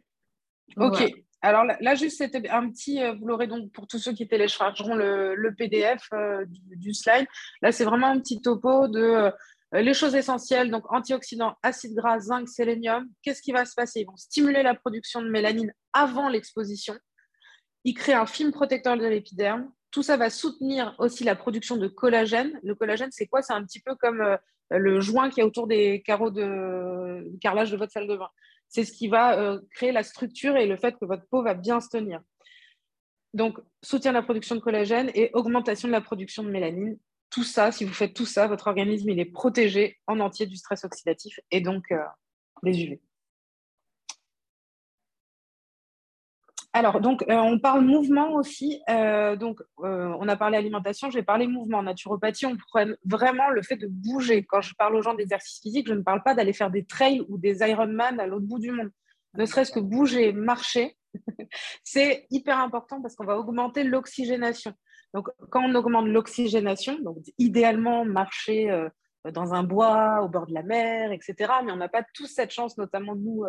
Ok. 0.77 1.11
Alors 1.41 1.65
là, 1.65 1.95
juste, 1.95 2.17
c'était 2.17 2.49
un 2.49 2.69
petit, 2.69 3.01
euh, 3.01 3.13
vous 3.13 3.27
l'aurez 3.27 3.47
donc 3.47 3.71
pour 3.73 3.85
tous 3.85 3.99
ceux 3.99 4.13
qui 4.13 4.27
téléchargeront 4.27 4.95
le, 4.95 5.35
le 5.35 5.53
PDF 5.53 6.09
du, 6.47 6.93
slide. 6.93 7.25
Là, 7.61 7.71
c'est 7.71 7.83
vraiment 7.83 8.07
un 8.07 8.19
petit 8.19 8.41
topo 8.41 8.87
de 8.87 9.31
les 9.73 9.93
choses 9.93 10.15
essentielles, 10.15 10.69
donc 10.69 10.89
antioxydants, 10.91 11.55
acides 11.63 11.95
gras, 11.95 12.19
zinc, 12.19 12.47
sélénium. 12.47 13.09
Qu'est-ce 13.23 13.41
qui 13.41 13.51
va 13.51 13.65
se 13.65 13.73
passer? 13.73 14.01
Ils 14.01 14.05
vont 14.05 14.15
stimuler 14.15 14.61
la 14.61 14.75
production 14.75 15.21
de 15.21 15.29
mélanine 15.29 15.73
avant 15.93 16.29
l'exposition. 16.29 16.95
Ils 17.83 17.95
créent 17.95 18.13
un 18.13 18.27
film 18.27 18.51
protecteur 18.51 18.97
de 18.97 19.05
l'épiderme. 19.05 19.69
Tout 19.93 20.01
ça 20.01 20.17
va 20.17 20.31
soutenir 20.31 20.95
aussi 20.97 21.23
la 21.23 21.35
production 21.35 21.77
de 21.77 21.87
collagène. 21.87 22.59
Le 22.63 22.73
collagène, 22.73 23.09
c'est 23.11 23.27
quoi? 23.27 23.43
C'est 23.43 23.53
un 23.53 23.63
petit 23.63 23.79
peu 23.79 23.95
comme 23.95 24.21
euh, 24.21 24.37
le 24.71 24.99
joint 24.99 25.29
qui 25.29 25.39
est 25.39 25.43
autour 25.43 25.67
des 25.67 26.01
carreaux 26.01 26.31
de 26.31 27.31
carrelage 27.39 27.69
de 27.69 27.77
votre 27.77 27.91
salle 27.91 28.07
de 28.07 28.17
bain. 28.17 28.29
C'est 28.69 28.85
ce 28.85 28.91
qui 28.91 29.07
va 29.07 29.39
euh, 29.39 29.59
créer 29.69 29.91
la 29.91 30.01
structure 30.01 30.57
et 30.57 30.65
le 30.65 30.77
fait 30.77 30.97
que 30.99 31.05
votre 31.05 31.27
peau 31.27 31.43
va 31.43 31.53
bien 31.53 31.79
se 31.79 31.89
tenir. 31.89 32.21
Donc, 33.35 33.59
soutien 33.83 34.11
de 34.11 34.17
la 34.17 34.23
production 34.23 34.55
de 34.55 34.61
collagène 34.61 35.11
et 35.13 35.29
augmentation 35.33 35.87
de 35.87 35.93
la 35.93 36.01
production 36.01 36.41
de 36.41 36.49
mélanine. 36.49 36.97
Tout 37.29 37.43
ça, 37.43 37.71
si 37.71 37.85
vous 37.85 37.93
faites 37.93 38.15
tout 38.15 38.25
ça, 38.25 38.47
votre 38.47 38.67
organisme 38.67 39.09
est 39.09 39.25
protégé 39.25 39.99
en 40.07 40.19
entier 40.19 40.47
du 40.47 40.55
stress 40.55 40.83
oxydatif 40.85 41.39
et 41.51 41.61
donc 41.61 41.91
euh, 41.91 41.97
des 42.63 42.83
UV. 42.83 42.99
Alors, 46.75 46.99
donc, 46.99 47.23
euh, 47.29 47.35
on 47.35 47.59
parle 47.59 47.85
mouvement 47.85 48.33
aussi. 48.33 48.81
Euh, 48.89 49.35
donc, 49.35 49.61
euh, 49.81 50.11
on 50.19 50.27
a 50.27 50.35
parlé 50.35 50.57
alimentation, 50.57 51.11
je 51.11 51.19
vais 51.19 51.23
parler 51.23 51.45
mouvement. 51.45 51.77
En 51.77 51.83
naturopathie, 51.83 52.47
on 52.47 52.57
prend 52.57 52.87
vraiment 53.05 53.49
le 53.49 53.61
fait 53.61 53.75
de 53.75 53.87
bouger. 53.87 54.43
Quand 54.43 54.61
je 54.61 54.73
parle 54.73 54.95
aux 54.95 55.03
gens 55.03 55.13
d'exercice 55.13 55.61
physique, 55.61 55.87
je 55.87 55.93
ne 55.93 56.01
parle 56.01 56.23
pas 56.23 56.33
d'aller 56.33 56.51
faire 56.51 56.71
des 56.71 56.83
trails 56.83 57.23
ou 57.29 57.37
des 57.37 57.59
Ironman 57.59 58.19
à 58.19 58.25
l'autre 58.25 58.47
bout 58.47 58.57
du 58.57 58.71
monde. 58.71 58.89
Ne 59.35 59.45
serait-ce 59.45 59.71
que 59.71 59.79
bouger, 59.79 60.33
marcher, 60.33 60.97
c'est 61.83 62.25
hyper 62.31 62.57
important 62.57 63.01
parce 63.01 63.15
qu'on 63.15 63.25
va 63.25 63.37
augmenter 63.37 63.83
l'oxygénation. 63.83 64.73
Donc, 65.13 65.29
quand 65.51 65.63
on 65.63 65.75
augmente 65.75 66.07
l'oxygénation, 66.07 66.97
donc 66.99 67.17
idéalement 67.37 68.03
marcher 68.03 68.89
dans 69.31 69.53
un 69.53 69.63
bois, 69.63 70.21
au 70.21 70.29
bord 70.29 70.47
de 70.47 70.53
la 70.53 70.63
mer, 70.63 71.11
etc. 71.11 71.35
Mais 71.65 71.71
on 71.71 71.77
n'a 71.77 71.89
pas 71.89 72.03
tous 72.13 72.27
cette 72.27 72.51
chance, 72.51 72.77
notamment 72.77 73.15
nous, 73.15 73.45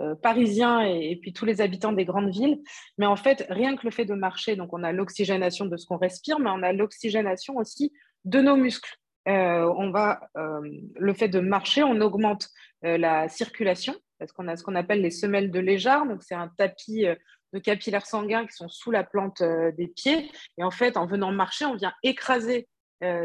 euh, 0.00 0.14
parisiens 0.14 0.80
et, 0.80 1.16
puis 1.20 1.34
tous 1.34 1.44
les 1.44 1.60
habitants 1.60 1.92
des 1.92 2.06
grandes 2.06 2.30
villes. 2.30 2.60
Mais 2.96 3.04
en 3.04 3.16
fait, 3.16 3.44
rien 3.50 3.76
que 3.76 3.84
le 3.84 3.90
fait 3.90 4.06
de 4.06 4.14
marcher, 4.14 4.56
donc 4.56 4.72
on 4.72 4.82
a 4.82 4.92
l'oxygénation 4.92 5.66
de 5.66 5.76
ce 5.76 5.86
qu'on 5.86 5.98
respire, 5.98 6.38
mais 6.38 6.48
on 6.50 6.62
a 6.62 6.72
l'oxygénation 6.72 7.56
aussi 7.58 7.92
de 8.24 8.40
nos 8.40 8.56
muscles. 8.56 8.96
Euh, 9.28 9.70
on 9.76 9.90
va, 9.90 10.20
euh, 10.38 10.60
le 10.96 11.12
fait 11.12 11.28
de 11.28 11.40
marcher, 11.40 11.82
on 11.82 12.00
augmente 12.00 12.48
la 12.82 13.28
circulation 13.28 13.94
parce 14.18 14.32
qu'on 14.32 14.48
a 14.48 14.56
ce 14.56 14.62
qu'on 14.62 14.74
appelle 14.74 15.02
les 15.02 15.10
semelles 15.10 15.50
de 15.50 15.60
Léjard. 15.60 16.06
Donc, 16.06 16.22
c'est 16.22 16.34
un 16.34 16.48
tapis 16.56 17.04
de 17.52 17.58
capillaires 17.58 18.06
sanguins 18.06 18.46
qui 18.46 18.54
sont 18.54 18.70
sous 18.70 18.90
la 18.90 19.04
plante 19.04 19.42
des 19.42 19.88
pieds. 19.88 20.30
Et 20.56 20.64
en 20.64 20.70
fait, 20.70 20.96
en 20.96 21.06
venant 21.06 21.30
marcher, 21.30 21.66
on 21.66 21.74
vient 21.74 21.92
écraser 22.02 22.68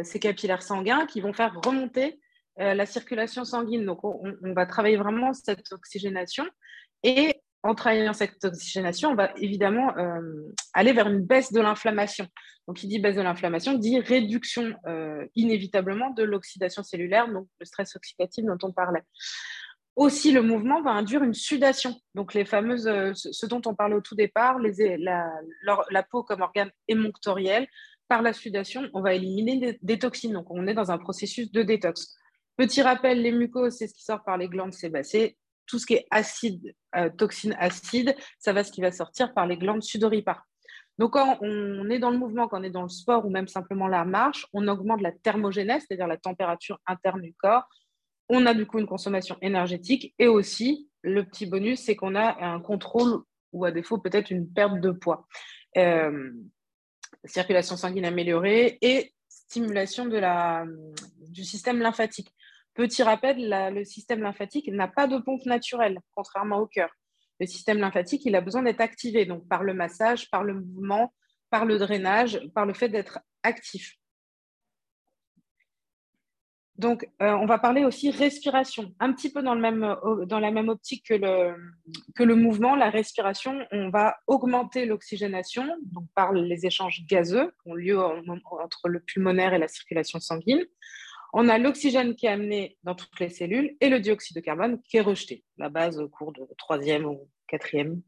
ces 0.04 0.20
capillaires 0.20 0.62
sanguins 0.62 1.06
qui 1.06 1.22
vont 1.22 1.34
faire 1.34 1.60
remonter 1.64 2.20
la 2.58 2.86
circulation 2.86 3.44
sanguine. 3.44 3.86
Donc, 3.86 4.04
on, 4.04 4.54
va 4.54 4.66
travailler 4.66 4.98
vraiment 4.98 5.34
cette 5.34 5.72
oxygénation. 5.72 6.46
Et 7.04 7.42
en 7.66 7.74
travaillant 7.74 8.14
cette 8.14 8.44
oxygénation, 8.46 9.10
on 9.10 9.16
va 9.16 9.32
évidemment 9.38 9.98
euh, 9.98 10.22
aller 10.74 10.94
vers 10.94 11.08
une 11.08 11.22
baisse 11.22 11.52
de 11.52 11.60
l'inflammation. 11.60 12.28
Donc, 12.68 12.78
qui 12.78 12.88
dit 12.88 13.00
baisse 13.00 13.16
de 13.16 13.22
l'inflammation 13.22 13.74
dit 13.74 14.00
réduction 14.00 14.76
euh, 14.88 15.26
inévitablement 15.36 16.12
de 16.12 16.24
l'oxydation 16.24 16.84
cellulaire, 16.84 17.28
donc 17.28 17.48
le 17.60 17.66
stress 17.66 17.96
oxydatif 17.96 18.46
dont 18.46 18.58
on 18.62 18.72
parlait. 18.72 19.02
Aussi, 19.96 20.32
le 20.32 20.42
mouvement 20.42 20.82
va 20.82 20.92
induire 20.92 21.24
une 21.24 21.34
sudation. 21.34 21.96
Donc, 22.14 22.34
les 22.34 22.46
fameuses, 22.46 22.88
euh, 22.88 23.14
ce 23.16 23.46
dont 23.48 23.62
on 23.66 23.74
parlait 23.74 23.96
au 23.96 24.02
tout 24.02 24.16
départ, 24.16 24.60
la, 24.60 25.32
la, 25.90 26.04
peau 26.04 26.22
comme 26.22 26.42
organe 26.42 26.70
émonctoriel, 26.88 27.68
par 28.08 28.22
la 28.22 28.34
sudation, 28.34 28.90
on 28.94 29.02
va 29.02 29.14
éliminer 29.14 29.80
des, 29.82 30.00
toxines. 30.00 30.34
Donc, 30.34 30.48
on 30.50 30.68
est 30.68 30.74
dans 30.74 30.92
un 30.92 30.98
processus 30.98 31.52
de 31.52 31.64
détox. 31.64 32.16
Petit 32.58 32.82
rappel, 32.82 33.22
les 33.22 33.32
mucoses, 33.32 33.78
c'est 33.78 33.88
ce 33.88 33.94
qui 33.94 34.04
sort 34.04 34.24
par 34.24 34.38
les 34.38 34.48
glandes 34.48 34.74
sébacées 34.74 35.38
tout 35.68 35.80
ce 35.80 35.86
qui 35.86 35.96
est 35.96 36.06
acide, 36.12 36.74
euh, 36.96 37.10
toxine 37.10 37.56
acide, 37.60 38.16
ça 38.40 38.54
va 38.54 38.64
ce 38.64 38.72
qui 38.72 38.82
va 38.82 38.92
sortir 38.92 39.34
par 39.34 39.48
les 39.48 39.58
glandes 39.58 39.84
sudoripares. 39.84 40.46
Donc, 40.98 41.14
quand 41.14 41.38
on 41.42 41.90
est 41.90 42.00
dans 42.00 42.10
le 42.10 42.18
mouvement, 42.18 42.48
quand 42.48 42.62
on 42.62 42.64
est 42.64 42.70
dans 42.70 42.84
le 42.84 42.90
sport 42.90 43.26
ou 43.26 43.30
même 43.30 43.48
simplement 43.48 43.88
la 43.88 44.06
marche, 44.06 44.48
on 44.54 44.68
augmente 44.68 45.02
la 45.02 45.12
thermogénèse, 45.12 45.84
c'est-à-dire 45.88 46.08
la 46.08 46.18
température 46.18 46.80
interne 46.88 47.22
du 47.22 47.34
corps. 47.34 47.68
On 48.30 48.46
a 48.46 48.54
du 48.54 48.66
coup 48.66 48.80
une 48.80 48.88
consommation 48.88 49.38
énergétique 49.42 50.14
et 50.20 50.28
aussi, 50.28 50.90
le 51.02 51.26
petit 51.26 51.46
bonus, 51.46 51.82
c'est 51.82 51.96
qu'on 51.96 52.16
a 52.16 52.44
un 52.44 52.60
contrôle 52.62 53.24
ou 53.52 53.66
à 53.66 53.72
défaut 53.72 53.98
peut-être 53.98 54.32
une 54.32 54.52
perte 54.52 54.80
de 54.80 54.92
poids. 54.92 55.28
Euh, 55.78 56.32
circulation 57.24 57.78
sanguine 57.78 58.06
améliorée 58.06 58.78
et 58.82 59.14
stimulation 59.28 60.06
du 60.08 61.44
système 61.44 61.80
lymphatique. 61.80 62.34
Petit 62.74 63.04
rappel, 63.04 63.50
le 63.74 63.86
système 63.86 64.22
lymphatique 64.22 64.68
n'a 64.68 64.88
pas 64.88 65.08
de 65.08 65.18
pompe 65.18 65.46
naturelle, 65.46 66.00
contrairement 66.14 66.60
au 66.60 66.68
cœur. 66.68 66.90
Le 67.40 67.46
système 67.46 67.80
lymphatique, 67.80 68.26
il 68.26 68.36
a 68.36 68.42
besoin 68.42 68.64
d'être 68.64 68.82
activé, 68.82 69.26
donc 69.26 69.48
par 69.48 69.64
le 69.64 69.74
massage, 69.74 70.30
par 70.30 70.44
le 70.44 70.56
mouvement, 70.56 71.14
par 71.50 71.66
le 71.66 71.78
drainage, 71.78 72.42
par 72.54 72.66
le 72.66 72.74
fait 72.74 72.90
d'être 72.90 73.20
actif. 73.44 73.96
Donc, 76.78 77.10
euh, 77.22 77.32
on 77.32 77.46
va 77.46 77.58
parler 77.58 77.86
aussi 77.86 78.12
respiration, 78.12 78.94
un 79.00 79.14
petit 79.14 79.32
peu 79.32 79.42
dans, 79.42 79.56
euh, 79.56 80.26
la 80.40 80.52
même 80.52 80.70
optique 80.70 81.06
que 81.08 81.14
le, 81.14 81.56
que 82.16 82.24
le 82.24 82.36
mouvement, 82.36 82.76
la 82.76 82.90
respiration, 82.90 83.66
on 83.72 83.90
va 83.90 84.18
augmenter 84.28 84.86
l'oxygénation 84.86 85.66
donc 85.84 86.06
par 86.16 86.34
les 86.34 86.66
échanges 86.66 87.06
gazeux 87.08 87.54
qui 87.64 87.72
ont 87.72 87.76
lieu 87.76 87.98
entre 87.98 88.90
le 88.90 89.00
pulmonaire 89.00 89.54
et 89.54 89.58
la 89.58 89.70
circulation 89.70 90.20
sanguine. 90.20 90.66
On 91.32 91.48
a 91.48 91.58
l'oxygène 91.58 92.16
qui 92.16 92.26
est 92.26 92.30
amené 92.30 92.78
dans 92.84 92.96
toutes 92.96 93.20
les 93.20 93.30
cellules 93.30 93.76
et 93.80 93.90
le 93.90 94.00
dioxyde 94.00 94.36
de 94.36 94.42
carbone 94.42 94.82
qui 94.84 94.98
est 94.98 95.02
rejeté. 95.02 95.44
La 95.58 95.70
base 95.70 96.00
au 96.00 96.10
cours 96.10 96.34
de 96.34 96.46
troisième 96.58 97.06
ou 97.06 97.30
quatrième. 97.48 98.02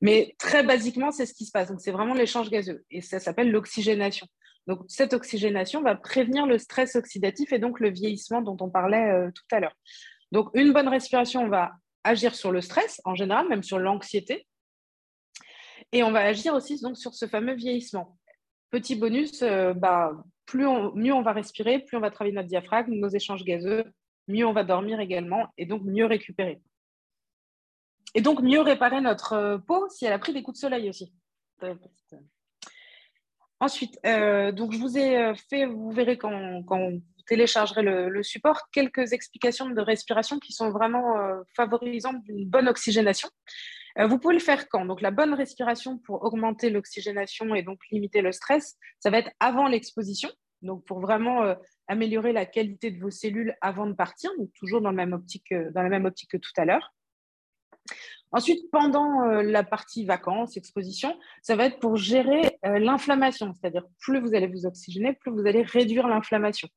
Mais 0.00 0.34
très 0.38 0.62
basiquement, 0.62 1.10
c'est 1.12 1.26
ce 1.26 1.34
qui 1.34 1.46
se 1.46 1.50
passe. 1.50 1.68
Donc, 1.68 1.80
c'est 1.80 1.92
vraiment 1.92 2.14
l'échange 2.14 2.50
gazeux. 2.50 2.84
Et 2.90 3.00
ça 3.00 3.20
s'appelle 3.20 3.50
l'oxygénation. 3.50 4.26
Donc, 4.70 4.84
cette 4.86 5.14
oxygénation 5.14 5.82
va 5.82 5.96
prévenir 5.96 6.46
le 6.46 6.56
stress 6.56 6.94
oxydatif 6.94 7.52
et 7.52 7.58
donc 7.58 7.80
le 7.80 7.90
vieillissement 7.90 8.40
dont 8.40 8.56
on 8.60 8.70
parlait 8.70 9.10
euh, 9.10 9.28
tout 9.32 9.42
à 9.50 9.58
l'heure. 9.58 9.74
Donc, 10.30 10.48
une 10.54 10.72
bonne 10.72 10.86
respiration 10.86 11.48
va 11.48 11.72
agir 12.04 12.36
sur 12.36 12.52
le 12.52 12.60
stress 12.60 13.00
en 13.04 13.16
général, 13.16 13.48
même 13.48 13.64
sur 13.64 13.80
l'anxiété. 13.80 14.46
Et 15.90 16.04
on 16.04 16.12
va 16.12 16.20
agir 16.20 16.54
aussi 16.54 16.80
donc, 16.80 16.96
sur 16.96 17.14
ce 17.14 17.26
fameux 17.26 17.54
vieillissement. 17.54 18.16
Petit 18.70 18.94
bonus, 18.94 19.42
euh, 19.42 19.74
bah, 19.74 20.12
mieux 20.54 21.12
on 21.12 21.22
va 21.22 21.32
respirer, 21.32 21.80
plus 21.80 21.96
on 21.96 22.00
va 22.00 22.12
travailler 22.12 22.36
notre 22.36 22.46
diaphragme, 22.46 22.94
nos 22.94 23.08
échanges 23.08 23.42
gazeux, 23.42 23.82
mieux 24.28 24.46
on 24.46 24.52
va 24.52 24.62
dormir 24.62 25.00
également 25.00 25.48
et 25.58 25.66
donc 25.66 25.82
mieux 25.82 26.06
récupérer. 26.06 26.60
Et 28.14 28.20
donc 28.20 28.40
mieux 28.40 28.60
réparer 28.60 29.00
notre 29.00 29.32
euh, 29.32 29.58
peau 29.58 29.88
si 29.88 30.04
elle 30.04 30.12
a 30.12 30.18
pris 30.20 30.32
des 30.32 30.44
coups 30.44 30.58
de 30.58 30.60
soleil 30.60 30.88
aussi. 30.88 31.12
Ensuite, 33.60 33.98
euh, 34.06 34.52
donc 34.52 34.72
je 34.72 34.78
vous 34.78 34.96
ai 34.96 35.34
fait, 35.48 35.66
vous 35.66 35.90
verrez 35.90 36.16
quand, 36.16 36.62
vous 36.66 37.02
téléchargerez 37.26 37.82
le, 37.82 38.22
support, 38.22 38.70
quelques 38.72 39.12
explications 39.12 39.70
de 39.70 39.80
respiration 39.80 40.38
qui 40.38 40.52
sont 40.52 40.70
vraiment 40.70 41.16
favorisantes 41.54 42.22
d'une 42.24 42.48
bonne 42.48 42.68
oxygénation. 42.68 43.28
Euh, 43.98 44.06
vous 44.06 44.18
pouvez 44.18 44.34
le 44.34 44.40
faire 44.40 44.68
quand? 44.68 44.84
Donc 44.84 45.00
la 45.00 45.10
bonne 45.10 45.34
respiration 45.34 45.98
pour 45.98 46.22
augmenter 46.22 46.70
l'oxygénation 46.70 47.54
et 47.54 47.62
donc 47.62 47.80
limiter 47.90 48.22
le 48.22 48.32
stress, 48.32 48.76
ça 49.00 49.10
va 49.10 49.18
être 49.18 49.30
avant 49.40 49.66
l'exposition. 49.66 50.30
Donc 50.62 50.84
pour 50.84 51.00
vraiment 51.00 51.42
euh, 51.42 51.54
améliorer 51.88 52.32
la 52.32 52.46
qualité 52.46 52.90
de 52.90 53.00
vos 53.00 53.10
cellules 53.10 53.56
avant 53.60 53.86
de 53.86 53.94
partir, 53.94 54.30
donc 54.38 54.50
toujours 54.54 54.80
dans, 54.80 54.92
même 54.92 55.12
optique, 55.12 55.52
euh, 55.52 55.70
dans 55.72 55.82
la 55.82 55.88
même 55.88 56.04
optique 56.04 56.30
que 56.30 56.36
tout 56.36 56.52
à 56.56 56.64
l'heure. 56.64 56.92
Ensuite, 58.32 58.70
pendant 58.70 59.24
la 59.24 59.64
partie 59.64 60.04
vacances, 60.04 60.56
exposition, 60.56 61.18
ça 61.42 61.56
va 61.56 61.64
être 61.64 61.80
pour 61.80 61.96
gérer 61.96 62.58
l'inflammation, 62.62 63.52
c'est-à-dire 63.54 63.82
plus 63.98 64.20
vous 64.20 64.36
allez 64.36 64.46
vous 64.46 64.66
oxygéner, 64.66 65.14
plus 65.14 65.32
vous 65.32 65.46
allez 65.48 65.62
réduire 65.62 66.06
l'inflammation. 66.06 66.68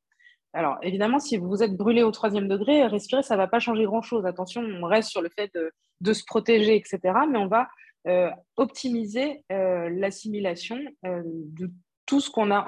Alors, 0.54 0.78
évidemment, 0.82 1.18
si 1.18 1.36
vous 1.36 1.64
êtes 1.64 1.76
brûlé 1.76 2.04
au 2.04 2.12
troisième 2.12 2.46
degré, 2.46 2.86
respirer, 2.86 3.24
ça 3.24 3.34
ne 3.34 3.38
va 3.38 3.48
pas 3.48 3.58
changer 3.58 3.84
grand-chose. 3.84 4.24
Attention, 4.24 4.62
on 4.62 4.86
reste 4.86 5.10
sur 5.10 5.20
le 5.20 5.28
fait 5.28 5.52
de, 6.00 6.12
se 6.12 6.24
protéger, 6.24 6.76
etc. 6.76 7.00
Mais 7.28 7.38
on 7.38 7.48
va 7.48 7.68
euh, 8.06 8.30
optimiser 8.56 9.42
euh, 9.50 9.90
l'assimilation 9.90 10.78
euh, 11.04 11.22
de 11.24 11.72
tout 12.06 12.20
ce 12.20 12.30
qu'on 12.30 12.52
a, 12.52 12.64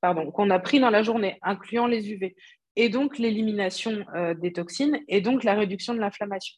pardon, 0.00 0.30
qu'on 0.30 0.50
a 0.50 0.58
pris 0.60 0.78
dans 0.78 0.90
la 0.90 1.02
journée, 1.02 1.38
incluant 1.42 1.88
les 1.88 2.12
UV, 2.12 2.36
et 2.76 2.90
donc 2.90 3.18
l'élimination 3.18 4.04
des 4.38 4.52
toxines, 4.52 5.00
et 5.08 5.22
donc 5.22 5.42
la 5.42 5.54
réduction 5.54 5.94
de 5.94 5.98
l'inflammation. 6.00 6.54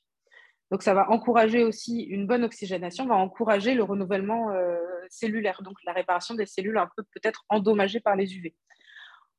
Donc, 0.71 0.83
ça 0.83 0.95
va 0.95 1.11
encourager 1.11 1.65
aussi 1.65 2.03
une 2.03 2.27
bonne 2.27 2.45
oxygénation, 2.45 3.07
va 3.07 3.15
encourager 3.17 3.75
le 3.75 3.83
renouvellement 3.83 4.49
cellulaire, 5.09 5.63
donc 5.63 5.77
la 5.85 5.93
réparation 5.93 6.35
des 6.35 6.47
cellules 6.47 6.77
un 6.77 6.89
peu 6.95 7.03
peut-être 7.15 7.45
endommagées 7.49 8.01
par 8.01 8.17
les 8.17 8.37
UV. 8.37 8.55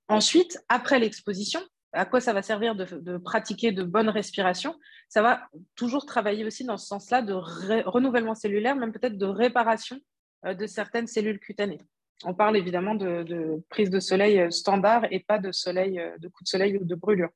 Ensuite, 0.07 0.57
après 0.69 0.97
l'exposition, 0.97 1.61
à 1.93 2.05
quoi 2.05 2.19
ça 2.19 2.33
va 2.33 2.41
servir 2.41 2.75
de, 2.75 3.17
pratiquer 3.17 3.71
de 3.71 3.83
bonnes 3.83 4.09
respirations? 4.09 4.75
Ça 5.07 5.21
va 5.21 5.47
toujours 5.75 6.05
travailler 6.05 6.45
aussi 6.45 6.63
dans 6.63 6.77
ce 6.77 6.87
sens-là 6.87 7.21
de 7.21 7.33
renouvellement 7.33 8.35
cellulaire, 8.35 8.75
même 8.75 8.91
peut-être 8.91 9.17
de 9.17 9.25
réparation 9.25 9.99
euh, 10.45 10.53
de 10.53 10.67
certaines 10.67 11.07
cellules 11.07 11.39
cutanées. 11.39 11.81
On 12.25 12.33
parle 12.33 12.57
évidemment 12.57 12.95
de, 12.95 13.63
prise 13.69 13.89
de 13.89 13.99
soleil 13.99 14.39
euh, 14.39 14.49
standard 14.51 15.05
et 15.11 15.19
pas 15.19 15.39
de 15.39 15.51
soleil, 15.51 15.99
euh, 15.99 16.17
de 16.17 16.27
coup 16.27 16.43
de 16.43 16.49
soleil 16.49 16.77
ou 16.77 16.85
de 16.85 16.95
brûlure. 16.95 17.29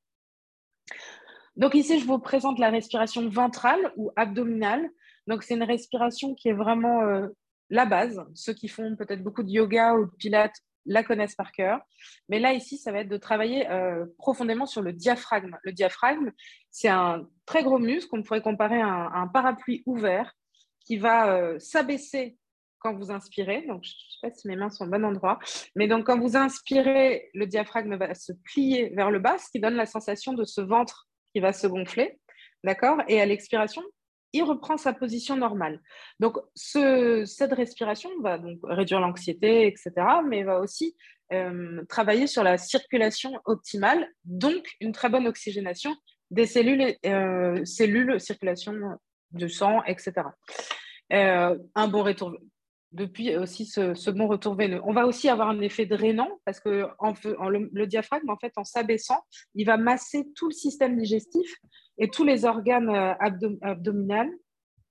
Donc 1.55 1.75
ici, 1.75 1.99
je 1.99 2.05
vous 2.05 2.19
présente 2.19 2.59
la 2.59 2.69
respiration 2.69 3.27
ventrale 3.29 3.93
ou 3.95 4.11
abdominale. 4.15 4.89
Donc 5.27 5.43
c'est 5.43 5.53
une 5.53 5.63
respiration 5.63 6.33
qui 6.33 6.49
est 6.49 6.53
vraiment 6.53 7.27
la 7.69 7.85
base. 7.85 8.23
Ceux 8.33 8.53
qui 8.53 8.67
font 8.67 8.95
peut-être 8.95 9.23
beaucoup 9.23 9.43
de 9.43 9.49
yoga 9.49 9.93
ou 9.95 10.05
de 10.05 10.11
pilates 10.11 10.55
la 10.85 11.03
connaissent 11.03 11.35
par 11.35 11.51
cœur. 11.51 11.79
Mais 12.29 12.39
là, 12.39 12.53
ici, 12.53 12.77
ça 12.77 12.91
va 12.91 12.99
être 12.99 13.09
de 13.09 13.17
travailler 13.17 13.69
euh, 13.69 14.05
profondément 14.17 14.65
sur 14.65 14.81
le 14.81 14.93
diaphragme. 14.93 15.57
Le 15.63 15.71
diaphragme, 15.71 16.31
c'est 16.71 16.89
un 16.89 17.27
très 17.45 17.63
gros 17.63 17.79
muscle 17.79 18.09
qu'on 18.09 18.23
pourrait 18.23 18.41
comparer 18.41 18.81
à 18.81 18.87
un, 18.87 19.27
parapluie 19.27 19.83
ouvert 19.85 20.33
qui 20.81 20.97
va 20.97 21.33
euh, 21.33 21.59
s'abaisser 21.59 22.37
quand 22.79 22.93
vous 22.95 23.11
inspirez. 23.11 23.65
Donc, 23.65 23.83
je 23.83 23.89
ne 23.89 23.93
sais 23.93 24.19
pas 24.21 24.31
si 24.31 24.47
mes 24.47 24.57
mains 24.57 24.69
sont 24.69 24.85
au 24.85 24.89
bon 24.89 25.05
endroit. 25.05 25.39
Mais 25.75 25.87
donc, 25.87 26.05
quand 26.05 26.19
vous 26.19 26.35
inspirez, 26.35 27.29
le 27.33 27.47
diaphragme 27.47 27.95
va 27.95 28.13
se 28.13 28.33
plier 28.33 28.89
vers 28.89 29.09
le 29.09 29.19
bas, 29.19 29.37
ce 29.37 29.49
qui 29.49 29.61
donne 29.61 29.75
la 29.75 29.85
sensation 29.85 30.33
de 30.33 30.43
ce 30.43 30.59
ventre 30.59 31.07
qui 31.33 31.39
va 31.39 31.53
se 31.53 31.67
gonfler. 31.67 32.19
D'accord 32.63 32.97
Et 33.07 33.21
à 33.21 33.25
l'expiration, 33.25 33.81
il 34.33 34.43
reprend 34.43 34.77
sa 34.77 34.93
position 34.93 35.35
normale. 35.35 35.79
Donc, 36.19 36.37
cette 36.55 37.53
respiration 37.53 38.09
va 38.21 38.37
donc 38.37 38.59
réduire 38.63 38.99
l'anxiété, 38.99 39.67
etc., 39.67 39.91
mais 40.27 40.43
va 40.43 40.59
aussi 40.59 40.95
euh, 41.31 41.83
travailler 41.87 42.27
sur 42.27 42.43
la 42.43 42.57
circulation 42.57 43.39
optimale, 43.45 44.07
donc 44.25 44.65
une 44.81 44.91
très 44.91 45.09
bonne 45.09 45.27
oxygénation 45.27 45.95
des 46.31 46.47
cellules, 46.47 46.95
euh, 47.05 47.63
cellules 47.63 48.19
circulation 48.19 48.73
de 49.31 49.47
sang, 49.47 49.83
etc. 49.83 50.13
Euh, 51.11 51.57
un 51.75 51.87
bon 51.87 52.03
retour, 52.03 52.35
depuis 52.93 53.35
aussi 53.35 53.65
ce, 53.65 54.09
bon 54.11 54.27
retour 54.27 54.55
veineux. 54.55 54.81
On 54.85 54.93
va 54.93 55.05
aussi 55.07 55.27
avoir 55.27 55.49
un 55.49 55.59
effet 55.61 55.85
drainant 55.85 56.29
parce 56.45 56.59
que 56.59 56.87
le, 57.01 57.85
diaphragme, 57.85 58.29
en 58.29 58.37
fait, 58.37 58.53
en 58.55 58.63
s'abaissant, 58.63 59.21
il 59.55 59.65
va 59.65 59.77
masser 59.77 60.25
tout 60.35 60.47
le 60.47 60.53
système 60.53 60.97
digestif 60.97 61.51
et 61.97 62.09
tous 62.09 62.23
les 62.23 62.45
organes 62.45 62.89
euh, 62.89 63.13
abdominaux, 63.61 64.31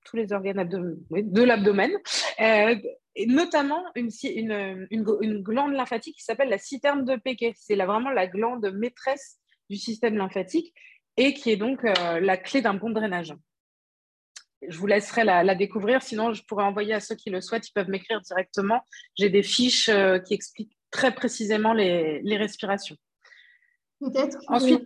tous 0.04 0.16
les 0.16 0.32
organes 0.32 0.68
de 0.68 1.42
l'abdomen, 1.42 1.92
euh, 2.40 2.74
et 3.14 3.26
notamment 3.26 3.84
une, 3.94 5.42
glande 5.42 5.72
lymphatique 5.72 6.16
qui 6.16 6.24
s'appelle 6.24 6.48
la 6.48 6.58
citerne 6.58 7.04
de 7.04 7.16
Péquet. 7.16 7.52
C'est 7.56 7.76
vraiment 7.76 8.10
la 8.10 8.26
glande 8.26 8.72
maîtresse 8.74 9.38
du 9.70 9.76
système 9.76 10.16
lymphatique 10.16 10.74
et 11.16 11.34
qui 11.34 11.50
est 11.50 11.56
donc 11.56 11.84
euh, 11.84 12.20
la 12.20 12.36
clé 12.36 12.62
d'un 12.62 12.74
bon 12.74 12.90
drainage. 12.90 13.34
Je 14.68 14.78
vous 14.78 14.86
laisserai 14.86 15.24
la, 15.24 15.54
découvrir, 15.54 16.02
sinon 16.02 16.32
je 16.32 16.42
pourrais 16.44 16.64
envoyer 16.64 16.94
à 16.94 17.00
ceux 17.00 17.14
qui 17.14 17.30
le 17.30 17.40
souhaitent, 17.40 17.68
ils 17.68 17.72
peuvent 17.72 17.88
m'écrire 17.88 18.20
directement. 18.20 18.80
J'ai 19.16 19.30
des 19.30 19.42
fiches 19.42 19.90
qui 20.24 20.34
expliquent 20.34 20.76
très 20.90 21.14
précisément 21.14 21.72
les, 21.72 22.20
les 22.22 22.36
respirations. 22.36 22.96
Peut-être 24.00 24.38
Ensuite, 24.48 24.84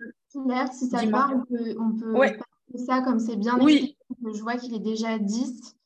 si 0.72 0.86
ça 0.88 1.04
va, 1.06 1.30
on 1.34 1.44
peut, 1.44 1.76
on 1.78 1.92
peut 1.92 2.38
ça 2.74 3.00
comme 3.02 3.18
c'est 3.18 3.36
bien 3.36 3.58
oui. 3.60 3.96
Je 4.22 4.42
vois 4.42 4.56
qu'il 4.56 4.74
est 4.74 4.80
déjà 4.80 5.18
10. 5.18 5.76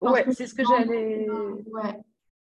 Oui, 0.00 0.20
c'est 0.32 0.46
ce 0.46 0.54
que 0.54 0.62
j'allais. 0.64 1.26
Ouais. 1.30 2.00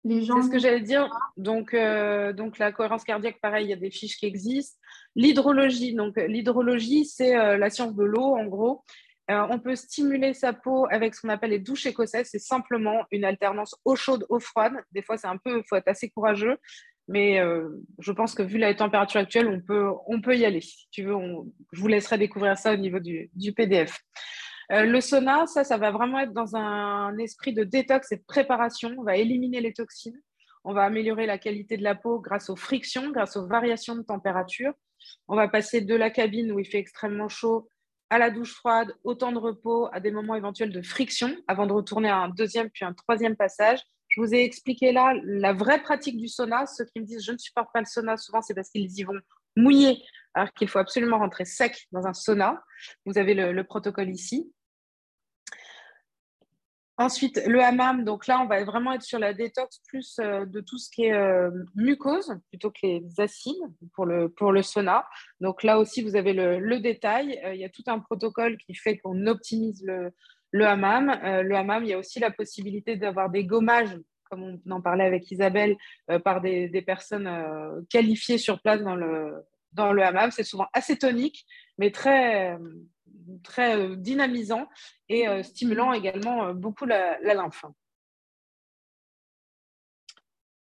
C'est 0.04 0.42
ce 0.42 0.50
que 0.50 0.58
j'allais 0.58 0.80
dire. 0.80 1.10
Donc, 1.36 1.74
euh, 1.74 2.32
donc 2.32 2.58
la 2.58 2.72
cohérence 2.72 3.04
cardiaque, 3.04 3.40
pareil, 3.40 3.66
il 3.66 3.70
y 3.70 3.72
a 3.72 3.76
des 3.76 3.90
fiches 3.90 4.16
qui 4.16 4.26
existent. 4.26 4.78
L'hydrologie, 5.16 5.94
donc 5.94 6.16
l'hydrologie, 6.16 7.04
c'est 7.04 7.36
euh, 7.36 7.56
la 7.56 7.68
science 7.68 7.94
de 7.94 8.04
l'eau, 8.04 8.36
en 8.36 8.44
gros. 8.46 8.84
Euh, 9.30 9.46
on 9.50 9.58
peut 9.58 9.76
stimuler 9.76 10.32
sa 10.32 10.52
peau 10.54 10.86
avec 10.90 11.14
ce 11.14 11.20
qu'on 11.20 11.28
appelle 11.28 11.50
les 11.50 11.58
douches 11.58 11.86
écossaises. 11.86 12.28
C'est 12.30 12.38
simplement 12.38 13.04
une 13.10 13.24
alternance 13.24 13.76
eau 13.84 13.94
chaude, 13.94 14.24
eau 14.30 14.40
froide. 14.40 14.72
Des 14.92 15.02
fois, 15.02 15.18
c'est 15.18 15.26
un 15.26 15.36
peu, 15.36 15.62
faut 15.68 15.76
être 15.76 15.88
assez 15.88 16.08
courageux. 16.08 16.56
Mais 17.08 17.40
euh, 17.40 17.68
je 17.98 18.12
pense 18.12 18.34
que 18.34 18.42
vu 18.42 18.58
la 18.58 18.74
température 18.74 19.20
actuelle, 19.20 19.48
on 19.48 19.60
peut, 19.60 19.90
on 20.06 20.20
peut 20.20 20.36
y 20.36 20.44
aller. 20.44 20.60
Si 20.60 20.88
tu 20.90 21.04
veux, 21.04 21.14
je 21.72 21.80
vous 21.80 21.88
laisserai 21.88 22.18
découvrir 22.18 22.56
ça 22.56 22.72
au 22.72 22.76
niveau 22.76 23.00
du, 23.00 23.30
PDF. 23.54 23.98
Euh, 24.72 24.84
le 24.84 25.00
sauna, 25.00 25.46
ça, 25.46 25.64
ça 25.64 25.78
va 25.78 25.90
vraiment 25.90 26.20
être 26.20 26.34
dans 26.34 26.56
un 26.56 27.16
esprit 27.18 27.54
de 27.54 27.64
détox 27.64 28.12
et 28.12 28.16
de 28.16 28.24
préparation. 28.26 28.94
On 28.98 29.02
va 29.02 29.16
éliminer 29.16 29.60
les 29.60 29.72
toxines. 29.72 30.20
On 30.64 30.74
va 30.74 30.84
améliorer 30.84 31.24
la 31.24 31.38
qualité 31.38 31.78
de 31.78 31.82
la 31.82 31.94
peau 31.94 32.18
grâce 32.18 32.50
aux 32.50 32.56
frictions, 32.56 33.10
grâce 33.10 33.36
aux 33.36 33.46
variations 33.46 33.96
de 33.96 34.02
température. 34.02 34.72
On 35.28 35.36
va 35.36 35.48
passer 35.48 35.80
de 35.80 35.94
la 35.94 36.10
cabine 36.10 36.52
où 36.52 36.58
il 36.58 36.66
fait 36.66 36.78
extrêmement 36.78 37.28
chaud 37.28 37.68
à 38.10 38.18
la 38.18 38.30
douche 38.30 38.54
froide, 38.54 38.94
au 39.04 39.14
temps 39.14 39.32
de 39.32 39.38
repos, 39.38 39.88
à 39.92 40.00
des 40.00 40.10
moments 40.10 40.34
éventuels 40.34 40.72
de 40.72 40.82
friction 40.82 41.36
avant 41.46 41.66
de 41.66 41.72
retourner 41.72 42.08
à 42.08 42.16
un 42.18 42.28
deuxième 42.28 42.70
puis 42.70 42.84
un 42.84 42.94
troisième 42.94 43.36
passage 43.36 43.80
je 44.08 44.20
vous 44.20 44.34
ai 44.34 44.42
expliqué 44.42 44.92
là 44.92 45.12
la 45.22 45.52
vraie 45.52 45.80
pratique 45.82 46.16
du 46.16 46.28
sauna. 46.28 46.66
Ceux 46.66 46.84
qui 46.86 47.00
me 47.00 47.04
disent 47.04 47.24
je 47.24 47.32
ne 47.32 47.38
supporte 47.38 47.68
pas 47.72 47.80
le 47.80 47.86
sauna, 47.86 48.16
souvent 48.16 48.42
c'est 48.42 48.54
parce 48.54 48.70
qu'ils 48.70 48.90
y 48.98 49.02
vont 49.04 49.18
mouiller, 49.56 50.02
alors 50.34 50.52
qu'il 50.52 50.68
faut 50.68 50.78
absolument 50.78 51.18
rentrer 51.18 51.44
sec 51.44 51.86
dans 51.92 52.06
un 52.06 52.14
sauna. 52.14 52.62
Vous 53.04 53.18
avez 53.18 53.34
le, 53.34 53.64
protocole 53.64 54.10
ici. 54.10 54.52
Ensuite, 57.00 57.40
le 57.46 57.62
hammam, 57.62 58.02
donc 58.02 58.26
là, 58.26 58.40
on 58.40 58.46
va 58.46 58.64
vraiment 58.64 58.92
être 58.92 59.02
sur 59.02 59.20
la 59.20 59.32
détox 59.32 59.80
plus 59.86 60.18
euh, 60.18 60.44
de 60.46 60.60
tout 60.60 60.78
ce 60.78 60.90
qui 60.90 61.04
est 61.04 61.12
euh, 61.12 61.48
mucose 61.76 62.36
plutôt 62.50 62.72
que 62.72 62.80
les 62.82 63.04
acides 63.18 63.54
pour 63.94 64.04
le, 64.04 64.28
pour 64.28 64.50
le 64.50 64.62
sauna. 64.62 65.06
Donc 65.40 65.62
là 65.62 65.78
aussi, 65.78 66.02
vous 66.02 66.16
avez 66.16 66.32
le, 66.32 66.80
détail. 66.80 67.40
Euh, 67.44 67.54
il 67.54 67.60
y 67.60 67.64
a 67.64 67.68
tout 67.68 67.84
un 67.86 68.00
protocole 68.00 68.56
qui 68.58 68.74
fait 68.74 68.98
qu'on 68.98 69.28
optimise 69.28 69.80
le, 69.86 70.10
le 70.50 70.66
hammam. 70.66 71.16
Le 71.22 71.54
hammam, 71.54 71.84
il 71.84 71.90
y 71.90 71.94
a 71.94 71.98
aussi 71.98 72.18
la 72.18 72.32
possibilité 72.32 72.96
d'avoir 72.96 73.30
des 73.30 73.44
gommages, 73.44 73.96
comme 74.28 74.58
on 74.66 74.70
en 74.72 74.80
parlait 74.80 75.04
avec 75.04 75.30
Isabelle, 75.30 75.76
par 76.24 76.40
des, 76.40 76.82
personnes 76.82 77.28
euh, 77.28 77.80
qualifiées 77.90 78.38
sur 78.38 78.60
place 78.60 78.82
dans 78.82 78.96
le, 78.96 79.34
dans 79.72 79.92
le 79.92 80.02
hammam. 80.02 80.32
C'est 80.32 80.42
souvent 80.42 80.66
assez 80.72 80.98
tonique, 80.98 81.46
mais 81.78 81.92
très, 81.92 82.58
très 83.42 83.96
dynamisant 83.96 84.68
et 85.08 85.26
stimulant 85.42 85.92
également 85.92 86.52
beaucoup 86.54 86.86
la, 86.86 87.18
lymphe. 87.22 87.64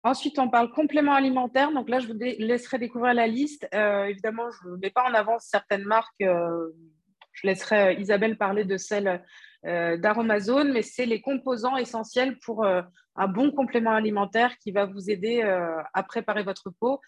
Ensuite, 0.02 0.38
on 0.38 0.48
parle 0.48 0.70
complément 0.70 1.14
alimentaire. 1.14 1.72
Donc 1.72 1.88
là, 1.88 1.98
je 1.98 2.06
vous 2.06 2.18
laisserai 2.18 2.78
découvrir 2.78 3.14
la 3.14 3.26
liste. 3.26 3.68
évidemment, 3.72 4.50
je 4.50 4.68
ne 4.68 4.76
mets 4.76 4.90
pas 4.90 5.08
en 5.08 5.14
avance 5.14 5.44
certaines 5.44 5.84
marques. 5.84 6.14
je 6.20 7.46
laisserai 7.46 7.96
Isabelle 7.96 8.38
parler 8.38 8.64
de 8.64 8.76
celles 8.76 9.22
euh, 9.66 9.96
d'Aromazone, 9.96 10.72
mais 10.72 10.82
c'est 10.82 11.04
les 11.04 11.20
composants 11.20 11.76
essentiels 11.76 12.38
pour 12.38 12.64
euh, 12.64 12.80
un 13.16 13.26
bon 13.26 13.50
complément 13.50 13.90
alimentaire 13.90 14.56
qui 14.58 14.70
va 14.70 14.86
vous 14.86 15.10
aider 15.10 15.42
euh, 15.42 15.82
à 15.94 16.04
préparer 16.04 16.44
votre 16.44 16.70
peau 16.70 17.00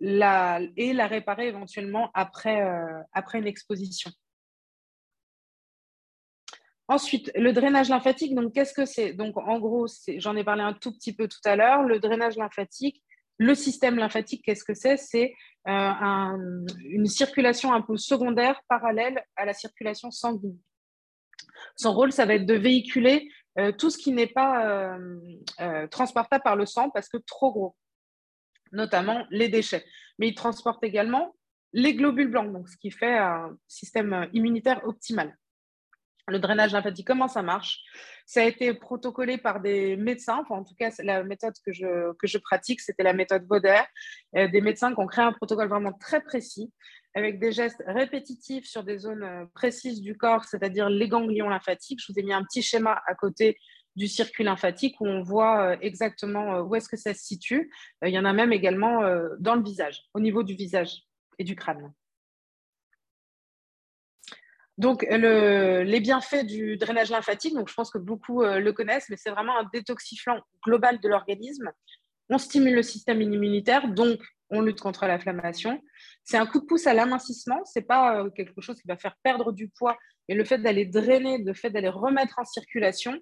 et 0.00 0.92
la 0.92 1.06
réparer 1.06 1.46
éventuellement 1.46 2.10
après 2.14 2.58
une 3.34 3.46
exposition. 3.46 4.10
Ensuite, 6.88 7.30
le 7.34 7.52
drainage 7.52 7.90
lymphatique, 7.90 8.34
donc 8.34 8.54
qu'est-ce 8.54 8.72
que 8.72 8.86
c'est? 8.86 9.12
Donc 9.12 9.36
en 9.36 9.58
gros, 9.58 9.86
j'en 10.16 10.34
ai 10.36 10.44
parlé 10.44 10.62
un 10.62 10.72
tout 10.72 10.92
petit 10.92 11.14
peu 11.14 11.28
tout 11.28 11.40
à 11.44 11.54
l'heure, 11.54 11.82
le 11.82 12.00
drainage 12.00 12.36
lymphatique, 12.36 13.02
le 13.36 13.54
système 13.54 13.96
lymphatique, 13.96 14.42
qu'est-ce 14.44 14.64
que 14.64 14.74
c'est? 14.74 14.96
C'est 14.96 15.34
une 15.66 17.06
circulation 17.06 17.74
un 17.74 17.82
peu 17.82 17.98
secondaire 17.98 18.60
parallèle 18.68 19.22
à 19.36 19.44
la 19.44 19.52
circulation 19.52 20.10
sanguine. 20.10 20.58
Son 21.76 21.92
rôle, 21.92 22.12
ça 22.12 22.24
va 22.24 22.34
être 22.34 22.46
de 22.46 22.54
véhiculer 22.54 23.30
euh, 23.58 23.72
tout 23.72 23.90
ce 23.90 23.98
qui 23.98 24.12
n'est 24.12 24.28
pas 24.28 24.66
euh, 24.66 25.18
euh, 25.60 25.86
transportable 25.88 26.42
par 26.42 26.56
le 26.56 26.66
sang 26.66 26.90
parce 26.90 27.08
que 27.08 27.16
trop 27.18 27.52
gros, 27.52 27.76
notamment 28.72 29.26
les 29.30 29.48
déchets. 29.48 29.84
Mais 30.18 30.28
il 30.28 30.34
transporte 30.34 30.82
également 30.84 31.34
les 31.72 31.94
globules 31.94 32.30
blancs, 32.30 32.68
ce 32.68 32.76
qui 32.76 32.90
fait 32.90 33.18
un 33.18 33.56
système 33.66 34.28
immunitaire 34.32 34.80
optimal. 34.86 35.36
Le 36.28 36.38
drainage 36.38 36.72
lymphatique, 36.72 37.06
comment 37.06 37.28
ça 37.28 37.42
marche? 37.42 37.80
Ça 38.26 38.42
a 38.42 38.44
été 38.44 38.74
protocolé 38.74 39.38
par 39.38 39.60
des 39.60 39.96
médecins, 39.96 40.44
en 40.50 40.62
tout 40.62 40.74
cas, 40.78 40.90
la 41.02 41.24
méthode 41.24 41.54
que 41.64 41.72
je, 41.72 42.12
que 42.14 42.26
je 42.26 42.36
pratique, 42.38 42.80
c'était 42.80 43.02
la 43.02 43.14
méthode 43.14 43.46
Bauder, 43.46 43.80
des 44.34 44.60
médecins 44.60 44.92
qui 44.92 45.00
ont 45.00 45.06
créé 45.06 45.24
un 45.24 45.32
protocole 45.32 45.68
vraiment 45.68 45.94
très 45.94 46.20
précis 46.20 46.70
avec 47.14 47.38
des 47.38 47.52
gestes 47.52 47.82
répétitifs 47.86 48.66
sur 48.66 48.84
des 48.84 48.98
zones 48.98 49.22
euh, 49.22 49.44
précises 49.54 50.00
du 50.00 50.16
corps, 50.16 50.44
c'est-à-dire 50.44 50.88
les 50.88 51.08
ganglions 51.08 51.48
lymphatiques. 51.48 52.00
Je 52.00 52.12
vous 52.12 52.18
ai 52.18 52.22
mis 52.22 52.32
un 52.32 52.44
petit 52.44 52.62
schéma 52.62 53.02
à 53.06 53.14
côté 53.14 53.58
du 53.96 54.06
circuit 54.06 54.44
lymphatique 54.44 55.00
où 55.00 55.06
on 55.06 55.22
voit 55.22 55.72
euh, 55.72 55.76
exactement 55.80 56.54
euh, 56.54 56.62
où 56.62 56.74
est-ce 56.74 56.88
que 56.88 56.96
ça 56.96 57.14
se 57.14 57.24
situe. 57.24 57.72
Il 58.04 58.12
y 58.12 58.18
en 58.18 58.24
a 58.24 58.32
même 58.32 58.52
également 58.52 59.00
dans 59.40 59.56
le 59.56 59.62
visage, 59.62 60.02
au 60.14 60.20
niveau 60.20 60.42
du 60.42 60.54
visage 60.54 61.02
et 61.38 61.44
du 61.44 61.56
crâne. 61.56 61.92
Donc, 64.78 65.04
les 65.10 66.00
bienfaits 66.00 66.44
du 66.44 66.76
drainage 66.76 67.10
lymphatique, 67.10 67.54
donc 67.54 67.68
je 67.68 67.74
pense 67.74 67.90
que 67.90 67.98
beaucoup 67.98 68.42
le 68.42 68.70
connaissent, 68.72 69.08
mais 69.10 69.16
c'est 69.16 69.30
vraiment 69.30 69.58
un 69.58 69.68
détoxifiant 69.72 70.40
global 70.64 71.00
de 71.00 71.08
l'organisme. 71.08 71.70
On 72.30 72.38
stimule 72.38 72.74
le 72.74 72.82
système 72.82 73.20
immunitaire, 73.20 73.88
donc 73.88 74.20
on 74.50 74.60
lutte 74.60 74.80
contre 74.80 75.06
l'inflammation. 75.06 75.80
C'est 76.24 76.36
un 76.36 76.46
coup 76.46 76.60
de 76.60 76.66
pouce 76.66 76.86
à 76.86 76.94
l'amincissement, 76.94 77.64
c'est 77.64 77.82
pas 77.82 78.20
euh, 78.20 78.30
quelque 78.30 78.60
chose 78.60 78.80
qui 78.80 78.88
va 78.88 78.96
faire 78.96 79.16
perdre 79.22 79.52
du 79.52 79.68
poids, 79.68 79.96
mais 80.28 80.34
le 80.34 80.44
fait 80.44 80.58
d'aller 80.58 80.86
drainer, 80.86 81.38
le 81.38 81.54
fait 81.54 81.70
d'aller 81.70 81.88
remettre 81.88 82.38
en 82.38 82.44
circulation 82.44 83.18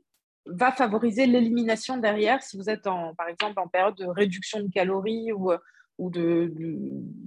va 0.46 0.70
favoriser 0.70 1.26
l'élimination 1.26 1.96
derrière 1.96 2.42
si 2.42 2.56
vous 2.56 2.70
êtes 2.70 2.86
en, 2.86 3.14
par 3.16 3.28
exemple 3.28 3.58
en 3.58 3.66
période 3.66 3.96
de 3.96 4.06
réduction 4.06 4.60
de 4.60 4.70
calories 4.70 5.32
ou, 5.32 5.50
euh, 5.50 5.58
ou 5.98 6.10
de, 6.10 6.52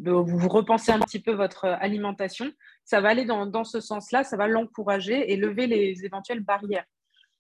vous 0.03 0.47
repensez 0.47 0.91
un 0.91 0.99
petit 0.99 1.21
peu 1.21 1.33
votre 1.33 1.65
alimentation. 1.65 2.51
Ça 2.85 3.01
va 3.01 3.09
aller 3.09 3.25
dans, 3.25 3.63
ce 3.63 3.79
sens-là, 3.79 4.23
ça 4.23 4.37
va 4.37 4.47
l'encourager 4.47 5.31
et 5.31 5.37
lever 5.37 5.67
les 5.67 6.05
éventuelles 6.05 6.41
barrières. 6.41 6.85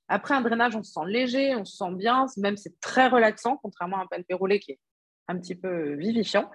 Après 0.07 0.33
un 0.33 0.41
drainage, 0.41 0.75
on 0.75 0.83
se 0.83 0.91
sent 0.91 1.05
léger, 1.05 1.55
on 1.55 1.65
se 1.65 1.77
sent 1.77 1.93
bien, 1.93 2.25
même 2.37 2.57
c'est 2.57 2.79
très 2.79 3.07
relaxant, 3.07 3.57
contrairement 3.57 3.97
à 3.97 4.07
un 4.11 4.35
roulé 4.35 4.59
qui 4.59 4.71
est 4.71 4.79
un 5.27 5.37
petit 5.37 5.53
peu 5.53 5.93
vivifiant. 5.93 6.49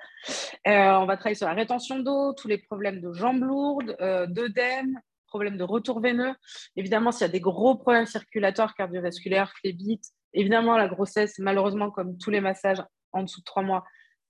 Euh, 0.66 0.94
on 0.96 1.06
va 1.06 1.16
travailler 1.16 1.36
sur 1.36 1.46
la 1.46 1.54
rétention 1.54 2.00
d'eau, 2.00 2.32
tous 2.32 2.48
les 2.48 2.58
problèmes 2.58 3.00
de 3.00 3.12
jambes 3.12 3.42
lourdes, 3.42 3.96
euh, 4.00 4.26
d'œdème, 4.26 4.98
problèmes 5.28 5.56
de 5.56 5.62
retour 5.62 6.00
veineux. 6.00 6.34
Évidemment, 6.74 7.12
s'il 7.12 7.22
y 7.22 7.30
a 7.30 7.32
des 7.32 7.40
gros 7.40 7.76
problèmes 7.76 8.06
circulatoires, 8.06 8.74
cardiovasculaires, 8.74 9.52
phlébites, 9.60 10.06
évidemment, 10.32 10.76
la 10.76 10.88
grossesse, 10.88 11.38
malheureusement, 11.38 11.92
comme 11.92 12.18
tous 12.18 12.30
les 12.30 12.40
massages 12.40 12.82
en 13.12 13.22
dessous 13.22 13.40
de 13.40 13.44
trois 13.44 13.62
mois, 13.62 13.84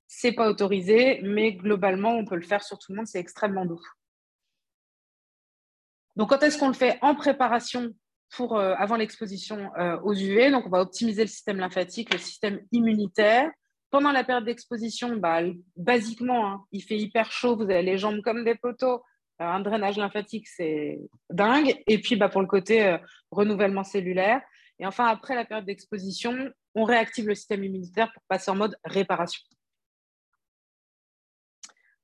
c'est 0.07 0.33
pas 0.33 0.49
autorisé, 0.49 1.21
mais 1.23 1.53
globalement, 1.53 2.13
on 2.13 2.25
peut 2.25 2.37
le 2.37 2.43
faire 2.43 2.63
sur 2.63 2.79
tout 2.79 2.93
le 2.93 2.97
monde, 2.97 3.07
c'est 3.07 3.19
extrêmement 3.19 3.67
doux. 3.67 3.83
Donc, 6.17 6.31
quand 6.31 6.43
est-ce 6.43 6.59
qu'on 6.59 6.69
le 6.69 6.75
fait 6.75 6.99
En 7.03 7.15
préparation 7.15 7.93
pour, 8.37 8.57
euh, 8.57 8.75
avant 8.79 8.97
l'exposition 8.97 9.71
aux 10.03 10.15
UV. 10.15 10.51
Donc, 10.51 10.67
on 10.67 10.71
va 10.71 10.81
optimiser 10.81 11.23
le 11.23 11.29
système 11.29 11.59
lymphatique, 11.59 12.13
le 12.13 12.19
système 12.19 12.61
immunitaire. 12.73 13.51
Pendant 13.91 14.11
la 14.11 14.25
période 14.25 14.45
d'exposition, 14.45 15.17
bah, 15.17 15.41
basiquement, 15.77 16.49
hein, 16.49 16.65
il 16.73 16.83
fait 16.83 16.97
hyper 16.97 17.31
chaud, 17.31 17.57
vous 17.57 17.63
avez 17.63 17.83
les 17.83 17.97
jambes 17.97 18.23
comme 18.23 18.45
des 18.45 18.57
poteaux. 18.57 19.03
Euh, 19.41 19.45
un 19.45 19.61
drainage 19.61 19.97
lymphatique, 19.97 20.49
c'est 20.49 20.99
dingue. 21.31 21.81
Et 21.87 22.01
puis, 22.01 22.17
bah, 22.17 22.29
pour 22.29 22.41
le 22.41 22.47
côté 22.47 22.85
euh, 22.85 22.99
renouvellement 23.31 23.85
cellulaire. 23.85 24.41
Et 24.81 24.87
enfin, 24.87 25.07
après 25.07 25.37
la 25.37 25.45
période 25.45 25.67
d'exposition, 25.67 26.51
on 26.75 26.85
réactive 26.85 27.29
le 27.29 27.35
système 27.37 27.63
immunitaire 27.63 28.13
pour 28.13 28.23
passer 28.29 28.51
en 28.51 28.57
mode 28.57 28.77
réparation. 28.85 29.41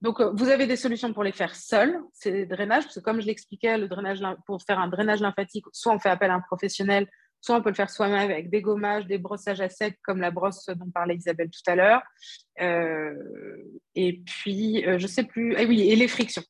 Donc, 0.01 0.21
euh, 0.21 0.31
vous 0.35 0.49
avez 0.49 0.67
des 0.67 0.77
solutions 0.77 1.13
pour 1.13 1.25
les 1.25 1.33
faire 1.33 1.55
seuls, 1.55 2.01
ces 2.13 2.47
drainages, 2.47 2.85
parce 2.85 2.95
que 2.97 3.01
comme 3.01 3.21
je 3.21 3.27
l'expliquais, 3.27 3.77
le 3.77 3.89
drainage, 3.89 4.21
pour 4.47 4.63
faire 4.63 4.79
un 4.79 4.89
drainage 4.89 5.21
lymphatique, 5.21 5.65
soit 5.73 5.93
on 5.93 5.99
fait 5.99 6.09
appel 6.09 6.31
à 6.31 6.35
un 6.35 6.41
professionnel, 6.41 7.07
Soit 7.41 7.57
on 7.57 7.63
peut 7.63 7.71
le 7.71 7.75
faire 7.75 7.91
soi-même 7.91 8.31
avec 8.31 8.51
des 8.51 8.61
gommages, 8.61 9.07
des 9.07 9.17
brossages 9.17 9.61
à 9.61 9.71
sec, 9.71 9.99
comme 10.03 10.21
la 10.21 10.31
brosse 10.31 10.67
dont 10.67 10.91
parlait 10.91 11.17
Isabelle 11.17 11.49
tout 11.49 11.71
à 11.71 11.75
l'heure. 11.75 12.03
Euh, 12.61 13.15
et 13.95 14.21
puis, 14.27 14.87
euh, 14.87 14.99
je 14.99 15.05
ne 15.05 15.09
sais 15.09 15.25
plus. 15.25 15.57
Ah 15.57 15.63
oui, 15.67 15.91
et 15.91 15.97
les 15.97 16.09
frictions. 16.09 16.43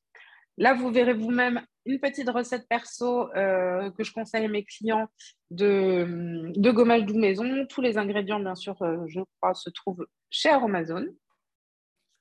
Là, 0.56 0.74
vous 0.74 0.90
verrez 0.90 1.14
vous-même 1.14 1.64
une 1.86 2.00
petite 2.00 2.28
recette 2.28 2.68
perso 2.68 3.32
euh, 3.34 3.90
que 3.92 4.02
je 4.02 4.12
conseille 4.12 4.44
à 4.44 4.48
mes 4.48 4.64
clients 4.64 5.08
de, 5.50 6.52
de 6.56 6.70
gommage 6.72 7.04
doux 7.04 7.18
maison. 7.18 7.66
Tous 7.66 7.80
les 7.80 7.96
ingrédients, 7.96 8.40
bien 8.40 8.56
sûr, 8.56 8.76
je 9.06 9.20
crois, 9.40 9.54
se 9.54 9.70
trouvent 9.70 10.06
chez 10.28 10.50
Amazon. 10.50 11.06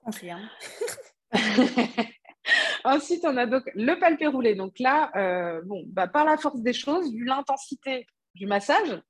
Confirme. 0.03 0.47
Ensuite, 2.83 3.25
on 3.25 3.37
a 3.37 3.45
donc 3.45 3.63
le 3.75 3.99
palpé 3.99 4.27
roulé. 4.27 4.55
Donc 4.55 4.79
là, 4.79 5.11
bon, 5.65 5.83
bah, 5.87 6.07
par 6.07 6.25
la 6.25 6.37
force 6.37 6.61
des 6.61 6.73
choses, 6.73 7.13
vu 7.13 7.25
l'intensité 7.25 8.07
du 8.35 8.45
massage, 8.45 9.01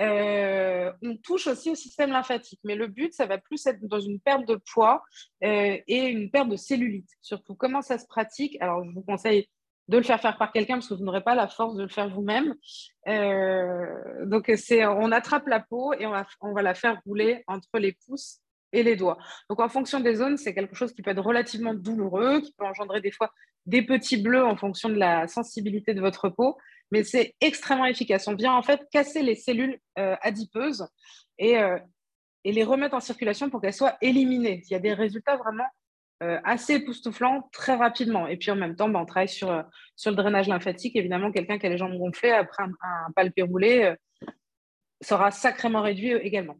euh, 0.00 0.92
on 1.02 1.16
touche 1.16 1.46
aussi 1.46 1.70
au 1.70 1.74
système 1.74 2.10
lymphatique. 2.10 2.60
Mais 2.64 2.74
le 2.74 2.86
but, 2.86 3.12
ça 3.12 3.26
va 3.26 3.38
plus 3.38 3.64
être 3.66 3.84
dans 3.86 4.00
une 4.00 4.20
perte 4.20 4.46
de 4.46 4.58
poids 4.72 5.02
euh, 5.44 5.76
et 5.86 6.06
une 6.06 6.30
perte 6.30 6.48
de 6.48 6.56
cellulite. 6.56 7.08
Surtout, 7.20 7.54
comment 7.54 7.82
ça 7.82 7.98
se 7.98 8.06
pratique? 8.06 8.56
Alors, 8.60 8.84
je 8.84 8.90
vous 8.90 9.02
conseille 9.02 9.48
de 9.88 9.98
le 9.98 10.02
faire 10.02 10.20
faire 10.20 10.36
par 10.36 10.52
quelqu'un 10.52 10.74
parce 10.74 10.88
que 10.88 10.94
vous 10.94 11.04
n'aurez 11.04 11.22
pas 11.22 11.34
la 11.34 11.46
force 11.46 11.76
de 11.76 11.82
le 11.82 11.88
faire 11.88 12.08
vous-même. 12.08 12.54
Euh, 13.08 14.26
donc, 14.26 14.50
on 14.70 15.12
attrape 15.12 15.46
la 15.46 15.60
peau 15.60 15.92
et 15.94 16.06
on 16.06 16.52
va 16.52 16.62
la 16.62 16.74
faire 16.74 17.00
rouler 17.06 17.44
entre 17.46 17.78
les 17.78 17.92
pouces 18.06 18.40
et 18.72 18.82
les 18.82 18.96
doigts. 18.96 19.18
Donc, 19.48 19.60
en 19.60 19.68
fonction 19.68 20.00
des 20.00 20.16
zones, 20.16 20.36
c'est 20.36 20.54
quelque 20.54 20.74
chose 20.74 20.92
qui 20.92 21.02
peut 21.02 21.10
être 21.10 21.22
relativement 21.22 21.74
douloureux, 21.74 22.40
qui 22.40 22.52
peut 22.52 22.64
engendrer 22.64 23.00
des 23.00 23.10
fois 23.10 23.32
des 23.64 23.82
petits 23.82 24.16
bleus 24.16 24.44
en 24.44 24.56
fonction 24.56 24.88
de 24.88 24.96
la 24.96 25.26
sensibilité 25.26 25.94
de 25.94 26.00
votre 26.00 26.28
peau 26.28 26.56
mais 26.90 27.04
c'est 27.04 27.34
extrêmement 27.40 27.86
efficace. 27.86 28.28
On 28.28 28.34
vient 28.34 28.54
en 28.54 28.62
fait 28.62 28.86
casser 28.90 29.22
les 29.22 29.34
cellules 29.34 29.78
euh, 29.98 30.16
adipeuses 30.22 30.86
et, 31.38 31.58
euh, 31.58 31.78
et, 32.44 32.52
les 32.52 32.64
remettre 32.64 32.94
en 32.94 33.00
circulation 33.00 33.50
pour 33.50 33.60
qu'elles 33.60 33.72
soient 33.72 33.96
éliminées. 34.00 34.62
Il 34.66 34.72
y 34.72 34.76
a 34.76 34.80
des 34.80 34.94
résultats 34.94 35.36
vraiment 35.36 35.66
euh, 36.22 36.38
assez 36.44 36.74
époustouflants 36.74 37.48
très 37.52 37.74
rapidement. 37.74 38.26
Et 38.26 38.36
puis 38.36 38.50
en 38.50 38.56
même 38.56 38.76
temps, 38.76 38.88
ben, 38.88 39.00
on 39.00 39.06
travaille 39.06 39.28
sur, 39.28 39.64
sur 39.96 40.10
le 40.10 40.16
drainage 40.16 40.48
lymphatique. 40.48 40.96
Évidemment, 40.96 41.32
quelqu'un 41.32 41.58
qui 41.58 41.66
a 41.66 41.68
les 41.68 41.78
jambes 41.78 41.98
gonflées 41.98 42.30
après 42.30 42.62
un, 42.62 42.70
un 42.82 43.10
palpé 43.12 43.42
roulé 43.42 43.94
sera 45.02 45.30
sacrément 45.30 45.82
réduit 45.82 46.12
également. 46.12 46.56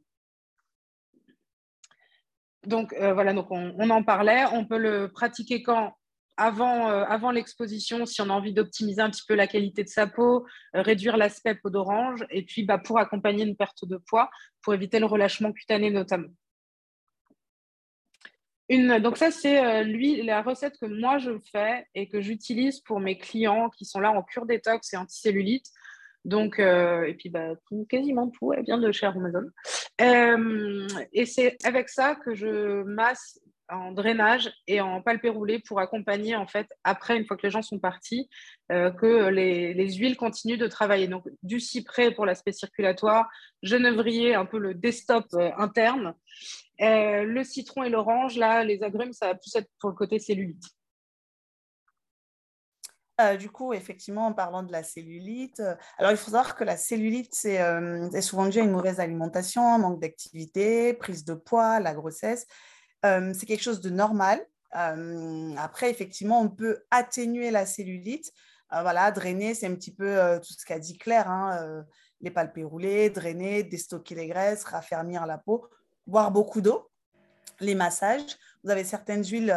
Donc 2.66 2.94
voilà, 2.98 3.32
donc 3.32 3.46
on, 3.50 3.90
en 3.90 4.02
parlait. 4.02 4.44
On 4.52 4.64
peut 4.64 4.78
le 4.78 5.10
pratiquer 5.12 5.62
quand? 5.62 5.94
Avant, 6.38 6.90
euh, 6.90 7.04
avant 7.04 7.30
l'exposition, 7.30 8.04
si 8.04 8.20
on 8.20 8.28
a 8.28 8.32
envie 8.34 8.52
d'optimiser 8.52 9.00
un 9.00 9.08
petit 9.08 9.22
peu 9.26 9.34
la 9.34 9.46
qualité 9.46 9.84
de 9.84 9.88
sa 9.88 10.06
peau, 10.06 10.46
euh, 10.74 10.82
réduire 10.82 11.16
l'aspect 11.16 11.54
peau 11.54 11.70
d'orange, 11.70 12.26
et 12.28 12.44
puis 12.44 12.64
bah, 12.64 12.76
pour 12.76 12.98
accompagner 12.98 13.44
une 13.44 13.56
perte 13.56 13.86
de 13.86 13.96
poids, 13.96 14.28
pour 14.62 14.74
éviter 14.74 14.98
le 14.98 15.06
relâchement 15.06 15.52
cutané 15.52 15.90
notamment. 15.90 16.28
Donc 18.68 19.16
ça, 19.16 19.30
c'est 19.30 19.64
euh, 19.64 19.82
lui 19.84 20.22
la 20.22 20.42
recette 20.42 20.76
que 20.78 20.86
moi 20.86 21.18
je 21.18 21.38
fais 21.52 21.86
et 21.94 22.08
que 22.08 22.20
j'utilise 22.20 22.80
pour 22.80 23.00
mes 23.00 23.16
clients 23.16 23.70
qui 23.70 23.84
sont 23.84 24.00
là 24.00 24.10
en 24.10 24.22
cure 24.22 24.44
détox 24.44 24.92
et 24.92 24.96
anticellulite. 24.96 25.66
Donc, 26.26 26.58
et 26.58 27.14
puis 27.18 27.30
bah, 27.30 27.54
quasiment 27.88 28.28
tout, 28.28 28.52
elle 28.52 28.64
vient 28.64 28.78
de 28.78 28.92
chez 28.92 29.06
Amazon. 29.06 29.48
et 31.12 31.24
c'est 31.24 31.56
avec 31.64 31.88
ça 31.88 32.16
que 32.16 32.34
je 32.34 32.82
masse 32.82 33.40
en 33.68 33.92
drainage 33.92 34.50
et 34.66 34.80
en 34.80 35.02
palpé 35.02 35.28
roulé 35.28 35.58
pour 35.58 35.80
accompagner, 35.80 36.36
en 36.36 36.46
fait, 36.46 36.66
après, 36.84 37.16
une 37.16 37.26
fois 37.26 37.36
que 37.36 37.42
les 37.46 37.50
gens 37.50 37.62
sont 37.62 37.78
partis, 37.78 38.28
euh, 38.70 38.90
que 38.90 39.28
les, 39.28 39.94
huiles 39.94 40.16
continuent 40.16 40.58
de 40.58 40.66
travailler. 40.66 41.08
Donc, 41.08 41.24
du 41.42 41.60
cyprès 41.60 42.10
pour 42.12 42.26
l'aspect 42.26 42.52
circulatoire, 42.52 43.28
genévrier, 43.62 44.34
un 44.34 44.46
peu 44.46 44.58
le 44.58 44.74
desktop 44.74 45.26
euh, 45.34 45.50
interne, 45.58 46.14
euh, 46.80 47.24
le 47.24 47.44
citron 47.44 47.82
et 47.82 47.88
l'orange, 47.88 48.36
là, 48.36 48.64
les 48.64 48.82
agrumes, 48.82 49.12
ça 49.12 49.28
va 49.28 49.34
plus 49.34 49.54
être 49.56 49.68
pour 49.80 49.90
le 49.90 49.96
côté 49.96 50.18
cellulite. 50.18 50.64
Du 53.38 53.50
coup, 53.50 53.72
effectivement, 53.72 54.26
en 54.26 54.32
parlant 54.32 54.62
de 54.62 54.72
la 54.72 54.82
cellulite, 54.82 55.62
alors 55.98 56.10
il 56.10 56.16
faut 56.16 56.32
savoir 56.32 56.54
que 56.54 56.64
la 56.64 56.76
cellulite, 56.76 57.34
c'est 57.34 57.60
souvent 58.20 58.46
dû 58.46 58.58
à 58.58 58.62
une 58.62 58.70
mauvaise 58.70 59.00
alimentation, 59.00 59.78
manque 59.78 60.00
d'activité, 60.00 60.92
prise 60.92 61.24
de 61.24 61.34
poids, 61.34 61.80
la 61.80 61.94
grossesse. 61.94 62.46
Euh, 63.06 63.32
c'est 63.34 63.46
quelque 63.46 63.62
chose 63.62 63.80
de 63.80 63.90
normal. 63.90 64.40
Euh, 64.76 65.54
après, 65.56 65.90
effectivement, 65.90 66.40
on 66.40 66.48
peut 66.48 66.84
atténuer 66.90 67.50
la 67.50 67.66
cellulite. 67.66 68.32
Euh, 68.72 68.82
voilà, 68.82 69.10
drainer, 69.10 69.54
c'est 69.54 69.66
un 69.66 69.74
petit 69.74 69.94
peu 69.94 70.40
tout 70.42 70.52
ce 70.52 70.64
qu'a 70.64 70.78
dit 70.78 70.98
Claire, 70.98 71.30
hein, 71.30 71.84
les 72.20 72.30
palpés 72.30 72.64
roulés, 72.64 73.10
drainer, 73.10 73.62
déstocker 73.62 74.14
les 74.14 74.26
graisses, 74.26 74.64
raffermir 74.64 75.26
la 75.26 75.38
peau, 75.38 75.68
boire 76.06 76.30
beaucoup 76.30 76.60
d'eau, 76.60 76.90
les 77.60 77.74
massages. 77.74 78.36
Vous 78.66 78.72
avez 78.72 78.82
certaines 78.82 79.24
huiles 79.24 79.56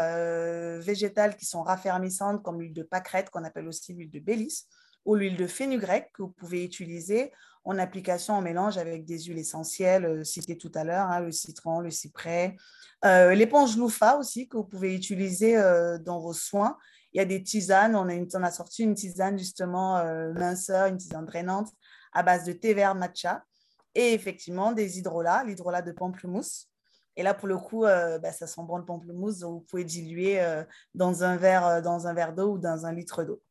végétales 0.82 1.36
qui 1.36 1.48
sont 1.48 1.64
raffermissantes, 1.64 2.44
comme 2.44 2.62
l'huile 2.62 2.76
de 2.76 2.84
pâquerette, 2.84 3.32
qu'on 3.32 3.44
appelle 3.44 3.68
aussi 3.68 3.92
l'huile 3.92 4.12
de 4.12 4.20
bélis, 4.20 4.68
ou 5.04 5.16
l'huile 5.16 5.36
de 5.36 5.48
fenugrec, 5.48 6.12
que 6.14 6.22
vous 6.22 6.30
pouvez 6.30 6.64
utiliser 6.64 7.32
en 7.64 7.80
application 7.80 8.36
en 8.36 8.42
mélange 8.42 8.78
avec 8.78 9.06
des 9.06 9.24
huiles 9.24 9.40
essentielles 9.40 10.24
citées 10.24 10.60
tout 10.60 10.72
à 10.76 10.84
l'heure, 10.84 11.08
hein, 11.08 11.22
le 11.22 11.32
citron, 11.32 11.80
le 11.80 11.90
cyprès, 11.90 12.56
euh, 13.04 13.34
l'éponge 13.34 13.78
loufa 13.78 14.18
aussi 14.18 14.48
que 14.48 14.58
vous 14.58 14.64
pouvez 14.64 14.96
utiliser 14.96 15.58
euh, 15.58 15.98
dans 15.98 16.20
vos 16.20 16.34
soins. 16.34 16.78
Il 17.12 17.18
y 17.18 17.20
a 17.20 17.26
des 17.26 17.42
tisanes, 17.42 17.96
on 17.96 18.08
a, 18.10 18.14
on 18.14 18.44
a 18.44 18.52
sorti 18.52 18.84
une 18.84 18.94
tisane 18.94 19.40
justement 19.40 19.98
euh, 19.98 20.34
minceur, 20.34 20.86
une 20.86 20.98
tisane 20.98 21.26
drainante 21.26 21.70
à 22.14 22.22
base 22.22 22.44
de 22.44 22.54
thé 22.54 22.76
vert 22.76 22.94
matcha 22.94 23.44
et 23.96 24.14
effectivement 24.14 24.72
des 24.72 25.00
hydrolats, 25.00 25.44
l'hydrolat 25.44 25.82
de 25.82 25.94
pamplemousse. 25.94 26.69
Et 27.20 27.24
là, 27.24 27.34
pour 27.34 27.50
le 27.50 27.58
coup, 27.58 27.82
bah, 27.82 28.32
ça 28.32 28.48
sent 28.48 28.62
bon 28.64 28.78
le 28.78 28.86
pamplemousse, 28.86 29.42
vous 29.42 29.60
pouvez 29.60 29.84
diluer 29.84 30.42
dans 30.96 31.24
un 31.24 31.36
verre, 31.36 31.82
dans 31.82 32.08
un 32.08 32.14
verre 32.14 32.34
d'eau 32.34 32.54
ou 32.54 32.58
dans 32.58 32.86
un 32.86 32.94
litre 32.94 33.26
d'eau. 33.26 33.42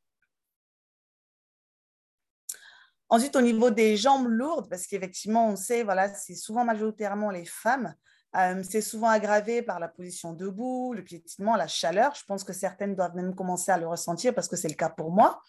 Ensuite, 3.10 3.36
au 3.36 3.42
niveau 3.42 3.70
des 3.70 3.96
jambes 3.96 4.26
lourdes, 4.26 4.70
parce 4.70 4.86
qu'effectivement, 4.86 5.48
on 5.48 5.56
sait, 5.56 5.82
voilà, 5.82 6.12
c'est 6.14 6.34
souvent 6.34 6.64
majoritairement 6.64 7.30
les 7.30 7.44
femmes 7.44 7.94
euh, 8.36 8.62
c'est 8.68 8.82
souvent 8.82 9.08
aggravé 9.08 9.62
par 9.62 9.80
la 9.80 9.88
position 9.88 10.32
debout, 10.32 10.92
le 10.92 11.02
piétinement, 11.02 11.56
la 11.56 11.66
chaleur. 11.66 12.14
Je 12.14 12.24
pense 12.24 12.44
que 12.44 12.52
certaines 12.52 12.94
doivent 12.94 13.16
même 13.16 13.34
commencer 13.34 13.72
à 13.72 13.78
le 13.78 13.86
ressentir 13.86 14.34
parce 14.34 14.48
que 14.48 14.56
c'est 14.56 14.68
le 14.68 14.74
cas 14.74 14.90
pour 14.90 15.10
moi. 15.10 15.42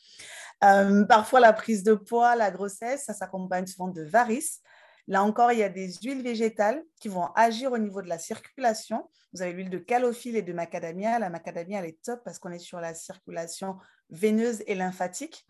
Euh, 0.63 1.05
parfois, 1.05 1.39
la 1.39 1.53
prise 1.53 1.83
de 1.83 1.93
poids, 1.93 2.35
la 2.35 2.51
grossesse, 2.51 3.05
ça 3.05 3.13
s'accompagne 3.13 3.67
souvent 3.67 3.89
de 3.89 4.03
varices. 4.03 4.61
Là 5.09 5.23
encore, 5.23 5.51
il 5.51 5.57
y 5.57 5.63
a 5.63 5.69
des 5.69 5.91
huiles 6.03 6.21
végétales 6.21 6.83
qui 6.99 7.07
vont 7.07 7.25
agir 7.33 7.71
au 7.71 7.79
niveau 7.79 8.03
de 8.03 8.07
la 8.07 8.19
circulation. 8.19 9.09
Vous 9.33 9.41
avez 9.41 9.53
l'huile 9.53 9.71
de 9.71 9.79
calophylle 9.79 10.35
et 10.35 10.43
de 10.43 10.53
macadamia. 10.53 11.17
La 11.17 11.31
macadamia, 11.31 11.79
elle 11.79 11.87
est 11.87 12.01
top 12.03 12.21
parce 12.23 12.37
qu'on 12.37 12.51
est 12.51 12.59
sur 12.59 12.79
la 12.79 12.93
circulation 12.93 13.77
veineuse 14.11 14.61
et 14.67 14.75
lymphatique. 14.75 15.47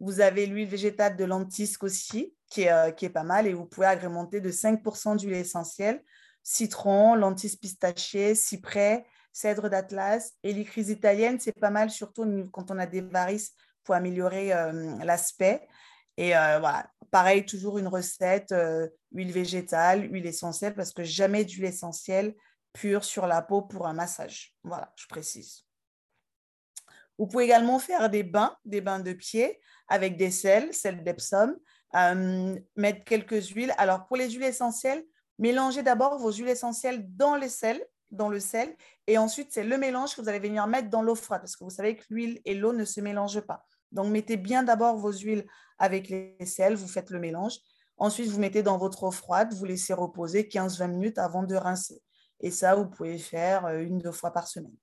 Vous 0.00 0.22
avez 0.22 0.46
l'huile 0.46 0.66
végétale 0.66 1.18
de 1.18 1.24
lentisque 1.26 1.82
aussi, 1.82 2.34
qui 2.48 2.62
est, 2.62 2.72
euh, 2.72 3.10
pas 3.10 3.22
mal, 3.22 3.46
et 3.46 3.52
vous 3.52 3.66
pouvez 3.66 3.86
agrémenter 3.86 4.40
de 4.40 4.50
5% 4.50 5.16
d'huile 5.16 5.34
essentielle 5.34 6.02
citron, 6.42 7.14
lentilles 7.14 7.56
pistachées, 7.56 8.34
cyprès, 8.34 9.04
cèdre 9.32 9.68
d'Atlas. 9.68 10.32
Et 10.42 10.54
l'icrise 10.54 10.88
italienne, 10.88 11.38
c'est 11.38 11.52
pas 11.52 11.70
mal, 11.70 11.90
surtout 11.90 12.48
quand 12.50 12.70
on 12.70 12.78
a 12.78 12.86
des 12.86 13.02
varices 13.02 13.52
pour 13.84 13.94
améliorer 13.94 14.54
euh, 14.54 14.96
l'aspect. 15.04 15.68
Et 16.16 16.36
euh, 16.36 16.58
voilà, 16.60 16.90
pareil, 17.10 17.44
toujours 17.44 17.78
une 17.78 17.88
recette, 17.88 18.52
huile 19.12 19.32
végétale, 19.32 20.12
huile 20.12 20.26
essentielle, 20.26 20.74
parce 20.74 20.92
que 20.92 21.04
jamais 21.04 21.44
d'huile 21.44 21.66
essentielle 21.66 22.34
pure 22.72 23.04
sur 23.04 23.26
la 23.26 23.42
peau 23.42 23.62
pour 23.62 23.86
un 23.86 23.92
massage. 23.92 24.54
Voilà, 24.64 24.92
je 24.96 25.06
précise. 25.06 25.66
Vous 27.18 27.26
pouvez 27.26 27.44
également 27.44 27.78
faire 27.78 28.08
des 28.08 28.22
bains, 28.22 28.56
des 28.64 28.80
bains 28.80 29.00
de 29.00 29.12
pied 29.12 29.60
avec 29.88 30.16
des 30.16 30.30
sels, 30.30 30.72
sel 30.72 31.04
d'Epsom, 31.04 31.56
mettre 32.74 33.04
quelques 33.04 33.48
huiles. 33.48 33.74
Alors, 33.76 34.06
pour 34.06 34.16
les 34.16 34.30
huiles 34.30 34.44
essentielles, 34.44 35.04
Mélangez 35.42 35.82
d'abord 35.82 36.18
vos 36.18 36.30
huiles 36.30 36.48
essentielles 36.48 37.04
dans 37.16 37.36
le 37.36 37.48
sel, 37.48 37.84
dans 38.10 38.28
le 38.28 38.38
sel, 38.38 38.76
et 39.06 39.18
ensuite 39.18 39.48
c'est 39.50 39.64
le 39.64 39.78
mélange 39.78 40.14
que 40.14 40.20
vous 40.20 40.28
allez 40.28 40.38
venir 40.38 40.66
mettre 40.66 40.90
dans 40.90 41.02
l'eau 41.02 41.14
froide, 41.14 41.40
parce 41.40 41.56
que 41.56 41.64
vous 41.64 41.70
savez 41.70 41.96
que 41.96 42.04
l'huile 42.10 42.40
et 42.44 42.54
l'eau 42.54 42.72
ne 42.72 42.84
se 42.84 43.00
mélangent 43.00 43.40
pas. 43.40 43.66
Donc 43.90 44.06
mettez 44.06 44.36
bien 44.36 44.62
d'abord 44.62 44.96
vos 44.96 45.12
huiles 45.12 45.44
avec 45.78 46.08
les 46.08 46.36
sels, 46.46 46.76
vous 46.76 46.86
faites 46.86 47.10
le 47.10 47.18
mélange. 47.18 47.58
Ensuite, 48.02 48.30
vous 48.30 48.40
mettez 48.40 48.64
dans 48.64 48.78
votre 48.78 49.04
eau 49.04 49.12
froide, 49.12 49.54
vous 49.54 49.64
laissez 49.64 49.94
reposer 49.94 50.48
15-20 50.48 50.88
minutes 50.88 51.18
avant 51.18 51.44
de 51.44 51.54
rincer. 51.54 52.02
Et 52.40 52.50
ça, 52.50 52.74
vous 52.74 52.86
pouvez 52.86 53.16
faire 53.16 53.64
euh, 53.66 53.78
une, 53.78 53.98
deux 53.98 54.10
fois 54.10 54.32
par 54.32 54.48
semaine. 54.48 54.74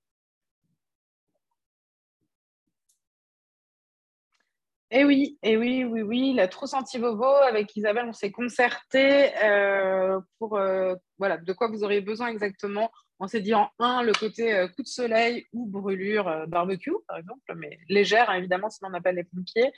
Eh 4.90 5.04
oui, 5.04 5.38
eh 5.42 5.58
oui, 5.58 5.84
oui, 5.84 6.00
oui, 6.00 6.32
la 6.32 6.48
trousse 6.48 6.72
anti-bobo 6.72 7.26
avec 7.26 7.76
Isabelle, 7.76 8.06
on 8.08 8.14
s'est 8.14 8.32
concerté 8.32 9.36
euh, 9.44 10.18
pour 10.38 10.56
euh, 10.56 10.94
voilà, 11.18 11.36
de 11.36 11.52
quoi 11.52 11.68
vous 11.68 11.84
auriez 11.84 12.00
besoin 12.00 12.28
exactement 12.28 12.90
on 13.20 13.28
s'est 13.28 13.42
dit 13.42 13.52
en 13.54 13.70
un, 13.78 14.02
le 14.02 14.12
côté 14.12 14.54
euh, 14.54 14.66
coup 14.66 14.82
de 14.82 14.88
soleil 14.88 15.46
ou 15.52 15.66
brûlure 15.66 16.26
euh, 16.26 16.46
barbecue, 16.46 16.94
par 17.06 17.18
exemple, 17.18 17.54
mais 17.54 17.78
légère, 17.88 18.30
hein, 18.30 18.36
évidemment, 18.36 18.70
sinon 18.70 18.90
on 18.92 19.00
pas 19.00 19.12
les 19.12 19.24
pompiers. 19.24 19.70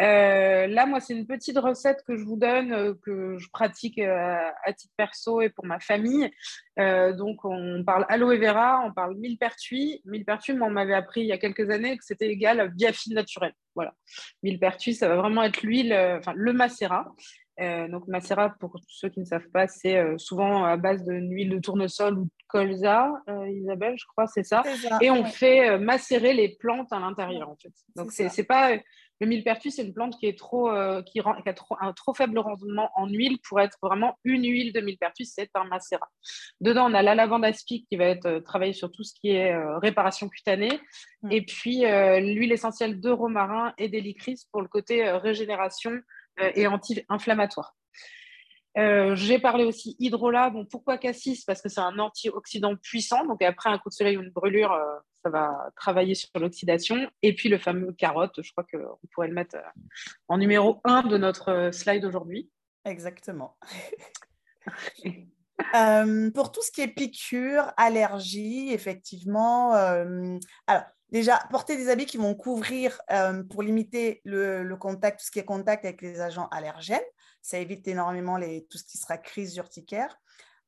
Euh, 0.00 0.66
là, 0.66 0.84
moi, 0.84 1.00
c'est 1.00 1.14
une 1.14 1.26
petite 1.26 1.58
recette 1.58 2.04
que 2.06 2.16
je 2.16 2.24
vous 2.24 2.36
donne, 2.36 2.94
que 3.00 3.38
je 3.38 3.48
pratique 3.50 3.98
à 3.98 4.72
titre 4.76 4.92
perso 4.96 5.40
et 5.40 5.48
pour 5.48 5.64
ma 5.64 5.80
famille. 5.80 6.30
donc, 6.76 7.44
on 7.44 7.82
parle 7.84 8.04
aloe 8.08 8.36
vera, 8.38 8.82
on 8.84 8.92
parle 8.92 9.16
millepertuis. 9.16 10.02
Millepertuis, 10.04 10.54
moi, 10.54 10.68
on 10.68 10.72
m'avait 10.72 10.94
appris 10.94 11.20
il 11.20 11.28
y 11.28 11.32
a 11.32 11.38
quelques 11.38 11.70
années 11.70 11.96
que 11.96 12.04
c'était 12.04 12.28
égal 12.28 12.60
à 12.60 12.66
biafine 12.66 13.14
naturelle. 13.14 13.54
Voilà. 13.74 13.94
Millepertuis, 14.42 14.94
ça 14.94 15.08
va 15.08 15.16
vraiment 15.16 15.44
être 15.44 15.62
l'huile, 15.62 15.94
enfin, 16.18 16.32
le 16.34 16.52
macérat. 16.52 17.06
Donc, 17.58 18.08
macérat, 18.08 18.50
pour 18.58 18.80
ceux 18.88 19.10
qui 19.10 19.20
ne 19.20 19.26
savent 19.26 19.50
pas, 19.52 19.68
c'est 19.68 20.18
souvent 20.18 20.64
à 20.64 20.76
base 20.76 21.04
d'une 21.04 21.30
huile 21.30 21.50
de 21.50 21.60
tournesol 21.60 22.18
ou 22.18 22.28
colza, 22.54 23.10
euh, 23.28 23.48
Isabelle, 23.50 23.96
je 23.98 24.06
crois, 24.06 24.26
c'est 24.26 24.44
ça. 24.44 24.62
Et 25.00 25.10
on 25.10 25.24
fait 25.24 25.78
macérer 25.78 26.34
les 26.34 26.50
plantes 26.50 26.92
à 26.92 26.98
l'intérieur, 26.98 27.48
en 27.48 27.56
fait. 27.56 27.72
Donc, 27.96 28.12
c'est 28.12 28.44
pas. 28.44 28.76
Le 29.20 29.28
millepertuis, 29.28 29.70
c'est 29.70 29.84
une 29.84 29.94
plante 29.94 30.18
qui, 30.18 30.26
est 30.26 30.36
trop, 30.36 30.72
qui, 31.06 31.20
a 31.20 31.54
trop, 31.54 31.76
un 31.80 31.92
trop 31.92 32.14
faible 32.14 32.36
rendement 32.40 32.90
en 32.96 33.08
huile 33.08 33.38
pour 33.48 33.60
être 33.60 33.78
vraiment 33.80 34.18
une 34.24 34.42
huile 34.42 34.72
de 34.72 34.80
millepertuis, 34.80 35.24
c'est 35.24 35.50
un 35.54 35.64
macérat. 35.64 36.08
Dedans, 36.60 36.90
on 36.90 36.94
a 36.94 37.00
la 37.00 37.14
lavande 37.14 37.44
aspic 37.44 37.86
qui 37.88 37.96
va 37.96 38.06
être 38.06 38.40
travaillée 38.40 38.72
sur 38.72 38.90
tout 38.90 39.04
ce 39.04 39.14
qui 39.14 39.30
est 39.30 39.56
réparation 39.78 40.28
cutanée. 40.28 40.80
Mm. 41.22 41.30
Et 41.30 41.42
puis, 41.42 41.84
l'huile 41.84 42.50
essentielle 42.50 43.00
de 43.00 43.10
romarin 43.10 43.72
et 43.78 43.88
d'hélicris 43.88 44.46
pour 44.50 44.62
le 44.62 44.68
côté 44.68 45.08
régénération 45.08 45.92
euh, 46.40 46.50
et 46.56 46.66
anti-inflammatoire. 46.66 47.76
Euh, 48.76 49.14
j'ai 49.14 49.38
parlé 49.38 49.64
aussi 49.64 49.96
hydrolat. 49.98 50.50
Bon, 50.50 50.64
pourquoi 50.64 50.98
cassis? 50.98 51.44
Parce 51.44 51.62
que 51.62 51.68
c'est 51.68 51.80
un 51.80 51.98
antioxydant 51.98 52.76
puissant. 52.76 53.24
Donc, 53.26 53.40
après 53.42 53.70
un 53.70 53.78
coup 53.78 53.88
de 53.88 53.94
soleil 53.94 54.16
ou 54.16 54.22
une 54.22 54.30
brûlure, 54.30 54.72
euh, 54.72 54.84
ça 55.22 55.30
va 55.30 55.70
travailler 55.76 56.14
sur 56.14 56.28
l'oxydation. 56.34 57.08
Et 57.22 57.34
puis, 57.34 57.48
le 57.48 57.58
fameux 57.58 57.92
carotte, 57.92 58.42
je 58.42 58.50
crois 58.52 58.64
qu'on 58.64 58.98
pourrait 59.12 59.28
le 59.28 59.34
mettre 59.34 59.56
en 60.28 60.38
numéro 60.38 60.80
1 60.84 61.02
de 61.04 61.16
notre 61.16 61.70
slide 61.72 62.04
aujourd'hui. 62.04 62.50
Exactement. 62.84 63.56
pour 66.34 66.52
tout 66.52 66.62
ce 66.62 66.72
qui 66.72 66.80
est 66.80 66.88
piqûre, 66.88 67.72
allergie, 67.76 68.72
effectivement. 68.72 69.72
alors, 70.66 70.84
Déjà, 71.14 71.38
porter 71.48 71.76
des 71.76 71.90
habits 71.90 72.06
qui 72.06 72.16
vont 72.16 72.34
couvrir 72.34 73.00
euh, 73.12 73.44
pour 73.44 73.62
limiter 73.62 74.20
le, 74.24 74.74
contact, 74.74 75.20
tout 75.20 75.26
ce 75.26 75.30
qui 75.30 75.38
est 75.38 75.44
contact 75.44 75.84
avec 75.84 76.02
les 76.02 76.20
agents 76.20 76.48
allergènes. 76.48 76.98
Ça 77.44 77.58
évite 77.58 77.86
énormément 77.86 78.40
tout 78.70 78.78
ce 78.78 78.84
qui 78.84 78.96
sera 78.96 79.18
crise 79.18 79.54
urticaire. 79.56 80.18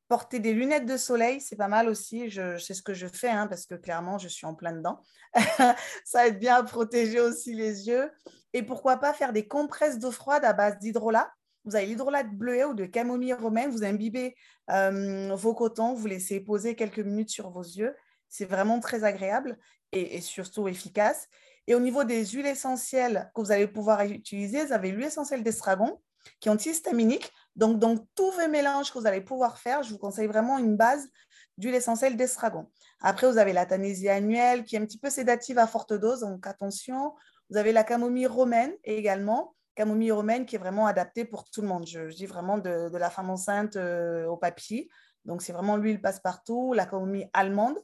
Porter 0.08 0.40
des 0.40 0.52
lunettes 0.52 0.84
de 0.84 0.98
soleil, 0.98 1.40
c'est 1.40 1.56
pas 1.56 1.68
mal 1.68 1.88
aussi. 1.88 2.28
Je, 2.28 2.58
sais 2.58 2.74
ce 2.74 2.82
que 2.82 2.92
je 2.92 3.06
fais 3.06 3.30
hein, 3.30 3.46
parce 3.46 3.64
que 3.64 3.74
clairement, 3.74 4.18
je 4.18 4.28
suis 4.28 4.46
en 4.46 4.54
plein 4.54 4.72
dedans. 4.72 5.00
ça 6.04 6.26
aide 6.26 6.38
bien 6.38 6.56
à 6.56 6.62
protéger 6.62 7.18
aussi 7.18 7.54
les 7.54 7.88
yeux. 7.88 8.12
Et 8.52 8.62
pourquoi 8.62 8.98
pas 8.98 9.14
faire 9.14 9.32
des 9.32 9.48
compresses 9.48 9.98
d'eau 9.98 10.10
froide 10.10 10.44
à 10.44 10.52
base 10.52 10.78
d'hydrolat. 10.78 11.32
Vous 11.64 11.76
avez 11.76 11.86
l'hydrolat 11.86 12.24
de 12.24 12.36
bleuet 12.36 12.64
ou 12.66 12.74
de 12.74 12.84
camomille 12.84 13.32
romaine. 13.32 13.70
Vous 13.70 13.82
imbibez 13.82 14.36
euh, 14.70 15.34
vos 15.34 15.54
cotons, 15.54 15.94
vous 15.94 16.06
laissez 16.06 16.40
poser 16.40 16.76
quelques 16.76 16.98
minutes 16.98 17.30
sur 17.30 17.48
vos 17.48 17.62
yeux. 17.62 17.96
C'est 18.28 18.44
vraiment 18.44 18.80
très 18.80 19.02
agréable 19.02 19.56
et, 19.92 20.20
surtout 20.20 20.68
efficace. 20.68 21.26
Et 21.66 21.74
au 21.74 21.80
niveau 21.80 22.04
des 22.04 22.26
huiles 22.26 22.46
essentielles 22.46 23.30
que 23.34 23.40
vous 23.40 23.50
allez 23.50 23.66
pouvoir 23.66 24.02
utiliser, 24.02 24.66
vous 24.66 24.72
avez 24.74 24.90
l'huile 24.90 25.06
essentielle 25.06 25.42
d'estragon 25.42 25.98
qui 26.40 26.48
est 26.48 26.52
antihistaminique. 26.52 27.32
Donc, 27.56 27.78
dans 27.78 27.96
tous 28.14 28.30
vos 28.30 28.48
mélanges 28.48 28.92
que 28.92 28.98
vous 28.98 29.06
allez 29.06 29.20
pouvoir 29.20 29.58
faire, 29.58 29.82
je 29.82 29.90
vous 29.90 29.98
conseille 29.98 30.26
vraiment 30.26 30.58
une 30.58 30.76
base 30.76 31.08
d'huile 31.56 31.74
essentielle 31.74 32.16
d'estragon. 32.16 32.70
Après, 33.00 33.30
vous 33.30 33.38
avez 33.38 33.52
la 33.52 33.66
tanésie 33.66 34.08
annuelle 34.08 34.64
qui 34.64 34.76
est 34.76 34.78
un 34.78 34.84
petit 34.84 34.98
peu 34.98 35.10
sédative 35.10 35.58
à 35.58 35.66
forte 35.66 35.92
dose, 35.92 36.20
donc 36.20 36.46
attention. 36.46 37.14
Vous 37.50 37.56
avez 37.56 37.72
la 37.72 37.84
camomille 37.84 38.26
romaine 38.26 38.72
également, 38.84 39.54
camomille 39.74 40.12
romaine 40.12 40.46
qui 40.46 40.56
est 40.56 40.58
vraiment 40.58 40.86
adaptée 40.86 41.24
pour 41.24 41.48
tout 41.48 41.62
le 41.62 41.68
monde. 41.68 41.86
Je, 41.86 42.08
dis 42.08 42.26
vraiment 42.26 42.58
de, 42.58 42.96
la 42.96 43.10
femme 43.10 43.30
enceinte 43.30 43.76
euh, 43.76 44.26
au 44.26 44.36
papier. 44.36 44.88
Donc, 45.24 45.42
c'est 45.42 45.52
vraiment 45.52 45.76
l'huile 45.76 46.00
passe-partout, 46.00 46.72
la 46.72 46.86
camomille 46.86 47.28
allemande. 47.32 47.78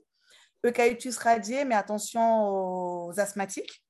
Eucalyptus 0.65 1.19
radié, 1.19 1.65
mais 1.65 1.75
attention 1.75 3.07
aux 3.07 3.19
asthmatiques. 3.19 3.83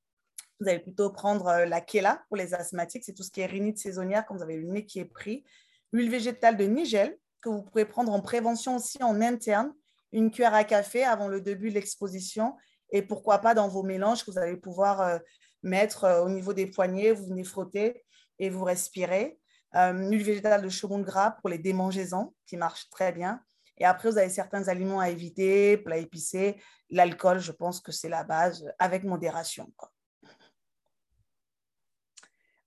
Vous 0.62 0.68
allez 0.68 0.78
plutôt 0.78 1.10
prendre 1.10 1.48
euh, 1.48 1.66
la 1.66 1.80
Kela 1.80 2.22
pour 2.28 2.36
les 2.36 2.54
asthmatiques. 2.54 3.02
C'est 3.04 3.14
tout 3.14 3.24
ce 3.24 3.32
qui 3.32 3.40
est 3.40 3.46
rhinite 3.46 3.78
saisonnière 3.78 4.24
quand 4.24 4.36
vous 4.36 4.42
avez 4.42 4.56
le 4.56 4.68
nez 4.68 4.86
qui 4.86 5.00
est 5.00 5.04
pris. 5.04 5.44
L'huile 5.92 6.08
végétale 6.08 6.56
de 6.56 6.64
Nigel, 6.64 7.18
que 7.40 7.48
vous 7.48 7.62
pouvez 7.62 7.84
prendre 7.84 8.12
en 8.12 8.20
prévention 8.20 8.76
aussi 8.76 9.02
en 9.02 9.20
interne. 9.20 9.72
Une 10.12 10.30
cuillère 10.30 10.54
à 10.54 10.62
café 10.62 11.02
avant 11.02 11.26
le 11.26 11.40
début 11.40 11.70
de 11.70 11.74
l'exposition. 11.74 12.54
Et 12.90 13.02
pourquoi 13.02 13.38
pas 13.38 13.54
dans 13.54 13.66
vos 13.66 13.82
mélanges 13.82 14.24
que 14.24 14.30
vous 14.30 14.38
allez 14.38 14.56
pouvoir 14.56 15.00
euh, 15.00 15.18
mettre 15.64 16.04
euh, 16.04 16.22
au 16.22 16.28
niveau 16.28 16.52
des 16.52 16.68
poignets. 16.68 17.10
Vous 17.10 17.26
venez 17.26 17.42
frotter 17.42 18.04
et 18.38 18.48
vous 18.48 18.62
respirez. 18.62 19.40
l'huile 19.74 20.22
végétale 20.22 20.62
de 20.62 20.68
charbon 20.68 21.00
gras 21.00 21.32
pour 21.40 21.48
les 21.50 21.58
démangeaisons 21.58 22.34
qui 22.46 22.56
marche 22.56 22.88
très 22.88 23.10
bien. 23.10 23.40
Et 23.78 23.84
après, 23.84 24.10
vous 24.10 24.18
avez 24.18 24.28
certains 24.28 24.68
aliments 24.68 25.00
à 25.00 25.10
éviter, 25.10 25.76
plats 25.76 25.96
épicés. 25.96 26.62
L'alcool, 26.90 27.40
je 27.40 27.50
pense 27.50 27.80
que 27.80 27.90
c'est 27.90 28.08
la 28.08 28.22
base 28.22 28.64
avec 28.78 29.02
modération. 29.02 29.72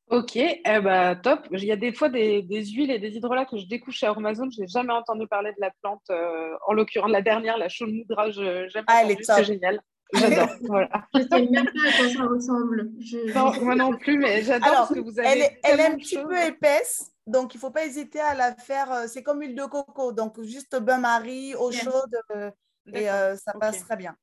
Ok, 0.09 0.35
eh 0.35 0.59
ben, 0.63 1.15
top. 1.15 1.47
Il 1.51 1.65
y 1.65 1.71
a 1.71 1.75
des 1.75 1.91
fois 1.91 2.09
des, 2.09 2.43
huiles 2.47 2.91
et 2.91 2.99
des 2.99 3.15
hydrolats 3.15 3.45
que 3.45 3.57
je 3.57 3.65
découvre 3.65 3.95
chez 3.95 4.05
Amazon. 4.05 4.47
Je 4.51 4.61
n'ai 4.61 4.67
jamais 4.67 4.93
entendu 4.93 5.27
parler 5.27 5.51
de 5.51 5.61
la 5.61 5.71
plante. 5.81 6.03
Euh, 6.11 6.55
en 6.67 6.73
l'occurrence, 6.73 7.11
la 7.11 7.23
dernière, 7.23 7.57
la 7.57 7.69
chaude 7.69 7.91
moudra, 7.91 8.29
je 8.29 8.67
ah, 8.87 9.01
elle 9.03 9.11
est 9.11 9.23
C'est 9.23 9.43
génial. 9.43 9.81
J'adore. 10.13 10.49
voilà. 10.61 11.07
Je 11.15 11.19
ne 11.21 11.27
sais 11.27 11.49
même 11.49 11.65
pas 11.65 11.89
à 11.89 11.97
quoi 11.97 12.09
ça 12.09 12.23
ressemble. 12.23 12.91
Non, 13.33 13.63
moi 13.63 13.75
non 13.75 13.97
plus, 13.97 14.19
mais 14.19 14.43
j'adore 14.43 14.87
ce 14.87 14.93
que 14.93 14.99
vous 14.99 15.19
avez. 15.19 15.27
Elle 15.27 15.41
est, 15.41 15.59
elle 15.63 15.79
est 15.79 15.85
un 15.85 15.95
petit 15.95 16.17
peu 16.17 16.37
épaisse, 16.37 17.11
donc 17.25 17.55
il 17.55 17.57
ne 17.57 17.61
faut 17.61 17.71
pas 17.71 17.85
hésiter 17.85 18.19
à 18.19 18.35
la 18.35 18.53
faire. 18.53 18.91
Euh, 18.91 19.05
c'est 19.07 19.23
comme 19.23 19.41
l'huile 19.41 19.55
de 19.55 19.65
coco, 19.65 20.11
donc 20.11 20.39
juste 20.41 20.79
bain-marie, 20.79 21.55
eau 21.55 21.71
chaude, 21.71 22.15
euh, 22.35 22.51
et 22.93 23.05
ça 23.37 23.53
passe 23.59 23.79
très 23.79 23.97
bien. 23.97 24.15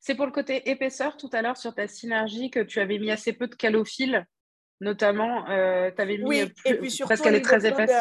C'est 0.00 0.14
pour 0.14 0.26
le 0.26 0.32
côté 0.32 0.70
épaisseur 0.70 1.16
tout 1.16 1.30
à 1.32 1.42
l'heure 1.42 1.56
sur 1.56 1.74
ta 1.74 1.88
synergie 1.88 2.50
que 2.50 2.60
tu 2.60 2.80
avais 2.80 2.98
mis 2.98 3.10
assez 3.10 3.32
peu 3.32 3.46
de 3.46 3.54
calophylle, 3.54 4.26
notamment. 4.80 5.48
Euh, 5.48 5.90
tu 5.94 6.02
avais 6.02 6.18
mis 6.18 6.24
oui, 6.24 6.52
et 6.64 6.74
puis 6.74 6.90
surtout, 6.90 7.08
parce 7.08 7.20
qu'elle 7.20 7.34
est 7.34 7.42
très 7.42 7.66
épaisse. 7.66 7.92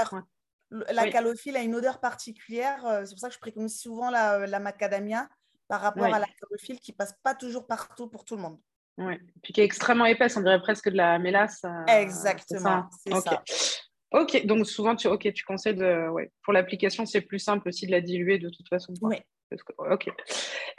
La 0.90 1.10
calophylle 1.10 1.58
a 1.58 1.62
une 1.62 1.76
odeur 1.76 2.00
particulière. 2.00 2.86
Euh, 2.86 3.04
c'est 3.06 3.14
pour 3.14 3.20
ça 3.20 3.28
que 3.28 3.36
je 3.36 3.40
préconise 3.40 3.78
souvent 3.78 4.10
la, 4.10 4.48
la 4.48 4.60
macadamia 4.60 5.28
par 5.68 5.82
rapport 5.82 6.14
à 6.14 6.20
la 6.20 6.28
calophylle 6.40 6.80
qui 6.80 6.94
passe 6.94 7.14
pas 7.24 7.36
toujours 7.36 7.68
partout 7.68 8.08
pour 8.08 8.26
tout 8.26 8.36
le 8.36 8.42
monde. 8.42 8.60
Oui, 8.98 9.16
puis 9.42 9.54
qui 9.54 9.62
est 9.62 9.64
extrêmement 9.64 10.06
épaisse, 10.06 10.36
on 10.38 10.42
dirait 10.42 10.62
presque 10.62 10.90
de 10.90 10.98
la 10.98 11.18
mélasse. 11.18 11.64
Euh, 11.64 11.86
Exactement, 11.88 12.90
c'est 13.04 13.16
ça. 13.16 13.44
Ok, 14.12 14.46
donc 14.46 14.68
souvent 14.68 14.96
tu, 14.96 15.08
ok, 15.08 15.32
tu 15.34 15.46
conseilles 15.46 15.76
de. 15.76 16.10
Ouais. 16.10 16.32
Pour 16.44 16.52
l'application, 16.52 17.06
c'est 17.06 17.22
plus 17.22 17.40
simple 17.40 17.70
aussi 17.70 17.86
de 17.86 17.92
la 17.92 18.02
diluer 18.02 18.38
de 18.40 18.50
toute 18.50 18.68
façon. 18.68 18.94
Oui. 19.02 19.18
Ok. 19.78 20.10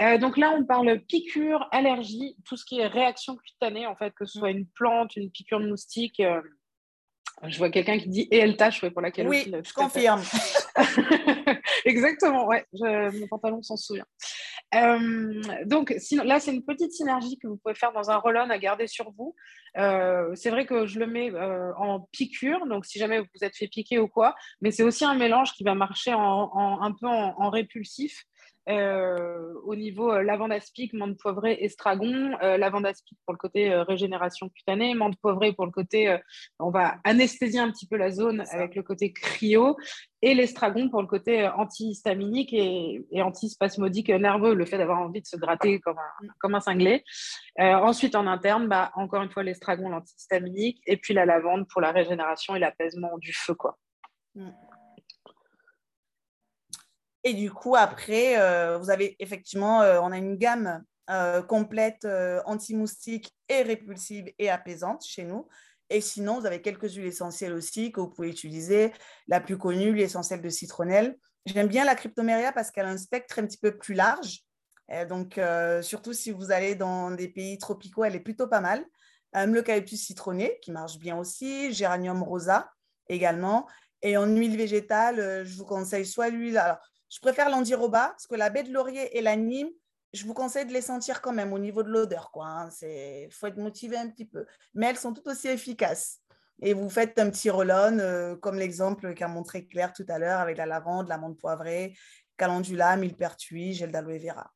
Euh, 0.01 0.19
donc 0.19 0.37
là, 0.37 0.55
on 0.57 0.65
parle 0.65 1.01
piqûre, 1.01 1.69
allergie, 1.71 2.37
tout 2.47 2.57
ce 2.57 2.65
qui 2.65 2.81
est 2.81 2.87
réaction 2.87 3.37
cutanée, 3.37 3.87
en 3.87 3.97
fait, 3.97 4.13
que 4.15 4.25
ce 4.25 4.39
soit 4.39 4.51
une 4.51 4.67
plante, 4.67 5.17
une 5.17 5.31
piqûre 5.31 5.61
de 5.61 5.69
moustique. 5.69 6.21
Euh, 6.21 6.41
je 7.45 7.59
vois 7.59 7.71
quelqu'un 7.71 7.99
qui 7.99 8.09
dit 8.09 8.29
et 8.31 8.39
elle 8.39 8.57
tâche 8.57 8.87
pour 8.89 9.03
laquelle. 9.03 9.29
Oui, 9.29 9.53
je 9.65 9.73
confirme. 9.73 10.23
Exactement, 11.85 12.47
ouais. 12.47 12.65
mon 12.73 13.27
pantalon 13.29 13.63
s'en 13.63 13.77
souvient. 13.77 14.07
Euh, 14.75 15.43
donc 15.67 15.95
sinon, 15.99 16.23
là, 16.25 16.41
c'est 16.41 16.55
une 16.55 16.65
petite 16.65 16.93
synergie 16.93 17.39
que 17.39 17.47
vous 17.47 17.57
pouvez 17.57 17.75
faire 17.75 17.93
dans 17.93 18.11
un 18.11 18.17
roll-on 18.17 18.49
à 18.49 18.59
garder 18.59 18.87
sur 18.87 19.11
vous. 19.11 19.35
c'est 19.75 20.51
vrai 20.51 20.67
que 20.67 20.87
je 20.87 21.01
le 21.01 21.07
mets 21.07 21.33
en 21.79 22.01
piqûre, 22.13 22.67
donc 22.67 22.87
si 22.87 22.99
jamais 22.99 23.19
vous 23.19 23.45
êtes 23.45 23.57
fait 23.57 23.69
piquer 23.69 23.99
ou 23.99 24.09
quoi, 24.09 24.35
mais 24.61 24.71
c'est 24.71 24.85
aussi 24.85 25.05
un 25.05 25.15
mélange 25.15 25.53
qui 25.53 25.65
va 25.65 25.75
marcher 25.75 26.15
en, 26.15 26.81
un 26.81 26.93
peu 26.93 27.07
en 27.07 27.51
répulsif. 27.51 28.25
Euh, 28.69 29.55
au 29.65 29.75
niveau 29.75 30.13
euh, 30.13 30.23
lavande 30.23 30.53
aspic, 30.53 30.93
menthe 30.93 31.19
poivrée, 31.19 31.59
estragon, 31.61 32.31
euh, 32.43 32.57
lavande 32.57 32.87
aspic 32.87 33.19
pour 33.27 33.33
le 33.33 33.39
côté 33.39 33.75
régénération 33.75 34.49
cutanée, 34.51 34.95
menthe 34.95 35.17
poivrée 35.21 35.53
pour 35.53 35.67
le 35.67 35.73
côté, 35.73 36.17
on 36.61 36.71
va 36.71 36.97
anesthésier 37.03 37.59
un 37.59 37.71
petit 37.71 37.87
peu 37.89 37.97
la 37.97 38.11
zone 38.11 38.45
avec 38.51 38.77
le 38.77 38.83
côté 38.83 39.13
cryo, 39.13 39.77
et 40.23 40.35
l'estragon 40.35 40.89
pour 40.89 41.03
le 41.03 41.09
côté 41.09 41.49
antihistaminique 41.49 42.53
et, 42.53 43.05
et 43.11 43.23
antispasmodique 43.23 44.11
nerveux, 44.11 44.55
le 44.55 44.65
fait 44.65 44.79
d'avoir 44.79 45.01
envie 45.01 45.21
de 45.21 45.27
se 45.27 45.37
gratter 45.37 45.81
comme 45.81 45.99
un, 45.99 46.27
comme 46.39 46.55
un 46.55 46.61
cinglé. 46.61 47.03
ensuite, 47.59 48.15
en 48.15 48.29
interne, 48.29 48.69
bah, 48.69 48.93
encore 48.95 49.23
une 49.23 49.31
fois, 49.31 49.43
l'estragon, 49.43 49.89
l'antihistaminique, 49.89 50.81
et 50.87 50.97
puis 50.97 51.15
la 51.15 51.27
lavande 51.27 51.67
pour 51.69 51.81
la 51.81 51.91
régénération 51.91 52.55
et 52.55 52.61
l'apaisement 52.61 53.19
du 53.19 53.33
feu. 53.33 53.55
Quoi. 53.55 53.77
Mm. 54.37 54.51
Et 57.25 57.35
du 57.35 57.53
coup, 57.53 57.77
après, 57.77 58.41
euh, 58.41 58.79
vous 58.79 58.91
avez 58.91 59.17
effectivement, 59.21 59.83
euh, 59.83 60.01
on 60.01 60.11
a 60.11 60.19
une 60.19 60.37
gamme 60.37 60.83
euh, 61.11 61.43
complète 61.43 62.07
anti-moustique 62.47 63.33
et 63.49 63.63
répulsive 63.63 64.33
et 64.39 64.51
apaisante 64.51 65.05
chez 65.05 65.25
nous. 65.25 65.47
Et 65.91 66.01
sinon, 66.01 66.41
vous 66.41 66.47
avez 66.47 66.63
quelques 66.63 66.95
huiles 66.95 67.07
essentielles 67.07 67.53
aussi 67.53 67.93
que 67.93 68.01
vous 68.01 68.09
pouvez 68.09 68.31
utiliser. 68.31 68.93
La 69.29 69.41
plus 69.41 69.59
connue, 69.59 69.93
l'huile 69.93 70.05
essentielle 70.05 70.41
de 70.41 70.49
citronnelle. 70.49 71.17
J'aime 71.45 71.69
bien 71.69 71.85
la 71.85 71.95
cryptoméria 71.95 72.53
parce 72.53 72.71
qu'elle 72.71 72.87
a 72.87 72.91
un 72.91 72.99
spectre 72.99 73.39
un 73.39 73.47
petit 73.47 73.59
peu 73.59 73.77
plus 73.77 73.95
large. 73.95 74.41
donc, 75.09 75.39
surtout 75.83 76.13
si 76.15 76.31
vous 76.31 76.51
allez 76.51 76.77
dans 76.77 77.11
des 77.11 77.29
pays 77.29 77.59
tropicaux, 77.59 78.05
elle 78.05 78.15
est 78.15 78.21
plutôt 78.21 78.47
pas 78.47 78.61
mal. 78.61 78.85
L'eucalyptus 79.35 80.01
citronné, 80.01 80.59
qui 80.63 80.73
marche 80.73 80.99
bien 80.99 81.19
aussi. 81.19 81.75
Géranium 81.75 82.23
rosa 82.23 82.71
également. 83.09 83.67
Et 84.01 84.17
en 84.17 84.27
huile 84.27 84.57
végétale, 84.57 85.45
je 85.45 85.57
vous 85.59 85.67
conseille 85.67 86.07
soit 86.07 86.31
l'huile. 86.31 86.57
Alors, 86.57 86.79
je 87.13 87.21
préfère 87.21 87.51
l'andiroba 87.51 88.09
parce 88.09 88.27
que 88.27 88.35
la 88.35 88.49
baie 88.49 88.63
de 88.63 88.73
laurier 88.73 89.17
et 89.19 89.21
la 89.21 89.37
Nîmes, 89.37 89.71
je 90.15 90.25
vous 90.25 90.33
conseille 90.33 90.65
de 90.65 90.73
les 90.73 90.81
sentir 90.81 91.21
quand 91.21 91.33
même 91.33 91.53
au 91.53 91.59
niveau 91.59 91.83
de 91.83 91.91
l'odeur. 91.91 92.31
Il 92.35 92.41
hein. 92.43 92.69
faut 93.31 93.47
être 93.47 93.59
motivé 93.59 93.99
un 93.99 94.09
petit 94.09 94.25
peu. 94.25 94.47
Mais 94.75 94.87
elles 94.87 94.97
sont 94.97 95.13
tout 95.13 95.29
aussi 95.29 95.49
efficaces. 95.49 96.21
Et 96.63 96.73
vous 96.73 96.89
faites 96.89 97.19
un 97.19 97.29
petit 97.29 97.51
roll 97.51 97.71
euh, 97.71 98.37
comme 98.37 98.57
l'exemple 98.57 99.15
qu'a 99.15 99.29
montré 99.29 99.67
Claire 99.67 99.93
tout 99.93 100.07
à 100.09 100.19
l'heure 100.19 100.41
avec 100.41 100.57
la 100.57 100.65
lavande, 100.65 101.09
l'amande 101.09 101.37
poivrée, 101.37 101.97
calendula, 102.39 102.97
millepertuis, 102.97 103.75
gel 103.75 103.93
d'aloe 103.93 104.19
vera. 104.19 104.51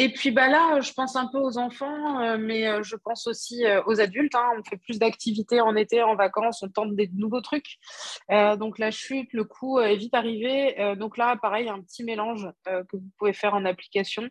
Et 0.00 0.12
puis 0.12 0.30
bah 0.30 0.48
là, 0.48 0.80
je 0.80 0.92
pense 0.92 1.16
un 1.16 1.26
peu 1.26 1.38
aux 1.38 1.58
enfants, 1.58 2.20
euh, 2.20 2.38
mais 2.38 2.68
euh, 2.68 2.84
je 2.84 2.94
pense 2.94 3.26
aussi 3.26 3.66
euh, 3.66 3.82
aux 3.86 4.00
adultes. 4.00 4.36
Hein. 4.36 4.48
On 4.56 4.62
fait 4.62 4.76
plus 4.76 5.00
d'activités 5.00 5.60
en 5.60 5.74
été, 5.74 6.02
en 6.04 6.14
vacances, 6.14 6.62
on 6.62 6.68
tente 6.68 6.94
des 6.94 7.10
nouveaux 7.16 7.40
trucs. 7.40 7.78
donc 8.30 8.78
la 8.78 8.92
chute, 8.92 9.32
le 9.32 9.42
coup 9.42 9.80
est 9.80 9.96
vite 9.96 10.14
arrivé. 10.14 10.94
donc 10.96 11.16
là, 11.18 11.36
pareil, 11.36 11.68
un 11.68 11.80
petit 11.80 12.04
mélange 12.04 12.48
que 12.64 12.96
vous 12.96 13.10
pouvez 13.18 13.32
faire 13.32 13.54
en 13.54 13.64
application. 13.64 14.28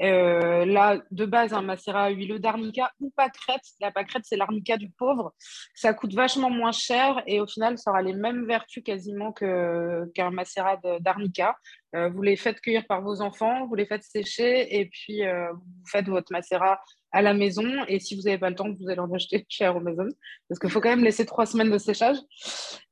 Euh, 0.00 0.64
là, 0.64 1.02
de 1.10 1.26
base, 1.26 1.52
un 1.52 1.62
macérat 1.62 2.10
huileux 2.10 2.38
d'arnica 2.38 2.92
ou 3.00 3.10
pâquerette. 3.10 3.64
La 3.80 3.90
pâquerette, 3.90 4.24
c'est 4.24 4.36
l'arnica 4.36 4.76
du 4.76 4.90
pauvre. 4.90 5.34
Ça 5.74 5.92
coûte 5.92 6.14
vachement 6.14 6.50
moins 6.50 6.72
cher 6.72 7.22
et 7.26 7.40
au 7.40 7.46
final, 7.46 7.78
ça 7.78 7.90
aura 7.90 8.02
les 8.02 8.12
mêmes 8.12 8.46
vertus 8.46 8.82
quasiment 8.82 9.32
qu'un 9.32 10.30
macérat 10.30 10.78
d'arnica. 11.00 11.56
Euh, 11.96 12.10
vous 12.10 12.22
les 12.22 12.36
faites 12.36 12.60
cueillir 12.60 12.86
par 12.86 13.02
vos 13.02 13.22
enfants, 13.22 13.66
vous 13.66 13.74
les 13.74 13.86
faites 13.86 14.02
sécher 14.02 14.78
et 14.78 14.86
puis 14.86 15.24
euh, 15.24 15.50
vous 15.52 15.86
faites 15.90 16.06
votre 16.06 16.30
macérat 16.30 16.80
à 17.10 17.22
la 17.22 17.34
maison. 17.34 17.66
Et 17.88 17.98
si 17.98 18.14
vous 18.14 18.22
n'avez 18.22 18.38
pas 18.38 18.50
le 18.50 18.56
temps, 18.56 18.70
vous 18.70 18.88
allez 18.88 19.00
en 19.00 19.12
acheter 19.12 19.46
cher 19.48 19.74
au 19.74 19.80
maison 19.80 20.06
parce 20.48 20.60
qu'il 20.60 20.70
faut 20.70 20.80
quand 20.80 20.90
même 20.90 21.04
laisser 21.04 21.26
trois 21.26 21.46
semaines 21.46 21.70
de 21.70 21.78
séchage. 21.78 22.18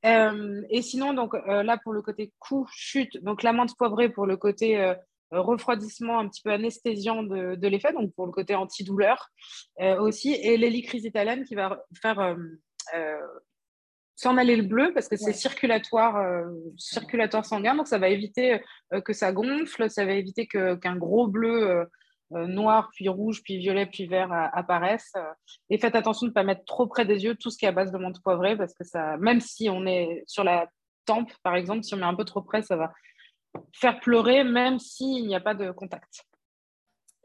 et 0.02 0.82
sinon, 0.82 1.14
donc 1.14 1.34
là, 1.46 1.78
pour 1.84 1.92
le 1.92 2.02
côté 2.02 2.32
coup, 2.38 2.66
chute, 2.72 3.22
donc 3.22 3.42
la 3.42 3.52
menthe 3.52 3.76
poivrée 3.76 4.08
pour 4.08 4.26
le 4.26 4.36
côté 4.36 4.94
refroidissement 5.30 6.18
un 6.18 6.28
petit 6.28 6.42
peu 6.42 6.50
anesthésiant 6.52 7.22
de, 7.22 7.54
de 7.54 7.68
l'effet, 7.68 7.92
donc 7.92 8.14
pour 8.14 8.26
le 8.26 8.32
côté 8.32 8.54
antidouleur 8.54 9.30
euh, 9.80 10.00
aussi, 10.00 10.32
et 10.34 10.56
l'hélicryse 10.56 11.04
italienne 11.04 11.44
qui 11.44 11.54
va 11.54 11.82
faire 12.00 12.18
euh, 12.20 13.20
s'en 14.14 14.36
aller 14.36 14.56
le 14.56 14.62
bleu 14.62 14.92
parce 14.94 15.08
que 15.08 15.16
c'est 15.16 15.32
circulatoire, 15.32 16.44
circulatoire 16.78 17.44
sanguin, 17.44 17.74
donc 17.74 17.86
ça 17.86 17.98
va 17.98 18.08
éviter 18.08 18.62
que 19.04 19.12
ça 19.12 19.30
gonfle, 19.32 19.90
ça 19.90 20.06
va 20.06 20.12
éviter 20.12 20.46
qu'un 20.46 20.96
gros 20.96 21.26
bleu 21.26 21.86
noir, 22.30 22.88
puis 22.94 23.10
rouge, 23.10 23.42
puis 23.42 23.58
violet, 23.58 23.84
puis 23.84 24.06
vert 24.06 24.32
apparaisse. 24.54 25.12
Et 25.68 25.76
faites 25.76 25.94
attention 25.94 26.26
de 26.26 26.30
ne 26.30 26.34
pas 26.34 26.44
mettre 26.44 26.64
trop 26.64 26.86
près 26.86 27.04
des 27.04 27.24
yeux 27.24 27.34
tout 27.34 27.50
ce 27.50 27.58
qui 27.58 27.66
est 27.66 27.68
à 27.68 27.72
base 27.72 27.92
de 27.92 27.98
menthe 27.98 28.22
poivrée 28.22 28.56
parce 28.56 28.72
que 28.72 28.84
ça, 28.84 29.18
même 29.18 29.40
si 29.42 29.68
on 29.68 29.84
est 29.84 30.22
sur 30.26 30.44
la 30.44 30.66
tempe, 31.04 31.30
par 31.42 31.54
exemple, 31.54 31.82
si 31.82 31.94
on 31.94 31.98
met 31.98 32.04
un 32.04 32.14
peu 32.14 32.24
trop 32.24 32.42
près, 32.42 32.62
ça 32.62 32.76
va 32.76 32.92
faire 33.72 34.00
pleurer 34.00 34.44
même 34.44 34.78
s'il 34.78 35.26
n'y 35.26 35.34
a 35.34 35.40
pas 35.40 35.54
de 35.54 35.70
contact. 35.70 36.24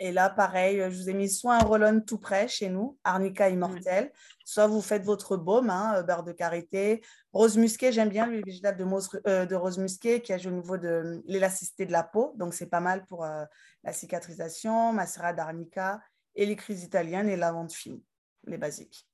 Et 0.03 0.11
là, 0.11 0.31
pareil, 0.31 0.79
je 0.89 0.97
vous 0.97 1.09
ai 1.11 1.13
mis 1.13 1.29
soit 1.29 1.57
un 1.57 1.63
roll 1.63 2.03
tout 2.07 2.17
près 2.17 2.47
chez 2.47 2.69
nous, 2.69 2.97
Arnica 3.03 3.49
Immortel, 3.49 4.11
soit 4.43 4.65
vous 4.65 4.81
faites 4.81 5.03
votre 5.03 5.37
baume, 5.37 5.69
hein, 5.69 6.01
beurre 6.01 6.23
de 6.23 6.31
karité. 6.31 7.03
Rose 7.31 7.55
musquée, 7.55 7.91
j'aime 7.91 8.09
bien 8.09 8.25
l'huile 8.25 8.43
végétale 8.43 8.77
de, 8.77 8.85
euh, 9.27 9.45
de, 9.45 9.55
rose 9.55 9.77
musquée 9.77 10.23
qui 10.23 10.33
agit 10.33 10.47
au 10.47 10.53
niveau 10.53 10.79
de 10.79 11.21
l'élasticité 11.27 11.85
de 11.85 11.91
la 11.91 12.01
peau. 12.01 12.33
Donc, 12.35 12.55
c'est 12.55 12.65
pas 12.65 12.79
mal 12.79 13.05
pour 13.05 13.23
euh, 13.23 13.45
la 13.83 13.93
cicatrisation, 13.93 14.91
macérat 14.91 15.33
d'arnica 15.33 16.01
et 16.33 16.47
les 16.47 16.55
crises 16.55 16.83
italiennes 16.83 17.29
et 17.29 17.35
lavande 17.35 17.71
fine, 17.71 18.01
les 18.47 18.57
basiques. 18.57 19.07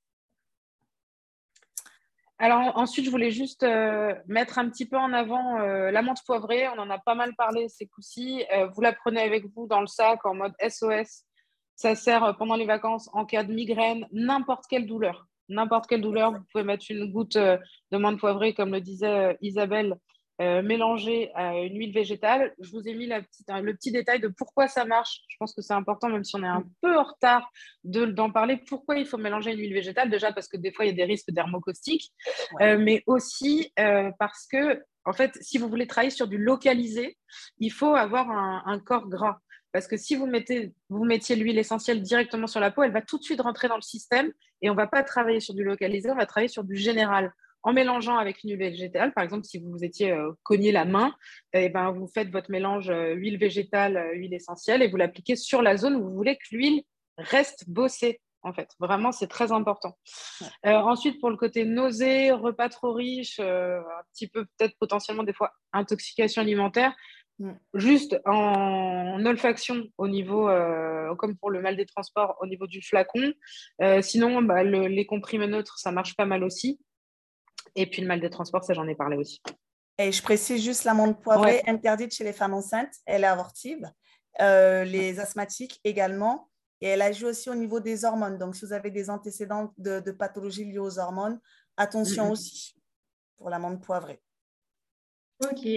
Alors 2.40 2.76
ensuite, 2.76 3.04
je 3.04 3.10
voulais 3.10 3.32
juste 3.32 3.64
euh, 3.64 4.14
mettre 4.28 4.58
un 4.58 4.68
petit 4.68 4.86
peu 4.86 4.96
en 4.96 5.12
avant 5.12 5.58
euh, 5.58 5.90
la 5.90 6.02
menthe 6.02 6.24
poivrée. 6.24 6.68
On 6.68 6.78
en 6.78 6.88
a 6.88 6.98
pas 6.98 7.16
mal 7.16 7.34
parlé 7.34 7.68
ces 7.68 7.86
coups-ci. 7.86 8.44
Euh, 8.54 8.68
vous 8.68 8.80
la 8.80 8.92
prenez 8.92 9.20
avec 9.20 9.44
vous 9.56 9.66
dans 9.66 9.80
le 9.80 9.88
sac 9.88 10.24
en 10.24 10.34
mode 10.34 10.54
SOS. 10.60 11.24
Ça 11.74 11.96
sert 11.96 12.36
pendant 12.38 12.54
les 12.54 12.66
vacances 12.66 13.10
en 13.12 13.24
cas 13.24 13.42
de 13.42 13.52
migraine, 13.52 14.06
n'importe 14.12 14.64
quelle 14.68 14.86
douleur. 14.86 15.26
N'importe 15.48 15.86
quelle 15.88 16.00
douleur, 16.00 16.32
vous 16.32 16.44
pouvez 16.52 16.64
mettre 16.64 16.86
une 16.90 17.10
goutte 17.10 17.36
de 17.38 17.96
menthe 17.96 18.18
poivrée, 18.18 18.52
comme 18.52 18.72
le 18.72 18.80
disait 18.80 19.38
Isabelle, 19.40 19.96
euh, 20.40 20.62
mélangé 20.62 21.32
à 21.34 21.54
une 21.58 21.76
huile 21.76 21.92
végétale. 21.92 22.54
Je 22.60 22.70
vous 22.70 22.86
ai 22.86 22.94
mis 22.94 23.06
la 23.06 23.22
petite, 23.22 23.48
le 23.48 23.74
petit 23.74 23.90
détail 23.90 24.20
de 24.20 24.28
pourquoi 24.28 24.68
ça 24.68 24.84
marche. 24.84 25.22
Je 25.28 25.36
pense 25.36 25.52
que 25.52 25.62
c'est 25.62 25.74
important, 25.74 26.08
même 26.08 26.22
si 26.22 26.36
on 26.36 26.44
est 26.44 26.46
un 26.46 26.64
peu 26.80 26.96
en 26.96 27.02
retard 27.02 27.50
d'en 27.82 28.30
parler. 28.30 28.56
Pourquoi 28.56 28.98
il 28.98 29.06
faut 29.06 29.18
mélanger 29.18 29.52
une 29.52 29.58
huile 29.58 29.74
végétale 29.74 30.10
Déjà 30.10 30.32
parce 30.32 30.46
que 30.46 30.56
des 30.56 30.70
fois, 30.70 30.84
il 30.84 30.88
y 30.88 30.92
a 30.92 30.94
des 30.94 31.04
risques 31.04 31.32
dermocaustiques, 31.32 32.12
euh, 32.60 32.78
mais 32.78 33.02
aussi 33.06 33.72
euh, 33.80 34.12
parce 34.20 34.46
que, 34.46 34.80
en 35.04 35.12
fait, 35.12 35.36
si 35.40 35.58
vous 35.58 35.68
voulez 35.68 35.88
travailler 35.88 36.10
sur 36.10 36.28
du 36.28 36.38
localisé, 36.38 37.18
il 37.58 37.72
faut 37.72 37.96
avoir 37.96 38.30
un, 38.30 38.78
corps 38.78 39.08
gras. 39.08 39.38
Parce 39.72 39.88
que 39.88 39.96
si 39.96 40.14
vous, 40.14 40.26
mettez, 40.26 40.72
vous 40.88 41.04
mettiez 41.04 41.34
l'huile 41.34 41.58
essentielle 41.58 42.00
directement 42.00 42.46
sur 42.46 42.60
la 42.60 42.70
peau, 42.70 42.84
elle 42.84 42.92
va 42.92 43.02
tout 43.02 43.18
de 43.18 43.24
suite 43.24 43.40
rentrer 43.40 43.66
dans 43.66 43.76
le 43.76 43.82
système 43.82 44.32
et 44.62 44.70
on 44.70 44.74
ne 44.74 44.78
va 44.78 44.86
pas 44.86 45.02
travailler 45.02 45.40
sur 45.40 45.54
du 45.54 45.64
localisé, 45.64 46.10
on 46.10 46.16
va 46.16 46.26
travailler 46.26 46.48
sur 46.48 46.62
du 46.62 46.76
général 46.76 47.32
en 47.62 47.72
mélangeant 47.72 48.16
avec 48.16 48.42
une 48.44 48.50
huile 48.50 48.58
végétale. 48.58 49.12
Par 49.12 49.24
exemple, 49.24 49.44
si 49.44 49.58
vous 49.58 49.70
vous 49.70 49.84
étiez 49.84 50.12
euh, 50.12 50.32
cogné 50.42 50.72
la 50.72 50.84
main, 50.84 51.14
eh 51.52 51.68
ben, 51.68 51.90
vous 51.90 52.06
faites 52.06 52.30
votre 52.30 52.50
mélange 52.50 52.90
euh, 52.90 53.14
huile 53.14 53.38
végétale, 53.38 53.96
euh, 53.96 54.14
huile 54.14 54.34
essentielle 54.34 54.82
et 54.82 54.88
vous 54.88 54.96
l'appliquez 54.96 55.36
sur 55.36 55.62
la 55.62 55.76
zone 55.76 55.96
où 55.96 56.04
vous 56.04 56.14
voulez 56.14 56.36
que 56.36 56.56
l'huile 56.56 56.82
reste 57.16 57.68
bossée. 57.68 58.20
En 58.42 58.52
fait, 58.52 58.70
vraiment, 58.78 59.10
c'est 59.10 59.26
très 59.26 59.50
important. 59.50 59.98
ensuite, 60.62 61.20
pour 61.20 61.28
le 61.28 61.36
côté 61.36 61.64
nausée, 61.64 62.30
repas 62.30 62.68
trop 62.68 62.92
riche, 62.92 63.40
un 63.40 63.82
petit 64.14 64.28
peu 64.28 64.46
peut-être 64.56 64.76
potentiellement 64.78 65.24
des 65.24 65.32
fois 65.32 65.50
intoxication 65.72 66.42
alimentaire, 66.42 66.94
juste 67.74 68.16
en 68.24 69.20
olfaction 69.26 69.88
au 69.98 70.06
niveau, 70.06 70.48
comme 71.18 71.36
pour 71.36 71.50
le 71.50 71.60
mal 71.60 71.76
des 71.76 71.84
transports, 71.84 72.36
au 72.40 72.46
niveau 72.46 72.68
du 72.68 72.80
flacon. 72.80 73.32
sinon, 74.02 74.40
bah, 74.40 74.62
les 74.62 75.04
comprimés 75.04 75.48
neutres, 75.48 75.76
ça 75.78 75.90
marche 75.90 76.14
pas 76.14 76.24
mal 76.24 76.44
aussi. 76.44 76.78
Et 77.78 77.86
puis 77.86 78.02
le 78.02 78.08
mal 78.08 78.20
de 78.20 78.26
transport, 78.26 78.64
ça 78.64 78.74
j'en 78.74 78.88
ai 78.88 78.96
parlé 78.96 79.16
aussi. 79.16 79.40
Et 79.98 80.10
je 80.10 80.20
précise 80.20 80.62
juste 80.62 80.82
l'amande 80.82 81.22
poivrée 81.22 81.62
interdite 81.66 82.12
chez 82.12 82.24
les 82.24 82.32
femmes 82.32 82.54
enceintes, 82.54 82.92
elle 83.06 83.22
est 83.22 83.28
abortive. 83.28 83.88
Euh, 84.40 84.82
les 84.84 85.20
asthmatiques 85.20 85.80
également. 85.84 86.50
Et 86.80 86.88
elle 86.88 87.02
agit 87.02 87.24
aussi 87.24 87.50
au 87.50 87.54
niveau 87.54 87.78
des 87.78 88.04
hormones. 88.04 88.36
Donc, 88.36 88.56
si 88.56 88.64
vous 88.64 88.72
avez 88.72 88.90
des 88.90 89.10
antécédents 89.10 89.72
de, 89.78 90.00
de 90.00 90.10
pathologies 90.10 90.64
liées 90.64 90.78
aux 90.78 90.98
hormones, 90.98 91.40
attention 91.76 92.30
aussi 92.32 92.74
pour 93.36 93.48
l'amande 93.48 93.80
poivrée. 93.80 94.20
Ok. 95.44 95.68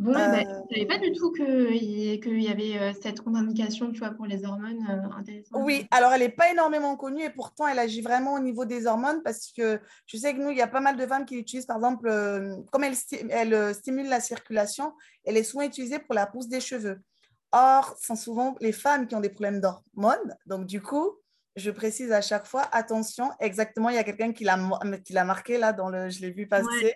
Bon, 0.00 0.12
bah, 0.12 0.40
je 0.40 0.48
ne 0.48 0.62
savais 0.72 0.86
pas 0.86 0.96
du 0.96 1.12
tout 1.12 1.30
qu'il 1.30 2.42
y, 2.42 2.48
avait 2.48 2.78
euh, 2.78 2.92
cette 3.02 3.20
contre-indication, 3.20 3.92
tu 3.92 3.98
vois, 3.98 4.12
pour 4.12 4.24
les 4.24 4.46
hormones 4.46 4.82
euh, 4.88 5.32
Oui, 5.52 5.86
alors 5.90 6.14
elle 6.14 6.22
n'est 6.22 6.30
pas 6.30 6.50
énormément 6.50 6.96
connue 6.96 7.22
et 7.22 7.28
pourtant 7.28 7.66
elle 7.66 7.78
agit 7.78 8.00
vraiment 8.00 8.32
au 8.32 8.38
niveau 8.38 8.64
des 8.64 8.86
hormones 8.86 9.22
parce 9.22 9.52
que 9.54 9.78
je 10.06 10.16
sais 10.16 10.32
que 10.32 10.38
nous, 10.38 10.48
il 10.48 10.56
y 10.56 10.62
a 10.62 10.66
pas 10.66 10.80
mal 10.80 10.96
de 10.96 11.06
femmes 11.06 11.26
qui 11.26 11.36
l'utilisent, 11.36 11.66
par 11.66 11.76
exemple, 11.76 12.08
euh, 12.08 12.56
comme 12.72 12.82
elle, 12.82 12.94
elle 13.28 13.74
stimule 13.74 14.08
la 14.08 14.20
circulation, 14.20 14.94
elle 15.24 15.36
est 15.36 15.44
souvent 15.44 15.64
utilisée 15.64 15.98
pour 15.98 16.14
la 16.14 16.26
pousse 16.26 16.48
des 16.48 16.60
cheveux. 16.60 17.02
Or, 17.52 17.94
ce 18.00 18.06
sont 18.06 18.16
souvent 18.16 18.56
les 18.62 18.72
femmes 18.72 19.06
qui 19.06 19.14
ont 19.14 19.20
des 19.20 19.28
problèmes 19.28 19.60
d'hormones. 19.60 20.34
Donc, 20.46 20.64
du 20.64 20.80
coup, 20.80 21.10
je 21.56 21.70
précise 21.70 22.10
à 22.10 22.22
chaque 22.22 22.46
fois, 22.46 22.62
attention, 22.72 23.32
exactement, 23.38 23.90
il 23.90 23.96
y 23.96 23.98
a 23.98 24.04
quelqu'un 24.04 24.32
qui 24.32 24.44
l'a 24.44 25.24
marqué 25.24 25.58
là, 25.58 25.74
dans 25.74 25.90
le, 25.90 26.08
je 26.08 26.22
l'ai 26.22 26.30
vu 26.30 26.46
passer. 26.46 26.94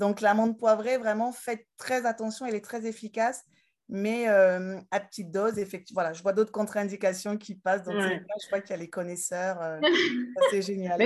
Donc, 0.00 0.22
l'amande 0.22 0.56
poivrée, 0.56 0.96
vraiment, 0.96 1.30
faites 1.30 1.66
très 1.76 2.06
attention, 2.06 2.46
elle 2.46 2.54
est 2.54 2.64
très 2.64 2.86
efficace, 2.86 3.44
mais 3.90 4.30
euh, 4.30 4.80
à 4.90 4.98
petite 4.98 5.30
dose. 5.30 5.58
Effectivement, 5.58 6.00
voilà, 6.00 6.14
je 6.14 6.22
vois 6.22 6.32
d'autres 6.32 6.52
contre-indications 6.52 7.36
qui 7.36 7.54
passent. 7.54 7.84
Donc, 7.84 7.96
je 8.00 8.48
vois 8.48 8.62
qu'il 8.62 8.70
y 8.70 8.72
a 8.72 8.78
les 8.78 8.88
connaisseurs. 8.88 9.60
Euh, 9.60 9.78
c'est 10.50 10.62
génial. 10.62 11.02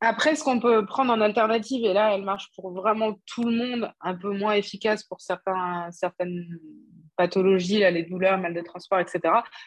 après, 0.00 0.34
ce 0.34 0.42
qu'on 0.42 0.58
peut 0.58 0.84
prendre 0.86 1.12
en 1.12 1.20
alternative, 1.20 1.84
et 1.84 1.92
là, 1.92 2.16
elle 2.16 2.24
marche 2.24 2.50
pour 2.56 2.72
vraiment 2.72 3.14
tout 3.26 3.44
le 3.44 3.54
monde, 3.54 3.92
un 4.00 4.16
peu 4.16 4.36
moins 4.36 4.54
efficace 4.54 5.04
pour 5.04 5.20
certains, 5.20 5.88
certaines 5.92 6.48
pathologies, 7.16 7.78
là, 7.78 7.92
les 7.92 8.02
douleurs, 8.02 8.38
mal 8.38 8.54
de 8.54 8.60
transport, 8.60 8.98
etc. 8.98 9.20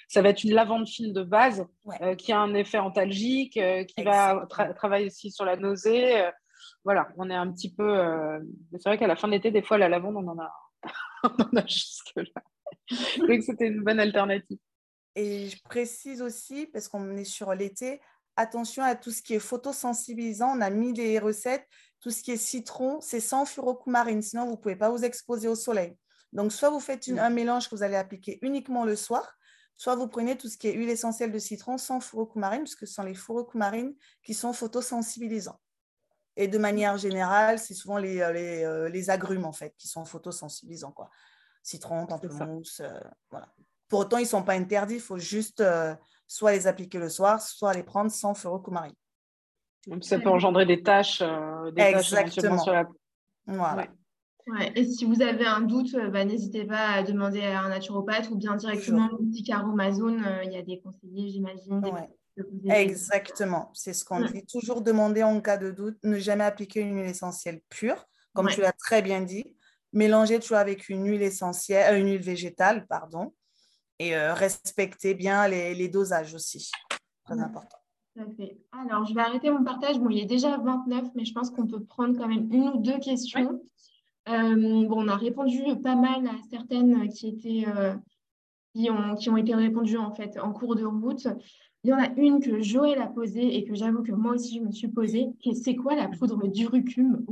Ça 0.09 0.22
va 0.22 0.30
être 0.30 0.43
une 0.43 0.53
lavande 0.53 0.86
fine 0.86 1.14
de 1.14 1.24
base 1.24 1.66
euh, 2.01 2.16
qui 2.16 2.34
a 2.34 2.39
un 2.39 2.55
effet 2.55 2.78
antalgique, 2.78 3.53
qui 3.53 4.03
va 4.03 4.45
travailler 4.76 5.05
aussi 5.05 5.32
sur 5.32 5.45
la 5.45 5.55
nausée 5.55 6.30
voilà, 6.84 7.09
on 7.17 7.29
est 7.29 7.36
un 7.36 7.51
petit 7.51 7.73
peu. 7.73 7.97
Euh, 7.97 8.39
c'est 8.73 8.89
vrai 8.89 8.97
qu'à 8.97 9.07
la 9.07 9.15
fin 9.15 9.27
de 9.27 9.34
l'été, 9.34 9.51
des 9.51 9.61
fois, 9.61 9.77
la 9.77 9.89
lavande, 9.89 10.17
on 10.17 10.27
en 10.27 10.39
a, 10.39 10.51
on 11.23 11.43
en 11.43 11.57
a 11.57 11.67
jusque-là. 11.67 12.41
Donc, 13.27 13.43
c'était 13.43 13.67
une 13.67 13.84
bonne 13.84 13.99
alternative. 13.99 14.57
Et 15.15 15.49
je 15.49 15.61
précise 15.63 16.21
aussi, 16.21 16.67
parce 16.67 16.88
qu'on 16.88 17.17
est 17.17 17.25
sur 17.25 17.53
l'été, 17.53 18.01
attention 18.36 18.84
à 18.84 18.95
tout 18.95 19.11
ce 19.11 19.21
qui 19.21 19.36
est 19.36 19.39
photosensibilisant. 19.39 20.57
On 20.57 20.61
a 20.61 20.69
mis 20.69 20.93
des 20.93 21.19
recettes. 21.19 21.67
Tout 21.99 22.09
ce 22.09 22.23
qui 22.23 22.32
est 22.32 22.38
citron, 22.38 22.99
c'est 22.99 23.19
sans 23.19 23.45
furocoumarine. 23.45 24.23
Sinon, 24.23 24.45
vous 24.45 24.51
ne 24.53 24.57
pouvez 24.57 24.75
pas 24.75 24.89
vous 24.89 25.03
exposer 25.03 25.47
au 25.47 25.55
soleil. 25.55 25.95
Donc, 26.34 26.51
soit 26.51 26.69
vous 26.69 26.79
faites 26.79 27.07
un 27.09 27.29
mélange 27.29 27.69
que 27.69 27.75
vous 27.75 27.84
allez 27.84 27.95
appliquer 27.95 28.39
uniquement 28.41 28.86
le 28.86 28.95
soir, 28.95 29.38
soit 29.75 29.95
vous 29.95 30.07
prenez 30.07 30.38
tout 30.38 30.47
ce 30.47 30.57
qui 30.57 30.67
est 30.67 30.73
huile 30.73 30.89
essentielle 30.89 31.32
de 31.32 31.39
citron 31.39 31.77
sans 31.77 31.99
furocoumarine, 31.99 32.61
puisque 32.61 32.88
ce 32.88 32.93
sont 32.93 33.03
les 33.03 33.13
furocoumarines 33.13 33.93
qui 34.23 34.34
sont 34.34 34.53
photosensibilisants. 34.53 35.59
Et 36.38 36.47
de 36.47 36.57
manière 36.57 36.97
générale, 36.97 37.59
c'est 37.59 37.73
souvent 37.73 37.97
les, 37.97 38.21
euh, 38.21 38.32
les, 38.32 38.63
euh, 38.63 38.89
les, 38.89 39.09
agrumes, 39.09 39.45
en 39.45 39.51
fait, 39.51 39.73
qui 39.77 39.88
sont 39.88 40.05
photosensibilisants, 40.05 40.91
quoi. 40.91 41.09
Citron, 41.63 42.05
pamplemousse, 42.07 42.79
euh, 42.79 42.99
voilà. 43.29 43.47
Pour 43.88 43.99
autant, 43.99 44.17
ils 44.17 44.23
ne 44.23 44.27
sont 44.27 44.43
pas 44.43 44.53
interdits, 44.53 44.95
il 44.95 45.01
faut 45.01 45.17
juste 45.17 45.61
soit 46.25 46.53
les 46.53 46.65
appliquer 46.65 46.97
le 46.97 47.09
soir, 47.09 47.41
soit 47.41 47.73
les 47.73 47.84
prendre 47.84 48.09
sans 48.09 48.34
furokumari. 48.34 48.95
Ça 50.01 50.17
peut 50.17 50.29
engendrer 50.29 50.65
des 50.65 50.82
taches, 50.82 51.19
des 51.19 51.82
Exactement. 51.82 52.57
sur 52.57 52.71
la 52.71 52.88
Voilà. 53.45 53.88
Ouais. 54.47 54.71
Et 54.75 54.86
si 54.86 55.03
vous 55.05 55.21
avez 55.21 55.45
un 55.45 55.61
doute, 55.61 55.93
bah, 56.11 56.23
n'hésitez 56.23 56.63
pas 56.63 56.88
à 56.88 57.03
demander 57.03 57.43
à 57.43 57.61
un 57.61 57.69
naturopathe 57.69 58.29
ou 58.32 58.38
bien 58.38 58.55
directement 58.55 59.09
au 59.11 59.17
petit 59.17 59.51
Amazon. 59.51 60.17
Il 60.45 60.53
y 60.53 60.57
a 60.57 60.61
des 60.61 60.79
conseillers, 60.79 61.29
j'imagine, 61.29 61.82
Exactement, 62.69 63.69
c'est 63.73 63.93
ce 63.93 64.05
qu'on 64.05 64.23
dit. 64.25 64.45
Toujours 64.45 64.82
demander 64.82 65.23
en 65.23 65.39
cas 65.41 65.57
de 65.57 65.71
doute, 65.71 65.97
ne 66.03 66.17
jamais 66.17 66.43
appliquer 66.43 66.82
une 66.82 66.95
huile 66.95 67.09
essentielle 67.09 67.61
pure, 67.69 68.05
comme 68.34 68.47
tu 68.47 68.61
l'as 68.61 68.73
très 68.73 69.01
bien 69.01 69.21
dit. 69.21 69.55
Mélanger 69.93 70.39
toujours 70.39 70.57
avec 70.57 70.88
une 70.88 71.05
huile 71.05 71.21
essentielle, 71.21 71.93
euh, 71.93 71.99
une 71.99 72.07
huile 72.07 72.21
végétale, 72.21 72.88
pardon, 72.88 73.34
et 73.99 74.15
euh, 74.15 74.34
respecter 74.34 75.13
bien 75.13 75.47
les, 75.49 75.89
dosages 75.89 76.34
aussi. 76.34 76.71
Très 77.25 77.39
important. 77.39 77.77
Alors, 78.71 79.05
je 79.05 79.13
vais 79.13 79.21
arrêter 79.21 79.51
mon 79.51 79.63
partage. 79.63 79.99
Bon, 79.99 80.09
il 80.09 80.19
est 80.19 80.25
déjà 80.25 80.57
29, 80.57 81.09
mais 81.15 81.25
je 81.25 81.34
pense 81.34 81.49
qu'on 81.49 81.67
peut 81.67 81.84
prendre 81.84 82.17
quand 82.17 82.27
même 82.27 82.47
une 82.51 82.69
ou 82.69 82.77
deux 82.77 82.99
questions. 82.99 83.61
Euh, 84.29 84.88
bon, 84.88 85.03
on 85.03 85.07
a 85.09 85.17
répondu 85.17 85.61
pas 85.84 85.95
mal 85.95 86.25
à 86.25 86.36
certaines 86.49 87.09
qui 87.09 87.27
étaient 87.27 87.65
qui 88.73 88.89
ont, 88.89 89.15
qui 89.15 89.29
ont 89.29 89.38
été 89.38 89.53
répondues 89.53 89.97
en 89.97 90.13
fait 90.13 90.39
en 90.39 90.53
cours 90.53 90.75
de 90.75 90.86
route. 90.86 91.27
Il 91.84 91.89
y 91.89 91.93
en 91.93 91.99
a 91.99 92.09
une 92.15 92.39
que 92.39 92.61
Joël 92.61 93.01
a 93.01 93.07
posée 93.07 93.55
et 93.55 93.63
que 93.65 93.73
j'avoue 93.73 94.03
que 94.03 94.11
moi 94.11 94.34
aussi 94.34 94.59
je 94.59 94.61
me 94.61 94.71
suis 94.71 94.88
posée. 94.88 95.29
C'est 95.63 95.75
quoi 95.75 95.95
la 95.95 96.07
poudre 96.07 96.47
d'urucum 96.47 97.25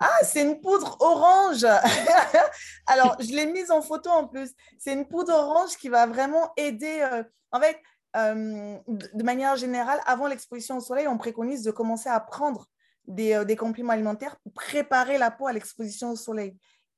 Ah, 0.00 0.18
c'est 0.24 0.42
une 0.42 0.60
poudre 0.60 0.96
orange. 0.98 1.64
Alors, 2.86 3.16
je 3.20 3.30
l'ai 3.30 3.46
mise 3.46 3.70
en 3.70 3.80
photo 3.80 4.10
en 4.10 4.26
plus. 4.26 4.50
C'est 4.78 4.94
une 4.94 5.06
poudre 5.06 5.32
orange 5.32 5.76
qui 5.76 5.88
va 5.88 6.06
vraiment 6.06 6.52
aider. 6.56 7.06
Euh, 7.12 7.22
en 7.52 7.60
fait, 7.60 7.78
euh, 8.16 8.78
de 8.88 9.22
manière 9.22 9.54
générale, 9.54 10.00
avant 10.06 10.26
l'exposition 10.26 10.78
au 10.78 10.80
soleil, 10.80 11.06
on 11.06 11.16
préconise 11.16 11.62
de 11.62 11.70
commencer 11.70 12.08
à 12.08 12.18
prendre 12.18 12.66
des, 13.06 13.34
euh, 13.34 13.44
des 13.44 13.54
compléments 13.54 13.92
alimentaires 13.92 14.36
pour 14.42 14.52
préparer 14.54 15.18
la 15.18 15.30
peau 15.30 15.46
à 15.46 15.52
l'exposition 15.52 16.10
au 16.10 16.16
soleil. 16.16 16.56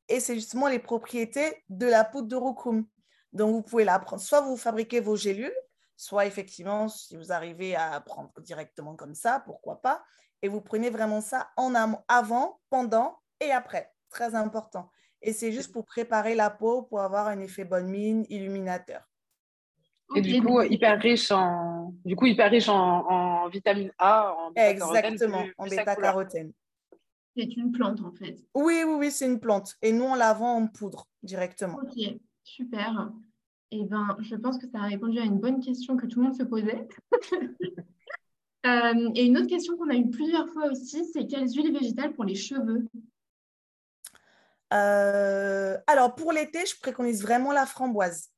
Et 0.08 0.18
c'est 0.18 0.34
justement 0.34 0.68
les 0.68 0.78
propriétés 0.78 1.62
de 1.68 1.86
la 1.86 2.04
poudre 2.04 2.28
d'urucum. 2.28 2.86
Donc, 3.34 3.52
vous 3.52 3.62
pouvez 3.62 3.84
la 3.84 3.98
prendre. 3.98 4.22
Soit 4.22 4.40
vous 4.40 4.56
fabriquez 4.56 5.00
vos 5.00 5.16
gélules, 5.16 5.54
soit 5.96 6.26
effectivement, 6.26 6.88
si 6.88 7.16
vous 7.16 7.32
arrivez 7.32 7.76
à 7.76 8.00
prendre 8.00 8.32
directement 8.40 8.96
comme 8.96 9.14
ça, 9.14 9.42
pourquoi 9.44 9.80
pas. 9.80 10.04
Et 10.42 10.48
vous 10.48 10.60
prenez 10.60 10.90
vraiment 10.90 11.20
ça 11.20 11.50
en 11.56 11.74
avant, 12.08 12.60
pendant 12.70 13.18
et 13.40 13.50
après. 13.50 13.92
Très 14.10 14.34
important. 14.34 14.90
Et 15.22 15.32
c'est 15.32 15.52
juste 15.52 15.72
pour 15.72 15.86
préparer 15.86 16.34
la 16.34 16.50
peau, 16.50 16.82
pour 16.82 17.00
avoir 17.00 17.28
un 17.28 17.40
effet 17.40 17.64
bonne 17.64 17.88
mine, 17.88 18.26
illuminateur. 18.28 19.08
Et 20.14 20.20
du 20.20 20.42
coup, 20.42 20.60
hyper 20.60 21.00
riche 21.00 21.30
en, 21.30 21.94
du 22.04 22.14
coup, 22.14 22.26
hyper 22.26 22.50
riche 22.50 22.68
en, 22.68 23.48
vitamine 23.48 23.90
A, 23.98 24.34
en 24.34 24.52
Exactement, 24.54 25.44
en 25.56 25.66
bêta-carotène. 25.66 26.52
C'est 27.36 27.56
une 27.56 27.72
plante 27.72 28.00
en 28.00 28.12
fait. 28.12 28.36
Oui, 28.54 28.84
oui, 28.86 28.94
oui, 28.96 29.10
c'est 29.10 29.26
une 29.26 29.40
plante. 29.40 29.74
Et 29.82 29.92
nous, 29.92 30.04
on 30.04 30.14
la 30.14 30.32
vend 30.34 30.56
en 30.56 30.66
poudre 30.68 31.08
directement. 31.22 31.78
Ok, 31.82 32.16
super. 32.44 33.10
Eh 33.70 33.84
ben, 33.84 34.16
je 34.20 34.36
pense 34.36 34.58
que 34.58 34.68
ça 34.68 34.78
a 34.78 34.86
répondu 34.86 35.18
à 35.18 35.24
une 35.24 35.40
bonne 35.40 35.60
question 35.60 35.96
que 35.96 36.06
tout 36.06 36.20
le 36.20 36.26
monde 36.26 36.36
se 36.36 36.44
posait. 36.44 36.88
Euh, 38.66 39.10
et 39.14 39.26
une 39.26 39.36
autre 39.36 39.48
question 39.48 39.76
qu'on 39.76 39.90
a 39.90 39.94
eu 39.94 40.08
plusieurs 40.08 40.48
fois 40.48 40.70
aussi, 40.70 41.04
c'est 41.12 41.26
quelles 41.26 41.50
huiles 41.50 41.78
végétales 41.78 42.14
pour 42.14 42.24
les 42.24 42.34
cheveux? 42.34 42.88
Euh, 44.72 45.76
Alors, 45.86 46.14
pour 46.14 46.32
l'été, 46.32 46.64
je 46.64 46.78
préconise 46.80 47.22
vraiment 47.22 47.52
la 47.52 47.66
framboise, 47.66 48.30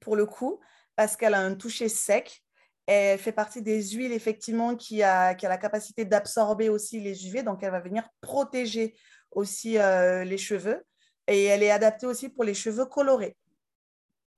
pour 0.00 0.16
le 0.16 0.24
coup, 0.24 0.60
parce 0.96 1.16
qu'elle 1.16 1.34
a 1.34 1.40
un 1.40 1.54
toucher 1.54 1.90
sec. 1.90 2.42
Elle 2.86 3.18
fait 3.18 3.32
partie 3.32 3.60
des 3.60 3.82
huiles, 3.90 4.12
effectivement, 4.12 4.76
qui 4.76 5.02
a, 5.02 5.34
qui 5.34 5.44
a 5.44 5.48
la 5.48 5.58
capacité 5.58 6.04
d'absorber 6.04 6.70
aussi 6.70 7.00
les 7.00 7.26
UV, 7.26 7.42
donc 7.42 7.62
elle 7.62 7.72
va 7.72 7.80
venir 7.80 8.08
protéger 8.20 8.94
aussi 9.30 9.76
euh, 9.78 10.24
les 10.24 10.38
cheveux. 10.38 10.84
Et 11.28 11.44
elle 11.44 11.62
est 11.62 11.70
adaptée 11.70 12.06
aussi 12.06 12.28
pour 12.28 12.44
les 12.44 12.54
cheveux 12.54 12.86
colorés. 12.86 13.36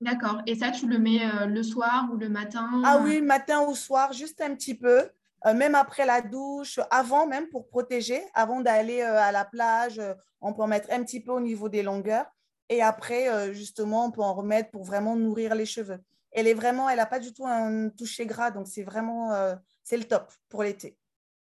D'accord. 0.01 0.41
Et 0.45 0.55
ça, 0.55 0.71
tu 0.71 0.87
le 0.87 0.97
mets 0.97 1.21
euh, 1.23 1.45
le 1.45 1.61
soir 1.63 2.09
ou 2.11 2.17
le 2.17 2.29
matin 2.29 2.69
Ah 2.85 2.99
oui, 3.03 3.21
matin 3.21 3.65
ou 3.67 3.75
soir, 3.75 4.13
juste 4.13 4.41
un 4.41 4.55
petit 4.55 4.75
peu. 4.75 5.09
Euh, 5.45 5.53
même 5.53 5.75
après 5.75 6.05
la 6.05 6.21
douche, 6.21 6.79
avant 6.91 7.27
même 7.27 7.49
pour 7.49 7.67
protéger, 7.67 8.21
avant 8.33 8.61
d'aller 8.61 9.01
à 9.01 9.31
la 9.31 9.45
plage, 9.45 10.01
on 10.41 10.53
peut 10.53 10.61
en 10.61 10.67
mettre 10.67 10.91
un 10.91 11.03
petit 11.03 11.21
peu 11.21 11.31
au 11.31 11.39
niveau 11.39 11.69
des 11.69 11.83
longueurs. 11.83 12.25
Et 12.69 12.81
après, 12.81 13.53
justement, 13.53 14.05
on 14.05 14.11
peut 14.11 14.21
en 14.21 14.33
remettre 14.33 14.69
pour 14.69 14.83
vraiment 14.83 15.15
nourrir 15.15 15.55
les 15.55 15.65
cheveux 15.65 15.99
elle 16.31 16.47
est 16.47 16.53
vraiment, 16.53 16.89
elle 16.89 16.97
n'a 16.97 17.05
pas 17.05 17.19
du 17.19 17.33
tout 17.33 17.45
un 17.45 17.89
toucher 17.89 18.25
gras, 18.25 18.51
donc 18.51 18.67
c'est 18.67 18.83
vraiment, 18.83 19.33
euh, 19.33 19.55
c'est 19.83 19.97
le 19.97 20.03
top 20.03 20.31
pour 20.47 20.63
l'été. 20.63 20.97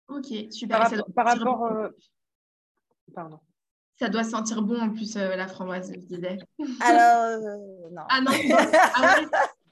Ok, 0.09 0.27
super. 0.51 0.89
Par, 1.15 1.27
rapport, 1.27 1.65
euh, 1.65 1.89
pardon. 3.15 3.41
Ça 3.99 4.09
doit 4.09 4.25
sentir 4.25 4.63
bon 4.63 4.79
en 4.79 4.91
plus 4.91 5.17
euh, 5.17 5.37
la 5.37 5.49
framboise, 5.49 5.91
je 5.93 6.01
disais. 6.01 6.39
Alors, 6.81 7.41
non. 7.93 8.03
Ah 8.11 8.21
non, 8.21 8.33
ah, 8.95 9.17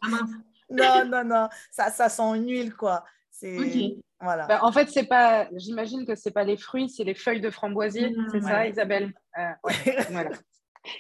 ah 0.02 0.18
Non, 0.70 1.04
non, 1.06 1.24
non, 1.24 1.48
ça, 1.70 1.90
ça 1.90 2.08
sent 2.08 2.22
une 2.36 2.48
huile, 2.48 2.74
quoi. 2.74 3.04
C'est... 3.30 3.98
Voilà. 4.20 4.46
Bah, 4.46 4.60
en 4.62 4.72
fait, 4.72 4.88
c'est 4.88 5.04
pas, 5.04 5.48
j'imagine 5.52 6.06
que 6.06 6.14
c'est 6.14 6.30
pas 6.30 6.44
les 6.44 6.56
fruits, 6.56 6.88
c'est 6.88 7.04
les 7.04 7.14
feuilles 7.14 7.42
de 7.42 7.50
framboisier, 7.50 8.10
mmh, 8.10 8.28
c'est 8.32 8.40
ça, 8.40 8.66
Isabelle? 8.66 9.12
Voilà. 10.10 10.30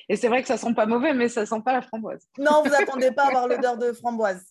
Et 0.08 0.16
c'est 0.16 0.28
vrai 0.28 0.42
que 0.42 0.48
ça 0.48 0.56
sent 0.56 0.74
pas 0.74 0.86
mauvais, 0.86 1.12
mais 1.12 1.28
ça 1.28 1.46
sent 1.46 1.60
pas 1.64 1.72
la 1.72 1.82
framboise. 1.82 2.26
Non, 2.38 2.62
vous 2.64 2.74
attendez 2.78 3.12
pas 3.12 3.24
à 3.24 3.28
avoir 3.28 3.48
l'odeur 3.48 3.78
de 3.78 3.92
framboise. 3.92 4.44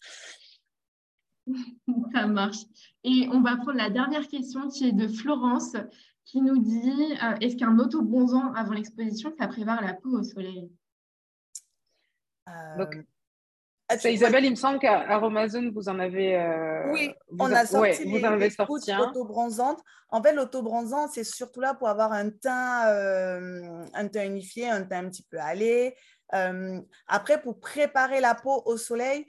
Ça 2.14 2.28
marche. 2.28 2.60
Et 3.04 3.28
on 3.32 3.42
va 3.42 3.58
prendre 3.58 3.78
la 3.78 3.90
dernière 3.90 4.28
question 4.28 4.70
qui 4.70 4.88
est 4.88 4.94
de 4.94 5.08
Florence 5.08 5.76
qui 6.26 6.42
nous 6.42 6.60
dit 6.60 7.16
euh, 7.24 7.36
est-ce 7.42 7.56
qu'un 7.56 7.78
auto-bronzant 7.80 8.54
avant 8.54 8.74
l'exposition, 8.74 9.34
ça 9.40 9.48
prépare 9.48 9.82
la 9.82 9.94
peau 9.94 10.20
au 10.20 10.24
soleil? 10.24 10.72
Euh, 12.50 12.86
Isabelle, 14.06 14.46
il 14.46 14.52
me 14.52 14.56
semble 14.56 14.80
qu'à 14.80 15.02
Amazon, 15.02 15.72
vous 15.74 15.90
en 15.90 16.00
avez. 16.00 16.38
Euh, 16.40 16.92
oui, 16.92 17.14
on 17.40 17.52
a 17.52 17.66
sorti 17.66 18.06
vous 18.06 18.26
en 18.26 18.34
avez 18.34 18.50
sorti 18.50 18.92
auto-bronzantes. 18.96 19.82
En 20.10 20.22
fait, 20.22 20.34
l'auto-bronzant, 20.34 21.08
c'est 21.10 21.24
surtout 21.24 21.60
là 21.60 21.74
pour 21.74 21.90
avoir 21.90 22.12
un 22.12 22.30
teint, 22.30 22.88
euh, 22.88 23.86
un 23.94 24.08
teint 24.08 24.26
unifié, 24.26 24.70
un 24.70 24.84
teint 24.84 25.06
un 25.06 25.10
petit 25.10 25.24
peu 25.24 25.38
allé. 25.40 25.96
Euh, 26.34 26.80
après, 27.08 27.42
pour 27.42 27.60
préparer 27.60 28.20
la 28.20 28.36
peau 28.36 28.64
au 28.66 28.78
soleil, 28.78 29.26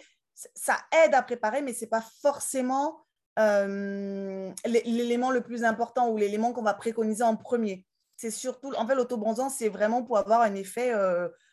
ça 0.55 0.77
aide 1.05 1.15
à 1.15 1.23
préparer, 1.23 1.63
mais 1.63 1.73
ce 1.73 1.83
n'est 1.83 1.91
pas 1.91 2.05
forcément 2.23 3.04
l'élément 3.37 5.31
le 5.31 5.41
plus 5.41 5.65
important 5.65 6.11
ou 6.11 6.17
l'élément 6.17 6.53
qu'on 6.53 6.63
va 6.63 6.75
préconiser 6.75 7.25
en 7.25 7.37
premier. 7.37 7.87
C'est 8.17 8.31
surtout, 8.31 8.73
en 8.77 8.87
fait, 8.87 8.95
l'auto-bronzant, 8.95 9.51
c'est 9.51 9.69
vraiment 9.69 10.03
pour 10.03 10.19
avoir 10.19 10.41
un 10.43 10.55
effet 10.55 10.93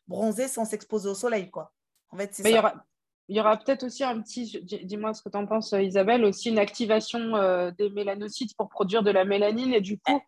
bronzé 0.08 0.48
sans 0.48 0.66
s'exposer 0.66 1.10
au 1.10 1.16
soleil, 1.16 1.50
quoi. 1.50 1.74
En 2.10 2.18
fait, 2.18 2.30
c'est 2.34 2.44
ça 2.44 2.74
il 3.32 3.38
y 3.38 3.40
aura 3.40 3.56
peut-être 3.56 3.84
aussi 3.84 4.04
un 4.04 4.20
petit, 4.22 4.60
dis-moi 4.84 5.14
ce 5.14 5.22
que 5.22 5.30
tu 5.30 5.38
en 5.38 5.48
penses 5.48 5.72
Isabelle, 5.72 6.26
aussi 6.26 6.50
une 6.50 6.60
activation 6.60 7.38
euh, 7.38 7.72
des 7.72 7.90
mélanocytes 7.90 8.58
pour 8.58 8.68
produire 8.68 9.04
de 9.04 9.12
la 9.12 9.24
mélanine 9.24 9.74
et 9.74 9.80
du 9.80 9.98
coup, 9.98 10.22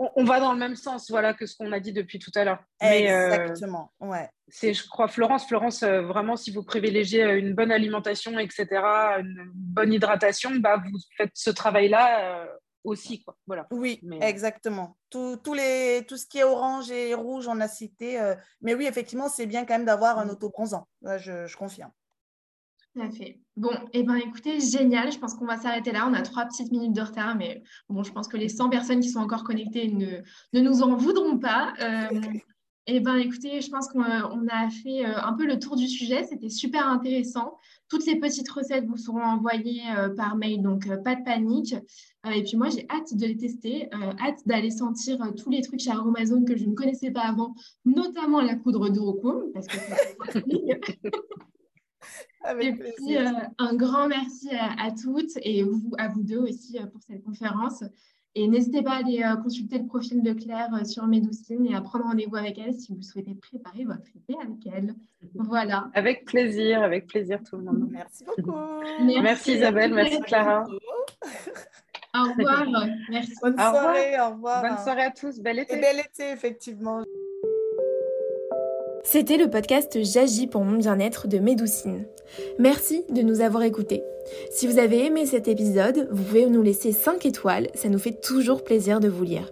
on, 0.00 0.24
va 0.24 0.40
dans 0.40 0.52
le 0.52 0.58
même 0.58 0.76
sens 0.76 1.10
voilà, 1.10 1.34
que 1.34 1.46
ce 1.46 1.56
qu'on 1.56 1.72
a 1.72 1.80
dit 1.80 1.92
depuis 1.92 2.18
tout 2.18 2.30
à 2.34 2.44
l'heure. 2.44 2.62
Euh, 2.82 2.86
Exactement, 2.86 3.92
ouais. 4.00 4.28
C'est, 4.48 4.72
je 4.72 4.88
crois, 4.88 5.08
Florence, 5.08 5.46
Florence, 5.46 5.82
euh, 5.82 6.02
vraiment, 6.02 6.36
si 6.36 6.50
vous 6.50 6.62
privilégiez 6.62 7.22
une 7.34 7.54
bonne 7.54 7.70
alimentation, 7.70 8.38
etc., 8.38 8.66
une 9.18 9.50
bonne 9.54 9.92
hydratation, 9.92 10.50
bah, 10.56 10.82
vous 10.82 10.98
faites 11.16 11.32
ce 11.34 11.50
travail-là 11.50 12.48
aussi. 12.82 13.22
Quoi. 13.22 13.36
Voilà. 13.46 13.66
Oui, 13.70 14.00
exactement. 14.22 14.96
Tout, 15.10 15.38
les, 15.54 16.04
tout 16.08 16.16
ce 16.16 16.26
qui 16.26 16.38
est 16.38 16.44
orange 16.44 16.90
et 16.90 17.14
rouge, 17.14 17.46
on 17.46 17.60
a 17.60 17.68
cité. 17.68 18.18
mais 18.62 18.74
oui, 18.74 18.86
effectivement, 18.86 19.28
c'est 19.28 19.46
bien 19.46 19.66
quand 19.66 19.74
même 19.74 19.84
d'avoir 19.84 20.18
un 20.18 20.24
mm. 20.24 20.30
autobronzant. 20.30 20.88
Là, 21.02 21.18
je 21.18 21.56
confirme. 21.56 21.90
Tout 22.94 23.02
à 23.02 23.10
fait. 23.10 23.38
Bon, 23.56 23.70
eh 23.92 24.02
ben, 24.02 24.16
écoutez, 24.16 24.58
génial. 24.58 25.12
Je 25.12 25.18
pense 25.18 25.34
qu'on 25.34 25.46
va 25.46 25.56
s'arrêter 25.56 25.92
là. 25.92 26.08
On 26.08 26.14
a 26.14 26.22
trois 26.22 26.44
petites 26.46 26.72
minutes 26.72 26.92
de 26.92 27.02
retard, 27.02 27.36
mais 27.36 27.62
bon, 27.88 28.02
je 28.02 28.12
pense 28.12 28.26
que 28.26 28.36
les 28.36 28.48
100 28.48 28.68
personnes 28.68 29.00
qui 29.00 29.10
sont 29.10 29.20
encore 29.20 29.44
connectées 29.44 29.88
ne, 29.88 30.60
nous 30.60 30.82
en 30.82 30.96
voudront 30.96 31.38
pas. 31.38 31.72
Euh, 31.80 32.20
eh 32.86 32.98
ben, 32.98 33.16
écoutez, 33.16 33.60
je 33.60 33.70
pense 33.70 33.86
qu'on 33.86 34.02
a 34.02 34.70
fait 34.70 35.06
euh, 35.06 35.22
un 35.22 35.34
peu 35.34 35.46
le 35.46 35.60
tour 35.60 35.76
du 35.76 35.86
sujet. 35.86 36.24
C'était 36.24 36.48
super 36.48 36.88
intéressant. 36.88 37.58
Toutes 37.88 38.02
ces 38.02 38.16
petites 38.16 38.50
recettes 38.50 38.86
vous 38.86 38.96
seront 38.96 39.22
envoyées 39.22 39.82
euh, 39.96 40.08
par 40.08 40.36
mail, 40.36 40.60
donc 40.60 40.88
pas 41.04 41.14
de 41.14 41.22
panique. 41.22 41.76
et 42.28 42.42
puis 42.42 42.56
moi, 42.56 42.70
j'ai 42.70 42.88
hâte 42.90 43.14
de 43.14 43.26
les 43.26 43.36
tester, 43.36 43.88
hâte 44.20 44.40
d'aller 44.46 44.70
sentir 44.70 45.18
tous 45.36 45.50
les 45.50 45.62
trucs 45.62 45.80
chez 45.80 45.90
Aromazone 45.90 46.44
que 46.44 46.56
je 46.56 46.64
ne 46.64 46.74
connaissais 46.74 47.12
pas 47.12 47.22
avant, 47.22 47.54
notamment 47.84 48.40
la 48.40 48.56
poudre 48.56 48.88
de 48.88 49.00
parce 49.52 49.66
que 49.68 49.78
et 52.60 52.72
puis, 52.72 53.16
euh, 53.16 53.30
un 53.58 53.74
grand 53.74 54.08
merci 54.08 54.50
à, 54.52 54.90
toutes 54.90 55.36
et 55.42 55.62
vous, 55.62 55.92
à 55.98 56.08
vous 56.08 56.22
deux 56.22 56.38
aussi 56.38 56.78
euh, 56.78 56.86
pour 56.86 57.00
cette 57.02 57.22
conférence. 57.22 57.84
Et 58.36 58.46
n'hésitez 58.46 58.82
pas 58.82 58.92
à 58.92 58.96
aller 58.98 59.22
euh, 59.22 59.36
consulter 59.36 59.78
le 59.78 59.86
profil 59.86 60.22
de 60.22 60.32
Claire 60.32 60.68
sur 60.86 61.06
Médoucine 61.06 61.66
et 61.66 61.74
à 61.74 61.80
prendre 61.80 62.04
rendez-vous 62.04 62.36
avec 62.36 62.58
elle 62.58 62.72
si 62.72 62.94
vous 62.94 63.02
souhaitez 63.02 63.34
préparer 63.34 63.84
votre 63.84 64.06
été 64.14 64.38
avec 64.40 64.66
elle. 64.72 64.94
Voilà. 65.34 65.90
Avec 65.94 66.24
plaisir, 66.24 66.82
avec 66.82 67.08
plaisir 67.08 67.42
tout 67.42 67.56
le 67.56 67.64
monde. 67.64 67.88
Merci 67.90 68.24
beaucoup. 68.24 68.56
Merci, 69.00 69.54
Isabelle, 69.54 69.92
merci 69.92 70.20
Clara. 70.20 70.64
Au 72.14 72.22
revoir. 72.22 72.86
Merci. 73.10 73.34
Bonne 73.42 73.54
soirée, 73.54 74.20
au 74.20 74.30
revoir. 74.30 74.62
Bonne 74.62 74.78
soirée 74.78 75.02
à 75.02 75.10
tous. 75.10 75.40
Bel 75.40 75.58
été. 75.58 75.80
bel 75.80 75.98
été, 75.98 76.30
effectivement. 76.32 77.02
C'était 79.12 79.38
le 79.38 79.50
podcast 79.50 79.98
J'agis 80.04 80.46
pour 80.46 80.62
mon 80.62 80.78
bien-être 80.78 81.26
de 81.26 81.40
Médoucine. 81.40 82.04
Merci 82.60 83.04
de 83.10 83.22
nous 83.22 83.40
avoir 83.40 83.64
écoutés. 83.64 84.04
Si 84.52 84.68
vous 84.68 84.78
avez 84.78 85.04
aimé 85.04 85.26
cet 85.26 85.48
épisode, 85.48 86.06
vous 86.12 86.22
pouvez 86.22 86.46
nous 86.46 86.62
laisser 86.62 86.92
5 86.92 87.26
étoiles, 87.26 87.66
ça 87.74 87.88
nous 87.88 87.98
fait 87.98 88.20
toujours 88.20 88.62
plaisir 88.62 89.00
de 89.00 89.08
vous 89.08 89.24
lire. 89.24 89.50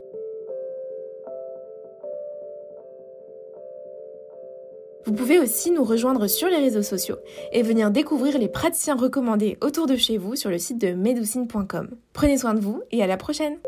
Vous 5.07 5.13
pouvez 5.13 5.41
aussi 5.41 5.73
nous 5.73 5.83
rejoindre 5.83 6.29
sur 6.29 6.47
les 6.47 6.59
réseaux 6.59 6.83
sociaux 6.83 7.17
et 7.51 7.63
venir 7.63 7.91
découvrir 7.91 8.39
les 8.39 8.49
praticiens 8.49 8.95
recommandés 8.95 9.59
autour 9.61 9.89
de 9.89 9.97
chez 9.97 10.19
vous 10.19 10.37
sur 10.37 10.51
le 10.51 10.59
site 10.59 10.81
de 10.81 10.93
medoucine.com. 10.93 11.97
Prenez 12.13 12.39
soin 12.39 12.55
de 12.55 12.61
vous 12.61 12.85
et 12.93 13.03
à 13.03 13.09
la 13.09 13.17
prochaine 13.17 13.59